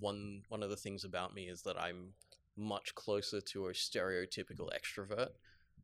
[0.00, 2.14] one one of the things about me is that I'm
[2.56, 5.30] much closer to a stereotypical extrovert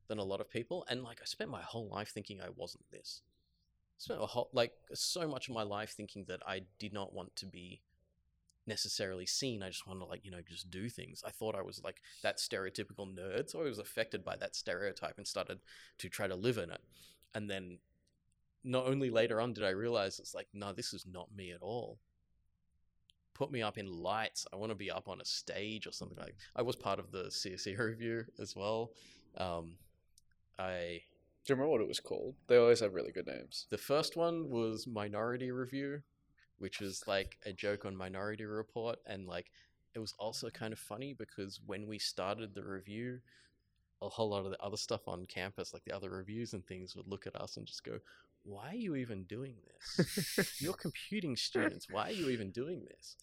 [0.08, 2.90] than a lot of people, and like I spent my whole life thinking I wasn't
[2.90, 3.22] this.
[3.98, 7.36] Spent a whole like so much of my life thinking that I did not want
[7.36, 7.82] to be
[8.66, 9.62] necessarily seen.
[9.62, 11.22] I just wanted to like you know just do things.
[11.26, 15.18] I thought I was like that stereotypical nerd, so I was affected by that stereotype
[15.18, 15.60] and started
[15.98, 16.80] to try to live in it.
[17.34, 17.78] And then
[18.62, 21.62] not only later on did I realize it's like no, this is not me at
[21.62, 21.98] all
[23.34, 24.46] put me up in lights.
[24.52, 26.36] I want to be up on a stage or something like.
[26.56, 28.92] I was part of the CSE revue as well.
[29.36, 29.72] Um,
[30.58, 31.02] I
[31.44, 32.34] Do you remember what it was called?
[32.46, 33.66] They always have really good names.
[33.70, 36.00] the first one was Minority Revue,
[36.58, 39.50] which was like a joke on Minority Report, and like
[39.94, 43.20] it was also kind of funny because when we started the review,
[44.02, 46.94] a whole lot of the other stuff on campus, like the other reviews and things,
[46.94, 47.98] would look at us and just go,
[48.44, 50.56] "Why are you even doing this?
[50.60, 51.86] You're computing students.
[51.90, 53.16] Why are you even doing this?"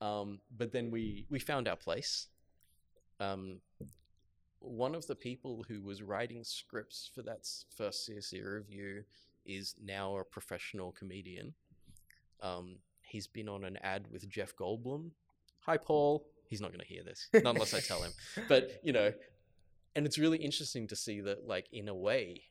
[0.00, 2.28] Um, but then we we found our place.
[3.18, 3.60] Um,
[4.60, 9.02] one of the people who was writing scripts for that first CSE revue
[9.44, 11.54] is now a professional comedian.
[12.42, 15.10] Um, he's been on an ad with Jeff Goldblum.
[15.60, 16.26] Hi, Paul.
[16.46, 18.12] He's not going to hear this, not unless I tell him.
[18.48, 19.12] But you know,
[19.94, 22.42] and it's really interesting to see that, like, in a way,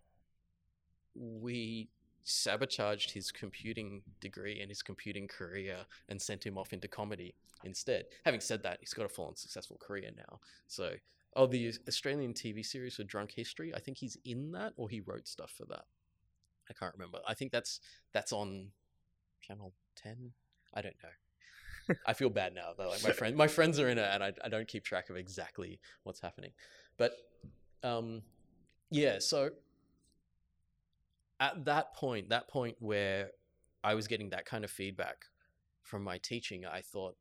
[1.16, 1.90] we
[2.24, 5.78] sabotaged his computing degree and his computing career
[6.08, 7.34] and sent him off into comedy
[7.64, 8.06] instead.
[8.26, 10.40] Having said that, he's got a full on successful career now.
[10.68, 10.94] So,
[11.36, 15.02] oh, the Australian TV series for Drunk History, I think he's in that or he
[15.02, 15.86] wrote stuff for that.
[16.70, 17.20] I can't remember.
[17.28, 17.80] I think that's
[18.14, 18.68] that's on
[19.42, 20.32] channel 10.
[20.74, 21.96] I don't know.
[22.06, 22.90] I feel bad now though.
[22.90, 25.18] Like my friend my friends are in it and I, I don't keep track of
[25.18, 26.52] exactly what's happening.
[26.98, 27.14] But
[27.84, 28.22] um
[28.92, 29.50] yeah, so
[31.40, 33.32] at that point, that point where
[33.84, 35.26] I was getting that kind of feedback
[35.82, 37.16] from my teaching, I thought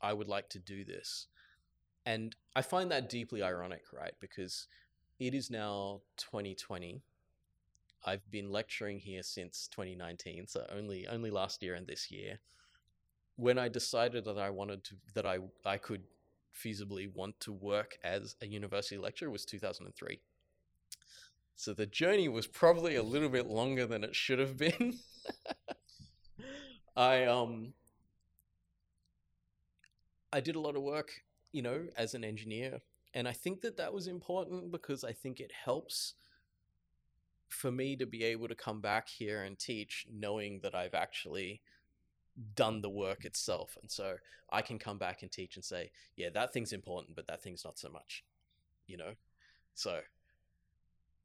[0.00, 1.26] I would like to do this.
[2.04, 4.14] And I find that deeply ironic, right?
[4.20, 4.66] Because
[5.18, 7.02] it is now 2020.
[8.04, 12.40] I've been lecturing here since 2019, so only only last year and this year.
[13.36, 16.02] When I decided that I wanted to that I I could
[16.52, 20.20] feasibly want to work as a university lecturer was 2003.
[21.54, 24.98] So the journey was probably a little bit longer than it should have been.
[26.96, 27.74] I um
[30.32, 31.22] I did a lot of work,
[31.52, 32.80] you know, as an engineer,
[33.14, 36.14] and I think that that was important because I think it helps
[37.48, 41.60] for me to be able to come back here and teach knowing that I've actually
[42.54, 43.76] done the work itself.
[43.80, 44.16] And so
[44.50, 47.64] I can come back and teach and say, yeah, that thing's important, but that thing's
[47.64, 48.24] not so much,
[48.86, 49.12] you know?
[49.74, 50.00] So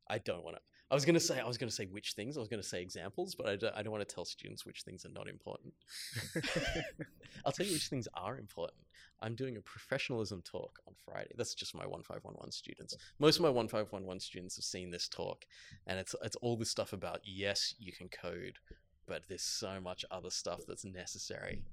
[0.09, 0.61] I don't want to.
[0.89, 3.35] I was gonna say I was gonna say which things I was gonna say examples,
[3.35, 5.73] but I don't, I don't want to tell students which things are not important.
[7.45, 8.81] I'll tell you which things are important.
[9.19, 11.31] I'm doing a professionalism talk on Friday.
[11.35, 12.95] That's just my 1511 students.
[13.19, 15.45] Most of my 1511 students have seen this talk,
[15.87, 18.59] and it's it's all this stuff about yes, you can code
[19.07, 21.63] but there's so much other stuff that's necessary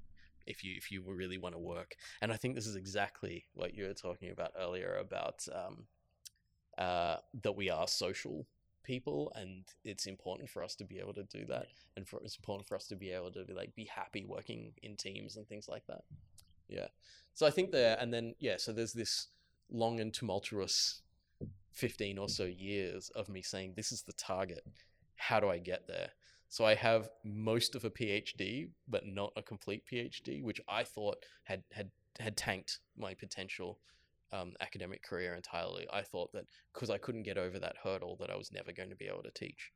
[0.47, 1.97] if you if you really want to work.
[2.23, 5.86] And I think this is exactly what you were talking about earlier about um,
[6.78, 8.46] uh, that we are social
[8.84, 12.36] people and it's important for us to be able to do that and for it's
[12.36, 15.48] important for us to be able to be like be happy working in teams and
[15.48, 16.02] things like that.
[16.68, 16.88] Yeah.
[17.32, 19.28] So i think there and then yeah so there's this
[19.70, 21.01] long and tumultuous
[21.72, 24.64] 15 or so years of me saying this is the target.
[25.16, 26.10] How do i get there?
[26.48, 31.16] So i have most of a phd but not a complete phd which i thought
[31.44, 31.90] had had
[32.20, 33.80] had tanked my potential
[34.35, 35.86] um, academic career entirely.
[35.93, 38.90] I thought that because I couldn't get over that hurdle, that I was never going
[38.90, 39.70] to be able to teach.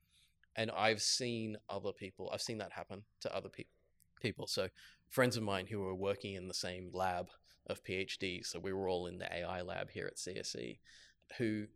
[0.56, 3.72] And I've seen other people, I've seen that happen to other people.
[4.20, 4.48] People.
[4.48, 4.68] So
[5.08, 7.28] friends of mine who were working in the same lab
[7.68, 10.78] of PhD, so we were all in the AI lab here at CSE,
[11.38, 11.66] who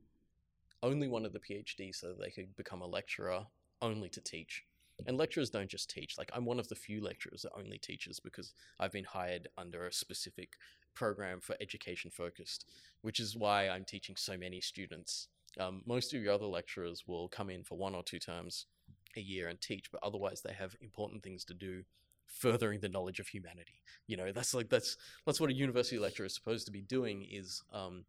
[0.82, 3.46] only wanted the PhD so they could become a lecturer
[3.80, 4.64] only to teach.
[5.06, 6.18] And lecturers don't just teach.
[6.18, 9.86] Like I'm one of the few lecturers that only teaches because I've been hired under
[9.86, 10.54] a specific
[10.94, 12.66] program for education focused,
[13.02, 15.28] which is why I'm teaching so many students.
[15.58, 18.66] Um, most of your other lecturers will come in for one or two terms
[19.16, 21.84] a year and teach, but otherwise they have important things to do
[22.26, 23.82] furthering the knowledge of humanity.
[24.06, 24.96] You know, that's like that's
[25.26, 28.04] that's what a university lecturer is supposed to be doing is um,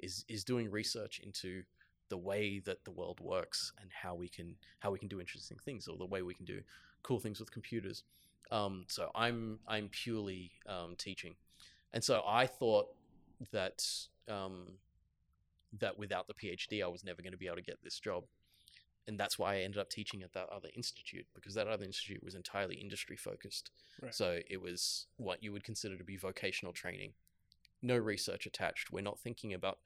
[0.00, 1.62] is is doing research into
[2.08, 5.58] the way that the world works and how we can how we can do interesting
[5.64, 6.60] things or the way we can do
[7.02, 8.02] cool things with computers.
[8.50, 11.34] Um, so I'm I'm purely um, teaching
[11.92, 12.86] and so I thought
[13.52, 13.82] that
[14.28, 14.78] um,
[15.78, 18.24] that without the PhD, I was never going to be able to get this job,
[19.06, 22.22] and that's why I ended up teaching at that other institute because that other institute
[22.22, 23.70] was entirely industry focused.
[24.02, 24.14] Right.
[24.14, 27.12] So it was what you would consider to be vocational training,
[27.82, 28.92] no research attached.
[28.92, 29.78] We're not thinking about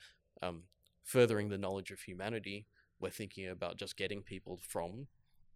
[0.43, 0.65] um,
[1.05, 2.67] furthering the knowledge of humanity.
[3.01, 5.09] We're thinking about just getting people from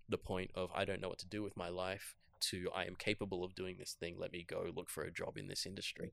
[0.09, 2.95] the point of I don't know what to do with my life to I am
[2.97, 4.17] capable of doing this thing.
[4.19, 6.13] Let me go look for a job in this industry.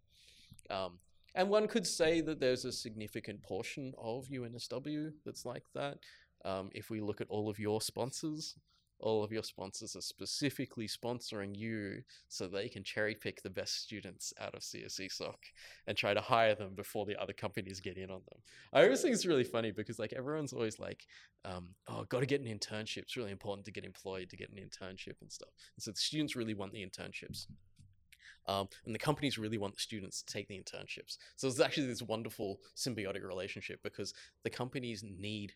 [0.70, 1.00] Um,
[1.36, 5.98] and one could say that there's a significant portion of UNSW that's like that.
[6.46, 8.56] Um, if we look at all of your sponsors,
[9.00, 13.84] all of your sponsors are specifically sponsoring you so they can cherry pick the best
[13.84, 15.36] students out of CSESoc
[15.88, 18.40] and try to hire them before the other companies get in on them.
[18.72, 21.06] I always think it's really funny because like everyone's always like,
[21.46, 23.00] um, oh, got to get an internship.
[23.00, 25.50] It's really important to get employed to get an internship and stuff.
[25.76, 27.48] And so the students really want the internships.
[28.46, 31.18] Um, and the companies really want the students to take the internships.
[31.38, 34.14] So it's actually this wonderful symbiotic relationship because
[34.44, 35.54] the companies need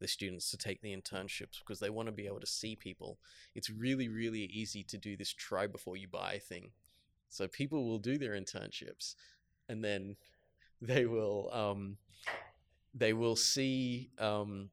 [0.00, 3.18] the students to take the internships because they want to be able to see people.
[3.54, 6.70] It's really, really easy to do this try before you buy thing.
[7.28, 9.14] So people will do their internships
[9.68, 10.16] and then
[10.82, 11.96] they will um,
[12.94, 14.70] they will see um,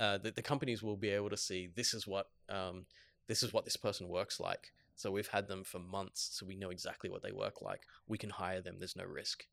[0.00, 2.86] uh, that the companies will be able to see this is what um,
[3.28, 6.54] this is what this person works like so we've had them for months, so we
[6.54, 7.82] know exactly what they work like.
[8.06, 8.76] We can hire them.
[8.78, 9.46] There's no risk.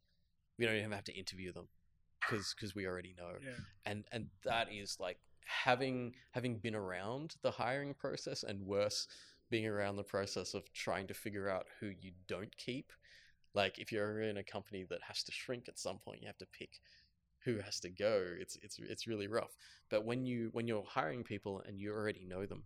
[0.58, 1.70] We don't even have to interview them
[2.20, 3.34] because because we already know.
[3.42, 3.52] Yeah.
[3.86, 9.08] And and that is like having having been around the hiring process and worse
[9.50, 12.92] being around the process of trying to figure out who you don't keep.
[13.56, 16.38] Like if you're in a company that has to shrink at some point, you have
[16.38, 16.80] to pick
[17.46, 18.26] who has to go.
[18.40, 19.56] It's it's it's really rough.
[19.90, 22.64] But when you when you're hiring people and you already know them,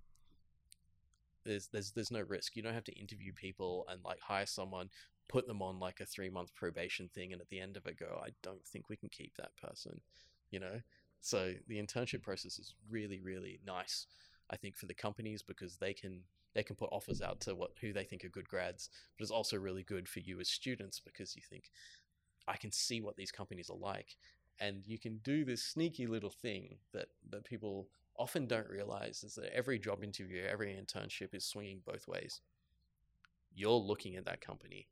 [1.45, 2.55] there's there's there's no risk.
[2.55, 4.89] You don't have to interview people and like hire someone,
[5.27, 7.99] put them on like a three month probation thing, and at the end of it
[7.99, 10.01] go, I don't think we can keep that person.
[10.51, 10.81] You know,
[11.21, 14.07] so the internship process is really really nice.
[14.49, 16.21] I think for the companies because they can
[16.53, 19.31] they can put offers out to what who they think are good grads, but it's
[19.31, 21.71] also really good for you as students because you think
[22.47, 24.17] I can see what these companies are like,
[24.59, 27.87] and you can do this sneaky little thing that that people
[28.17, 32.41] often don't realize is that every job interview, every internship is swinging both ways.
[33.55, 34.87] You're looking at that company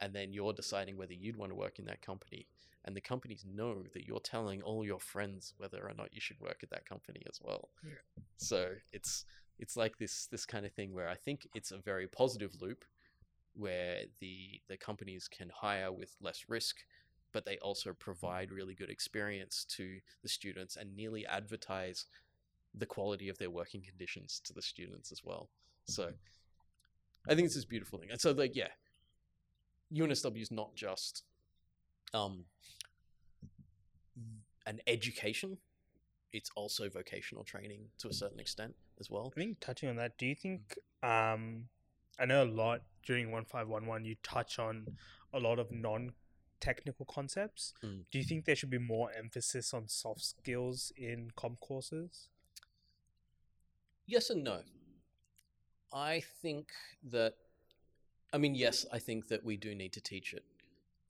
[0.00, 2.46] and then you're deciding whether you'd want to work in that company.
[2.84, 6.40] And the companies know that you're telling all your friends whether or not you should
[6.40, 7.70] work at that company as well.
[7.82, 8.22] Yeah.
[8.36, 9.24] So it's
[9.58, 12.84] it's like this this kind of thing where I think it's a very positive loop
[13.54, 16.76] where the the companies can hire with less risk
[17.32, 22.06] but they also provide really good experience to the students and nearly advertise
[22.74, 25.50] the quality of their working conditions to the students as well.
[25.84, 27.30] So mm-hmm.
[27.30, 28.10] I think it's this beautiful thing.
[28.10, 28.68] And so like yeah,
[29.94, 31.22] UNSW is not just
[32.14, 32.44] um
[34.66, 35.58] an education,
[36.32, 39.32] it's also vocational training to a certain extent as well.
[39.36, 41.68] I think touching on that, do you think um
[42.18, 44.86] I know a lot during 1511 you touch on
[45.32, 46.12] a lot of non
[46.60, 47.74] technical concepts.
[47.84, 48.04] Mm.
[48.10, 52.28] Do you think there should be more emphasis on soft skills in comp courses?
[54.06, 54.60] Yes and no.
[55.92, 56.68] I think
[57.10, 57.34] that,
[58.32, 60.44] I mean, yes, I think that we do need to teach it.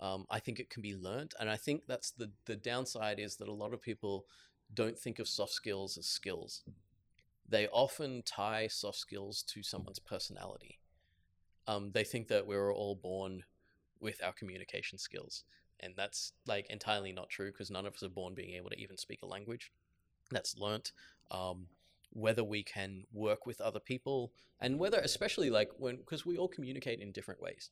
[0.00, 3.36] Um, I think it can be learnt, and I think that's the the downside is
[3.36, 4.26] that a lot of people
[4.74, 6.62] don't think of soft skills as skills.
[7.48, 10.78] They often tie soft skills to someone's personality.
[11.66, 13.44] Um, they think that we were all born
[14.00, 15.44] with our communication skills,
[15.80, 18.78] and that's like entirely not true because none of us are born being able to
[18.78, 19.72] even speak a language.
[20.30, 20.92] That's learnt.
[21.30, 21.68] Um,
[22.16, 26.48] whether we can work with other people and whether especially like when because we all
[26.48, 27.68] communicate in different ways.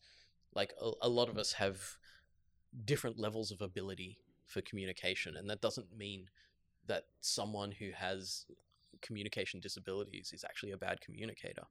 [0.54, 1.96] Like a, a, lot of us have
[2.84, 6.28] different levels of ability for communication and that doesn't mean
[6.86, 8.44] that someone who has
[9.00, 11.64] communication disabilities is actually a bad communicator.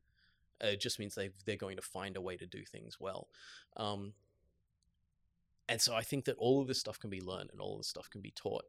[0.60, 3.28] It just means they they're going to find a way to do things well.
[3.78, 4.14] Um,
[5.70, 7.80] and so i think that all of this stuff can be learned and all of
[7.80, 8.66] this stuff can be taught.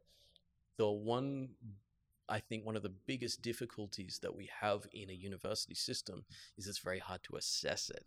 [0.76, 1.50] The one
[2.28, 6.24] I think one of the biggest difficulties that we have in a university system
[6.56, 8.04] is it's very hard to assess it.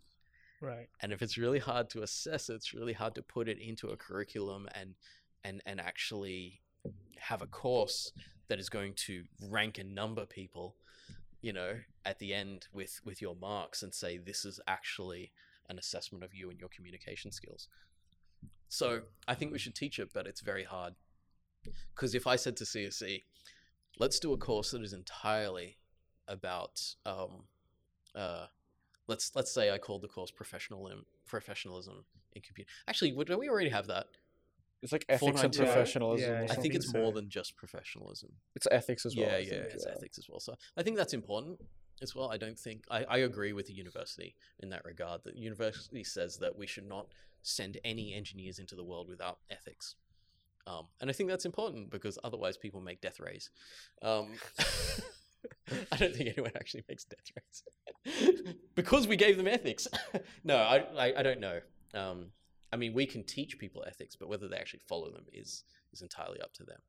[0.60, 0.88] Right.
[1.00, 3.88] And if it's really hard to assess it, it's really hard to put it into
[3.88, 4.94] a curriculum and
[5.44, 6.60] and and actually
[7.18, 8.12] have a course
[8.48, 10.74] that is going to rank and number people,
[11.40, 15.32] you know, at the end with with your marks and say this is actually
[15.68, 17.68] an assessment of you and your communication skills.
[18.68, 20.94] So I think we should teach it, but it's very hard.
[21.94, 23.22] Because if I said to CSE,
[23.98, 25.76] let's do a course that is entirely
[26.26, 27.44] about um,
[28.14, 28.46] uh,
[29.06, 30.90] let's let's say I called the course professional
[31.26, 32.04] professionalism
[32.34, 32.70] in computer.
[32.86, 34.06] Actually, don't we already have that?
[34.82, 36.30] It's like ethics and professionalism.
[36.30, 36.98] Yeah, I think it's so.
[36.98, 38.30] more than just professionalism.
[38.54, 39.26] It's ethics as well.
[39.26, 40.38] Yeah, I yeah, think, it's ethics as well.
[40.38, 41.60] So I think that's important
[42.00, 42.30] as well.
[42.30, 45.22] I don't think I, I agree with the university in that regard.
[45.24, 47.08] The university says that we should not
[47.42, 49.96] send any engineers into the world without ethics.
[50.68, 53.48] Um, and I think that's important because otherwise people make death rays.
[54.02, 54.34] Um,
[55.92, 57.30] I don't think anyone actually makes death
[58.06, 59.88] rays because we gave them ethics.
[60.44, 61.60] no, I, I, I, don't know.
[61.94, 62.26] Um,
[62.70, 66.02] I mean, we can teach people ethics, but whether they actually follow them is is
[66.02, 66.80] entirely up to them.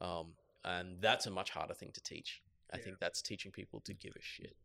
[0.00, 0.26] Um,
[0.64, 2.42] and that's a much harder thing to teach.
[2.72, 2.84] I yeah.
[2.84, 4.56] think that's teaching people to give a shit.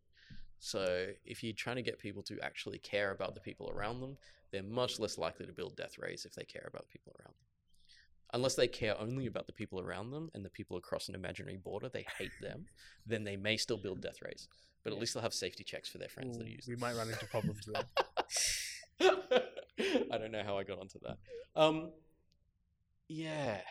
[0.60, 4.18] So if you're trying to get people to actually care about the people around them,
[4.52, 7.34] they're much less likely to build death rays if they care about the people around
[7.34, 7.55] them
[8.36, 11.56] unless they care only about the people around them and the people across an imaginary
[11.56, 12.66] border, they hate them,
[13.08, 14.50] then they may still build death rays.
[14.84, 16.82] But at least they'll have safety checks for their friends Ooh, that use We them.
[16.82, 17.86] We might run into problems there.
[20.12, 21.18] I don't know how I got onto that.
[21.56, 21.92] Um,
[23.08, 23.62] yeah.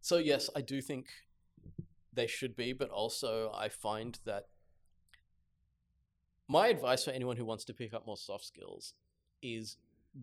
[0.00, 1.06] So yes, I do think
[2.12, 4.46] they should be, but also I find that
[6.46, 8.94] my advice for anyone who wants to pick up more soft skills
[9.42, 9.78] is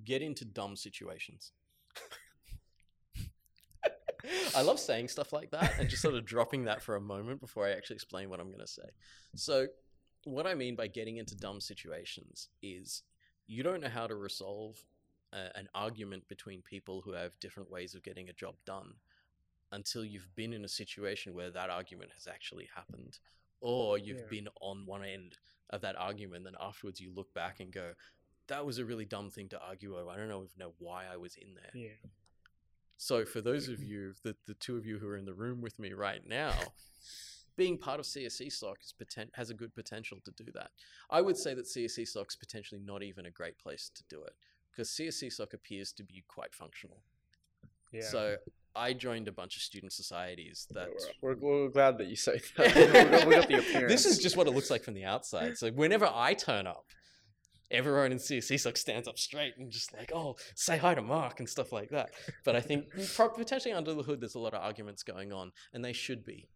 [0.06, 1.52] get into dumb situations.
[4.56, 7.39] I love saying stuff like that and just sort of dropping that for a moment
[7.41, 8.89] before I actually explain what I'm going to say.
[9.35, 9.68] So,
[10.23, 13.03] what I mean by getting into dumb situations is
[13.47, 14.84] you don't know how to resolve
[15.34, 18.93] a, an argument between people who have different ways of getting a job done
[19.72, 23.19] until you've been in a situation where that argument has actually happened
[23.61, 24.23] or you've yeah.
[24.30, 25.38] been on one end
[25.72, 27.91] of that argument then afterwards you look back and go
[28.47, 31.18] that was a really dumb thing to argue over i don't know, know why i
[31.18, 32.10] was in there yeah
[32.97, 33.91] so for those of mm-hmm.
[33.91, 36.53] you, the, the two of you who are in the room with me right now,
[37.57, 38.93] being part of CSESoc is
[39.34, 40.72] has a good potential to do that.
[41.09, 44.34] I would say that CSESoc is potentially not even a great place to do it
[44.72, 46.97] because CSESoc appears to be quite functional.
[47.91, 48.01] Yeah.
[48.01, 48.35] So
[48.76, 50.89] I joined a bunch of student societies that.
[51.22, 52.76] We're, we're, we're glad that you say that.
[52.76, 53.91] we, got, we got the appearance.
[53.91, 55.57] This is just what it looks like from the outside.
[55.57, 56.85] So whenever I turn up,
[57.72, 61.40] everyone in CSE like stands up straight and just like, oh, say hi to Mark
[61.40, 62.12] and stuff like that.
[62.44, 62.86] But I think
[63.36, 66.48] potentially under the hood, there's a lot of arguments going on, and they should be.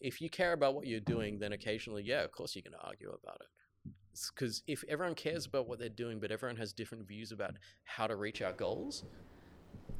[0.00, 2.86] If you care about what you're doing, then occasionally, yeah, of course you're going to
[2.86, 3.92] argue about it.
[4.34, 7.52] Because if everyone cares about what they're doing, but everyone has different views about
[7.84, 9.04] how to reach our goals,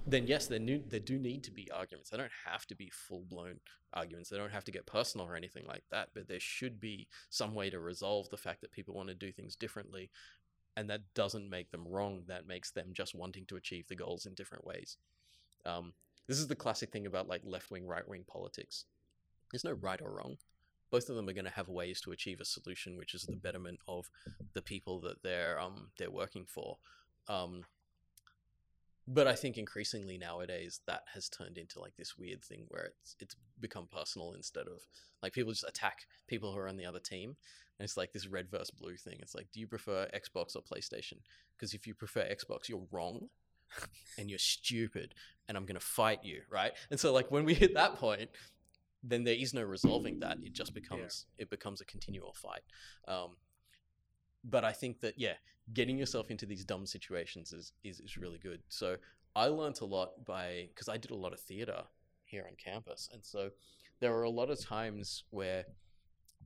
[0.06, 2.10] then yes, there, new, there do need to be arguments.
[2.10, 3.60] They don't have to be full blown
[3.92, 4.30] arguments.
[4.30, 6.08] They don't have to get personal or anything like that.
[6.14, 9.32] But there should be some way to resolve the fact that people want to do
[9.32, 10.10] things differently,
[10.76, 12.22] and that doesn't make them wrong.
[12.26, 14.96] That makes them just wanting to achieve the goals in different ways.
[15.64, 15.92] Um,
[16.26, 18.84] this is the classic thing about like left wing, right wing politics.
[19.52, 20.36] There's no right or wrong.
[20.90, 23.36] Both of them are going to have ways to achieve a solution, which is the
[23.36, 24.10] betterment of
[24.52, 26.78] the people that they're um, they're working for.
[27.28, 27.64] Um,
[29.06, 33.16] but I think increasingly nowadays that has turned into like this weird thing where it's
[33.20, 34.86] it's become personal instead of
[35.22, 37.36] like people just attack people who are on the other team,
[37.78, 39.18] and it's like this red versus blue thing.
[39.20, 41.18] It's like, do you prefer Xbox or PlayStation?
[41.56, 43.28] Because if you prefer Xbox, you're wrong,
[44.18, 45.14] and you're stupid,
[45.48, 46.72] and I'm gonna fight you, right?
[46.90, 48.30] And so like when we hit that point,
[49.02, 50.38] then there is no resolving that.
[50.42, 52.62] It just becomes it becomes a continual fight.
[53.08, 53.36] Um,
[54.44, 55.34] but I think that yeah,
[55.72, 58.60] getting yourself into these dumb situations is is, is really good.
[58.68, 58.96] So
[59.34, 61.82] I learned a lot by because I did a lot of theater
[62.24, 63.50] here on campus, and so
[64.00, 65.64] there were a lot of times where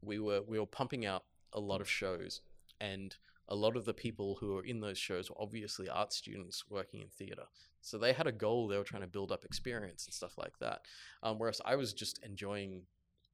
[0.02, 2.43] we were we were pumping out a lot of shows,
[2.81, 3.16] and
[3.48, 7.01] a lot of the people who were in those shows were obviously art students working
[7.01, 7.44] in theater.
[7.81, 10.59] So they had a goal; they were trying to build up experience and stuff like
[10.60, 10.82] that.
[11.23, 12.82] Um, whereas I was just enjoying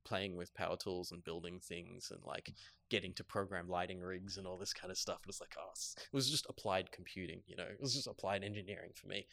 [0.05, 2.53] playing with power tools and building things and like
[2.89, 5.21] getting to program lighting rigs and all this kind of stuff.
[5.23, 8.45] It was like, oh, it was just applied computing, you know, it was just applied
[8.45, 9.27] engineering for me.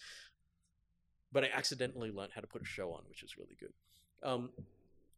[1.31, 3.73] But I accidentally learned how to put a show on, which was really good.
[4.23, 4.49] Um,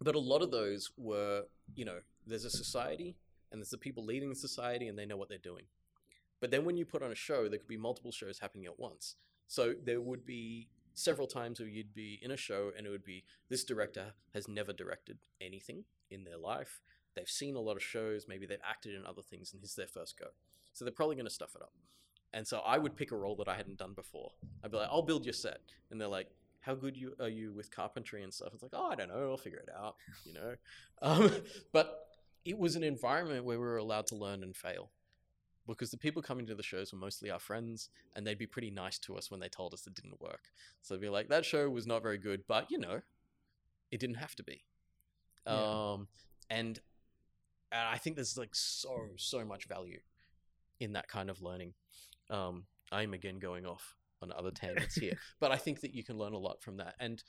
[0.01, 1.43] but a lot of those were,
[1.75, 3.15] you know, there's a society
[3.51, 5.63] and there's the people leading the society and they know what they're doing.
[6.39, 8.79] But then when you put on a show, there could be multiple shows happening at
[8.79, 9.15] once.
[9.47, 13.03] So there would be several times where you'd be in a show and it would
[13.03, 16.81] be this director has never directed anything in their life.
[17.15, 19.75] They've seen a lot of shows, maybe they've acted in other things, and this is
[19.75, 20.27] their first go.
[20.73, 21.73] So they're probably going to stuff it up.
[22.33, 24.31] And so I would pick a role that I hadn't done before.
[24.63, 25.59] I'd be like, I'll build your set.
[25.89, 26.27] And they're like,
[26.61, 28.53] how good you are you with carpentry and stuff?
[28.53, 29.95] It's like, oh, I don't know, I'll figure it out,
[30.25, 30.55] you know.
[31.03, 31.31] Um,
[31.73, 31.97] but
[32.45, 34.91] it was an environment where we were allowed to learn and fail
[35.67, 38.71] because the people coming to the shows were mostly our friends and they'd be pretty
[38.71, 40.49] nice to us when they told us it didn't work.
[40.81, 43.01] So they'd be like, that show was not very good, but you know,
[43.91, 44.63] it didn't have to be.
[45.45, 45.53] Yeah.
[45.53, 46.07] Um,
[46.49, 46.79] and,
[47.71, 49.99] and I think there's like so, so much value
[50.79, 51.73] in that kind of learning.
[52.29, 56.17] Um, I'm again going off on other tangents here, but I think that you can
[56.17, 56.95] learn a lot from that.
[56.99, 57.23] And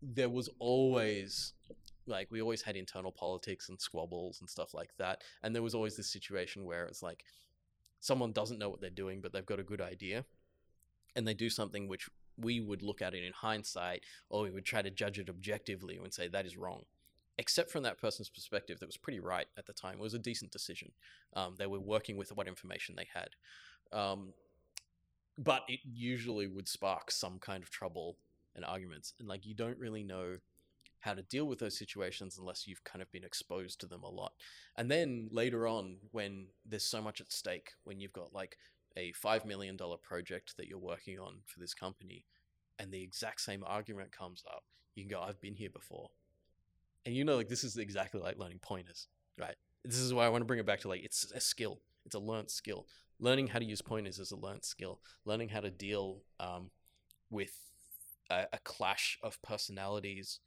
[0.00, 1.52] there was always
[2.08, 5.74] like we always had internal politics and squabbles and stuff like that and there was
[5.74, 7.24] always this situation where it's like
[8.00, 10.24] someone doesn't know what they're doing but they've got a good idea
[11.16, 12.08] and they do something which
[12.38, 15.96] we would look at it in hindsight or we would try to judge it objectively
[15.96, 16.84] and say that is wrong.
[17.36, 19.94] Except from that person's perspective that was pretty right at the time.
[19.94, 20.92] It was a decent decision.
[21.34, 23.30] Um, they were working with what information they had.
[23.96, 24.32] Um,
[25.36, 28.16] but it usually would spark some kind of trouble
[28.56, 30.38] and arguments and like you don't really know
[31.00, 34.10] how to deal with those situations unless you've kind of been exposed to them a
[34.10, 34.32] lot.
[34.76, 38.56] And then later on, when there's so much at stake, when you've got like
[38.96, 42.24] a $5 million project that you're working on for this company,
[42.78, 44.64] and the exact same argument comes up,
[44.94, 46.10] you can go, I've been here before.
[47.06, 49.08] And you know, like, this is exactly like learning pointers,
[49.38, 49.56] right?
[49.84, 52.14] This is why I want to bring it back to like, it's a skill, it's
[52.14, 52.86] a learned skill.
[53.20, 55.00] Learning how to use pointers is a learned skill.
[55.24, 56.70] Learning how to deal um,
[57.30, 57.52] with
[58.30, 60.38] a, a clash of personalities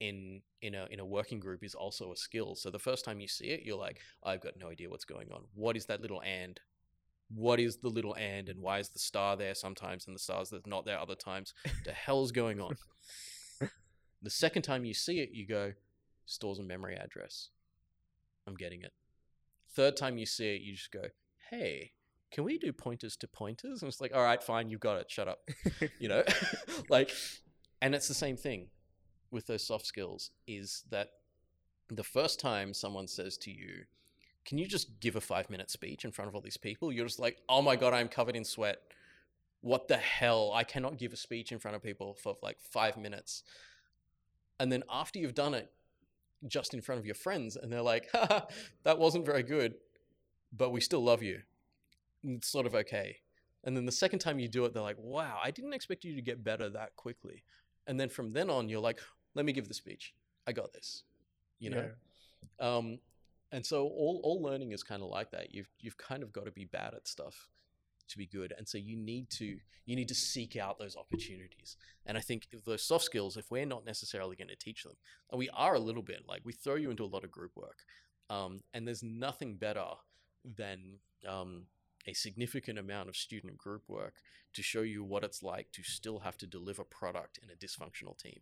[0.00, 2.54] in in a in a working group is also a skill.
[2.54, 5.28] So the first time you see it, you're like, I've got no idea what's going
[5.32, 5.42] on.
[5.54, 6.58] What is that little and?
[7.32, 10.50] What is the little and and why is the star there sometimes and the stars
[10.50, 11.54] that's not there other times?
[11.84, 12.76] the hell's going on?
[14.22, 15.74] the second time you see it, you go,
[16.26, 17.50] stores a memory address.
[18.48, 18.92] I'm getting it.
[19.76, 21.02] Third time you see it, you just go,
[21.50, 21.92] hey,
[22.32, 23.82] can we do pointers to pointers?
[23.82, 25.08] And it's like, all right, fine, you've got it.
[25.08, 25.48] Shut up.
[26.00, 26.24] you know,
[26.88, 27.12] like,
[27.80, 28.66] and it's the same thing
[29.30, 31.10] with those soft skills is that
[31.88, 33.84] the first time someone says to you,
[34.44, 36.92] Can you just give a five minute speech in front of all these people?
[36.92, 38.78] You're just like, Oh my God, I'm covered in sweat.
[39.60, 40.52] What the hell?
[40.54, 43.42] I cannot give a speech in front of people for like five minutes.
[44.58, 45.70] And then after you've done it,
[46.46, 49.74] just in front of your friends, and they're like, that wasn't very good,
[50.52, 51.40] but we still love you.
[52.24, 53.16] It's sort of okay.
[53.64, 56.14] And then the second time you do it, they're like, wow, I didn't expect you
[56.14, 57.44] to get better that quickly.
[57.86, 59.00] And then from then on, you're like,
[59.34, 60.14] let me give the speech.
[60.46, 61.04] I got this.
[61.58, 61.88] You know?
[62.60, 62.76] Yeah.
[62.76, 62.98] Um,
[63.52, 65.52] and so all, all learning is kind of like that.
[65.52, 67.48] You've you've kind of got to be bad at stuff
[68.08, 68.52] to be good.
[68.56, 71.76] And so you need to you need to seek out those opportunities.
[72.06, 74.94] And I think those soft skills, if we're not necessarily going to teach them,
[75.30, 77.52] and we are a little bit, like we throw you into a lot of group
[77.56, 77.78] work.
[78.28, 79.86] Um, and there's nothing better
[80.44, 80.98] than
[81.28, 81.64] um,
[82.06, 84.14] a significant amount of student group work
[84.54, 88.16] to show you what it's like to still have to deliver product in a dysfunctional
[88.16, 88.40] team.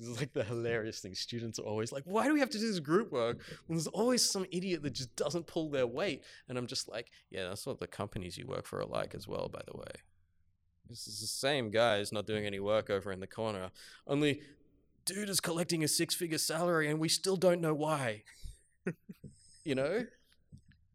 [0.00, 1.14] This is like the hilarious thing.
[1.14, 3.86] Students are always like, why do we have to do this group work when there's
[3.86, 6.24] always some idiot that just doesn't pull their weight?
[6.48, 9.28] And I'm just like, yeah, that's what the companies you work for are like as
[9.28, 9.92] well, by the way.
[10.88, 13.72] This is the same guys not doing any work over in the corner.
[14.06, 14.40] Only
[15.04, 18.22] dude is collecting a six figure salary and we still don't know why.
[19.66, 20.06] you know?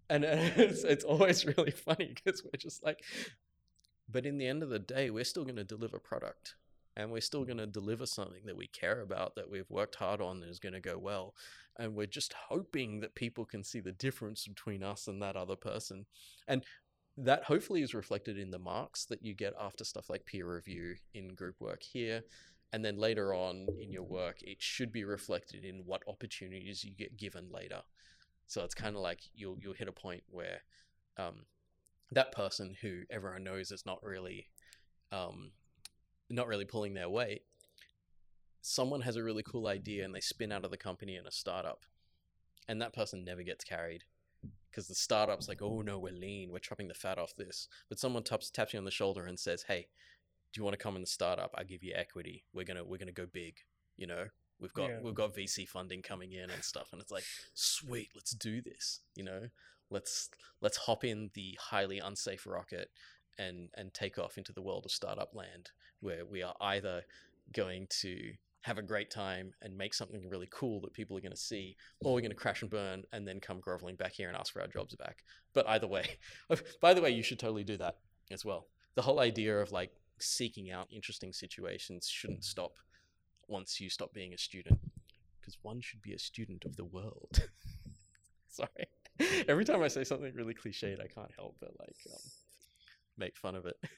[0.10, 3.04] And it's, it's always really funny because we're just like,
[4.10, 6.56] but in the end of the day, we're still going to deliver product
[6.96, 10.22] and we're still going to deliver something that we care about, that we've worked hard
[10.22, 11.34] on, and is going to go well.
[11.78, 15.58] And we're just hoping that people can see the difference between us and that other
[15.58, 16.06] person.
[16.48, 16.64] And
[17.18, 20.96] that hopefully is reflected in the marks that you get after stuff like peer review
[21.14, 22.24] in group work here.
[22.74, 26.94] and then later on in your work, it should be reflected in what opportunities you
[26.94, 27.82] get given later.
[28.48, 30.60] So it's kind of like you'll you'll hit a point where
[31.18, 31.46] um,
[32.12, 34.48] that person who everyone knows is not really
[35.14, 35.52] um,
[36.30, 37.44] not really pulling their weight.
[38.62, 41.32] Someone has a really cool idea and they spin out of the company in a
[41.32, 41.86] startup,
[42.68, 44.04] and that person never gets carried
[44.70, 47.68] because the startup's like, oh no, we're lean, we're chopping the fat off this.
[47.90, 49.88] But someone taps taps you on the shoulder and says, hey,
[50.52, 51.52] do you want to come in the startup?
[51.56, 52.44] I give you equity.
[52.54, 53.58] We're gonna we're gonna go big.
[53.98, 54.26] You know,
[54.60, 55.00] we've got Yeah.
[55.04, 57.24] we've got VC funding coming in and stuff, and it's like,
[57.54, 59.02] sweet, let's do this.
[59.16, 59.42] You know,
[59.92, 60.30] let's
[60.60, 62.90] let's hop in the highly unsafe rocket
[63.38, 67.02] and and take off into the world of startup land, where we are either
[67.54, 68.34] going to
[68.66, 71.76] have a great time and make something really cool that people are going to see,
[72.02, 74.52] or we're going to crash and burn and then come groveling back here and ask
[74.52, 75.24] for our jobs back.
[75.54, 76.18] But either way,
[76.82, 77.98] by the way, you should totally do that
[78.32, 78.66] as well.
[78.96, 82.72] The whole idea of like seeking out interesting situations shouldn't stop
[83.48, 84.80] once you stop being a student,
[85.40, 87.48] because one should be a student of the world.
[88.50, 88.88] Sorry.
[89.48, 92.20] Every time I say something really cliched, I can't help but like um,
[93.18, 93.78] make fun of it.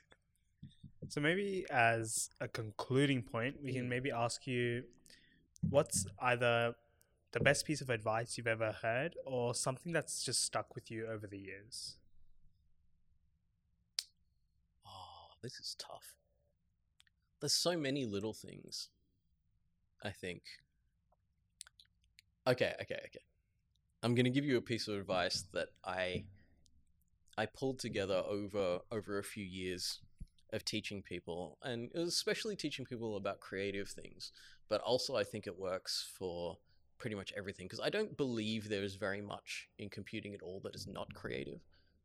[1.09, 4.83] So maybe as a concluding point, we can maybe ask you
[5.69, 6.75] what's either
[7.31, 11.07] the best piece of advice you've ever heard or something that's just stuck with you
[11.07, 11.95] over the years.
[14.85, 16.15] Oh, this is tough.
[17.39, 18.89] There's so many little things.
[20.03, 20.41] I think.
[22.45, 23.19] Okay, okay, okay.
[24.03, 26.25] I'm gonna give you a piece of advice that I
[27.37, 28.45] I pulled together mm-hmm.
[28.45, 29.99] over over a few years
[30.53, 34.31] of teaching people, and especially teaching people about creative things.
[34.69, 36.57] But also, I think it works for
[36.97, 40.59] pretty much everything because I don't believe there is very much in computing at all
[40.63, 41.59] that is not creative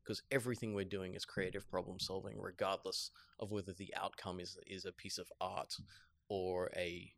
[0.04, 3.10] because everything we're doing is creative problem solving regardless
[3.40, 5.74] of whether the outcome is is a piece of art
[6.28, 7.10] or a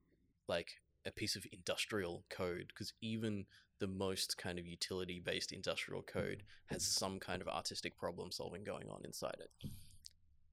[0.47, 0.74] like
[1.07, 3.45] a piece of industrial code because even
[3.85, 8.65] the most kind of utility based industrial code has some kind of artistic problem solving
[8.65, 9.70] going on inside it.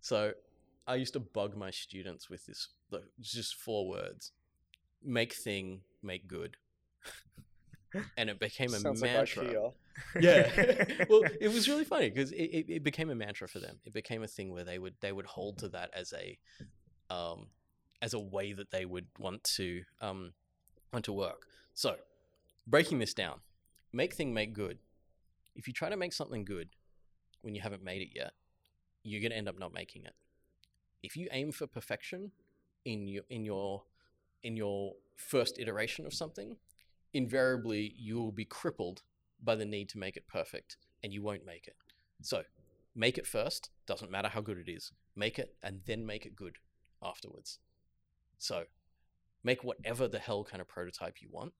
[0.01, 0.33] So
[0.85, 2.69] i used to bug my students with this
[3.21, 4.33] just four words
[5.01, 6.57] make thing make good.
[8.17, 9.43] And it became a Sounds mantra.
[9.43, 9.73] Like
[10.21, 11.05] yeah.
[11.09, 13.79] Well it was really funny because it, it, it became a mantra for them.
[13.85, 16.37] It became a thing where they would they would hold to that as a
[17.13, 17.47] um
[18.01, 20.33] as a way that they would want to um
[20.93, 21.47] want to work.
[21.73, 21.95] So
[22.67, 23.39] breaking this down
[23.91, 24.79] make thing make good
[25.55, 26.69] if you try to make something good
[27.41, 28.31] when you haven't made it yet
[29.03, 30.13] you're going to end up not making it
[31.03, 32.31] if you aim for perfection
[32.85, 33.83] in your in your
[34.43, 36.55] in your first iteration of something
[37.13, 39.01] invariably you will be crippled
[39.43, 41.75] by the need to make it perfect and you won't make it.
[42.21, 42.43] So,
[42.95, 44.91] make it first, doesn't matter how good it is.
[45.15, 46.57] Make it and then make it good
[47.03, 47.59] afterwards.
[48.38, 48.65] So,
[49.43, 51.53] make whatever the hell kind of prototype you want,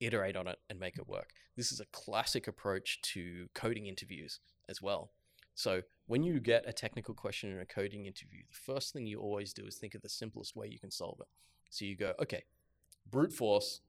[0.00, 1.30] iterate on it and make it work.
[1.56, 5.10] This is a classic approach to coding interviews as well.
[5.54, 9.20] So, when you get a technical question in a coding interview, the first thing you
[9.20, 11.28] always do is think of the simplest way you can solve it.
[11.70, 12.44] So, you go, okay,
[13.10, 13.80] brute force,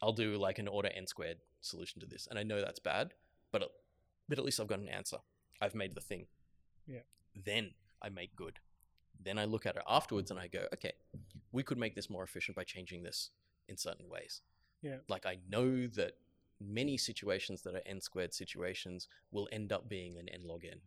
[0.00, 2.28] I'll do like an order n squared solution to this.
[2.30, 3.14] And I know that's bad,
[3.50, 3.68] but at,
[4.28, 5.18] but at least I've got an answer.
[5.60, 6.26] I've made the thing.
[6.86, 7.00] Yeah.
[7.34, 8.60] Then I make good.
[9.22, 10.92] Then I look at it afterwards and I go, okay,
[11.50, 13.30] we could make this more efficient by changing this
[13.68, 14.42] in certain ways.
[14.82, 14.98] Yeah.
[15.08, 16.12] Like I know that
[16.60, 20.80] many situations that are n squared situations will end up being an n log n.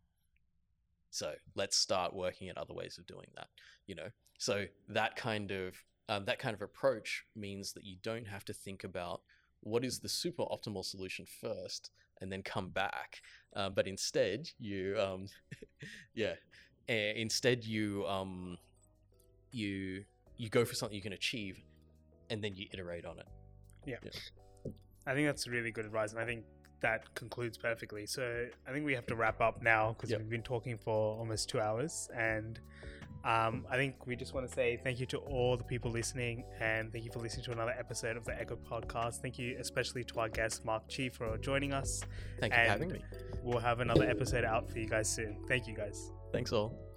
[1.11, 3.47] So let's start working at other ways of doing that.
[3.87, 5.75] You know, so that kind of
[6.07, 9.21] um, that kind of approach means that you don't have to think about
[9.61, 11.91] what is the super optimal solution first
[12.21, 13.21] and then come back,
[13.55, 15.27] uh, but instead you, um,
[16.13, 16.33] yeah,
[16.87, 18.57] instead you um,
[19.51, 20.03] you
[20.37, 21.59] you go for something you can achieve,
[22.29, 23.27] and then you iterate on it.
[25.07, 26.43] I think that's really good advice, and I think
[26.81, 28.05] that concludes perfectly.
[28.05, 30.19] So I think we have to wrap up now because Yep.
[30.21, 32.59] we've been talking for almost two hours, and
[33.25, 36.45] um, I think we just want to say thank you to all the people listening,
[36.61, 39.15] and thank you for listening to another episode of the Echo Podcast.
[39.21, 42.01] Thank you especially to our guest Mark Chee for joining us.
[42.39, 43.05] Thank you for having And- me.
[43.43, 45.43] We'll have another episode out for you guys soon.
[45.47, 46.11] Thank you guys.
[46.31, 46.88] Thanks all.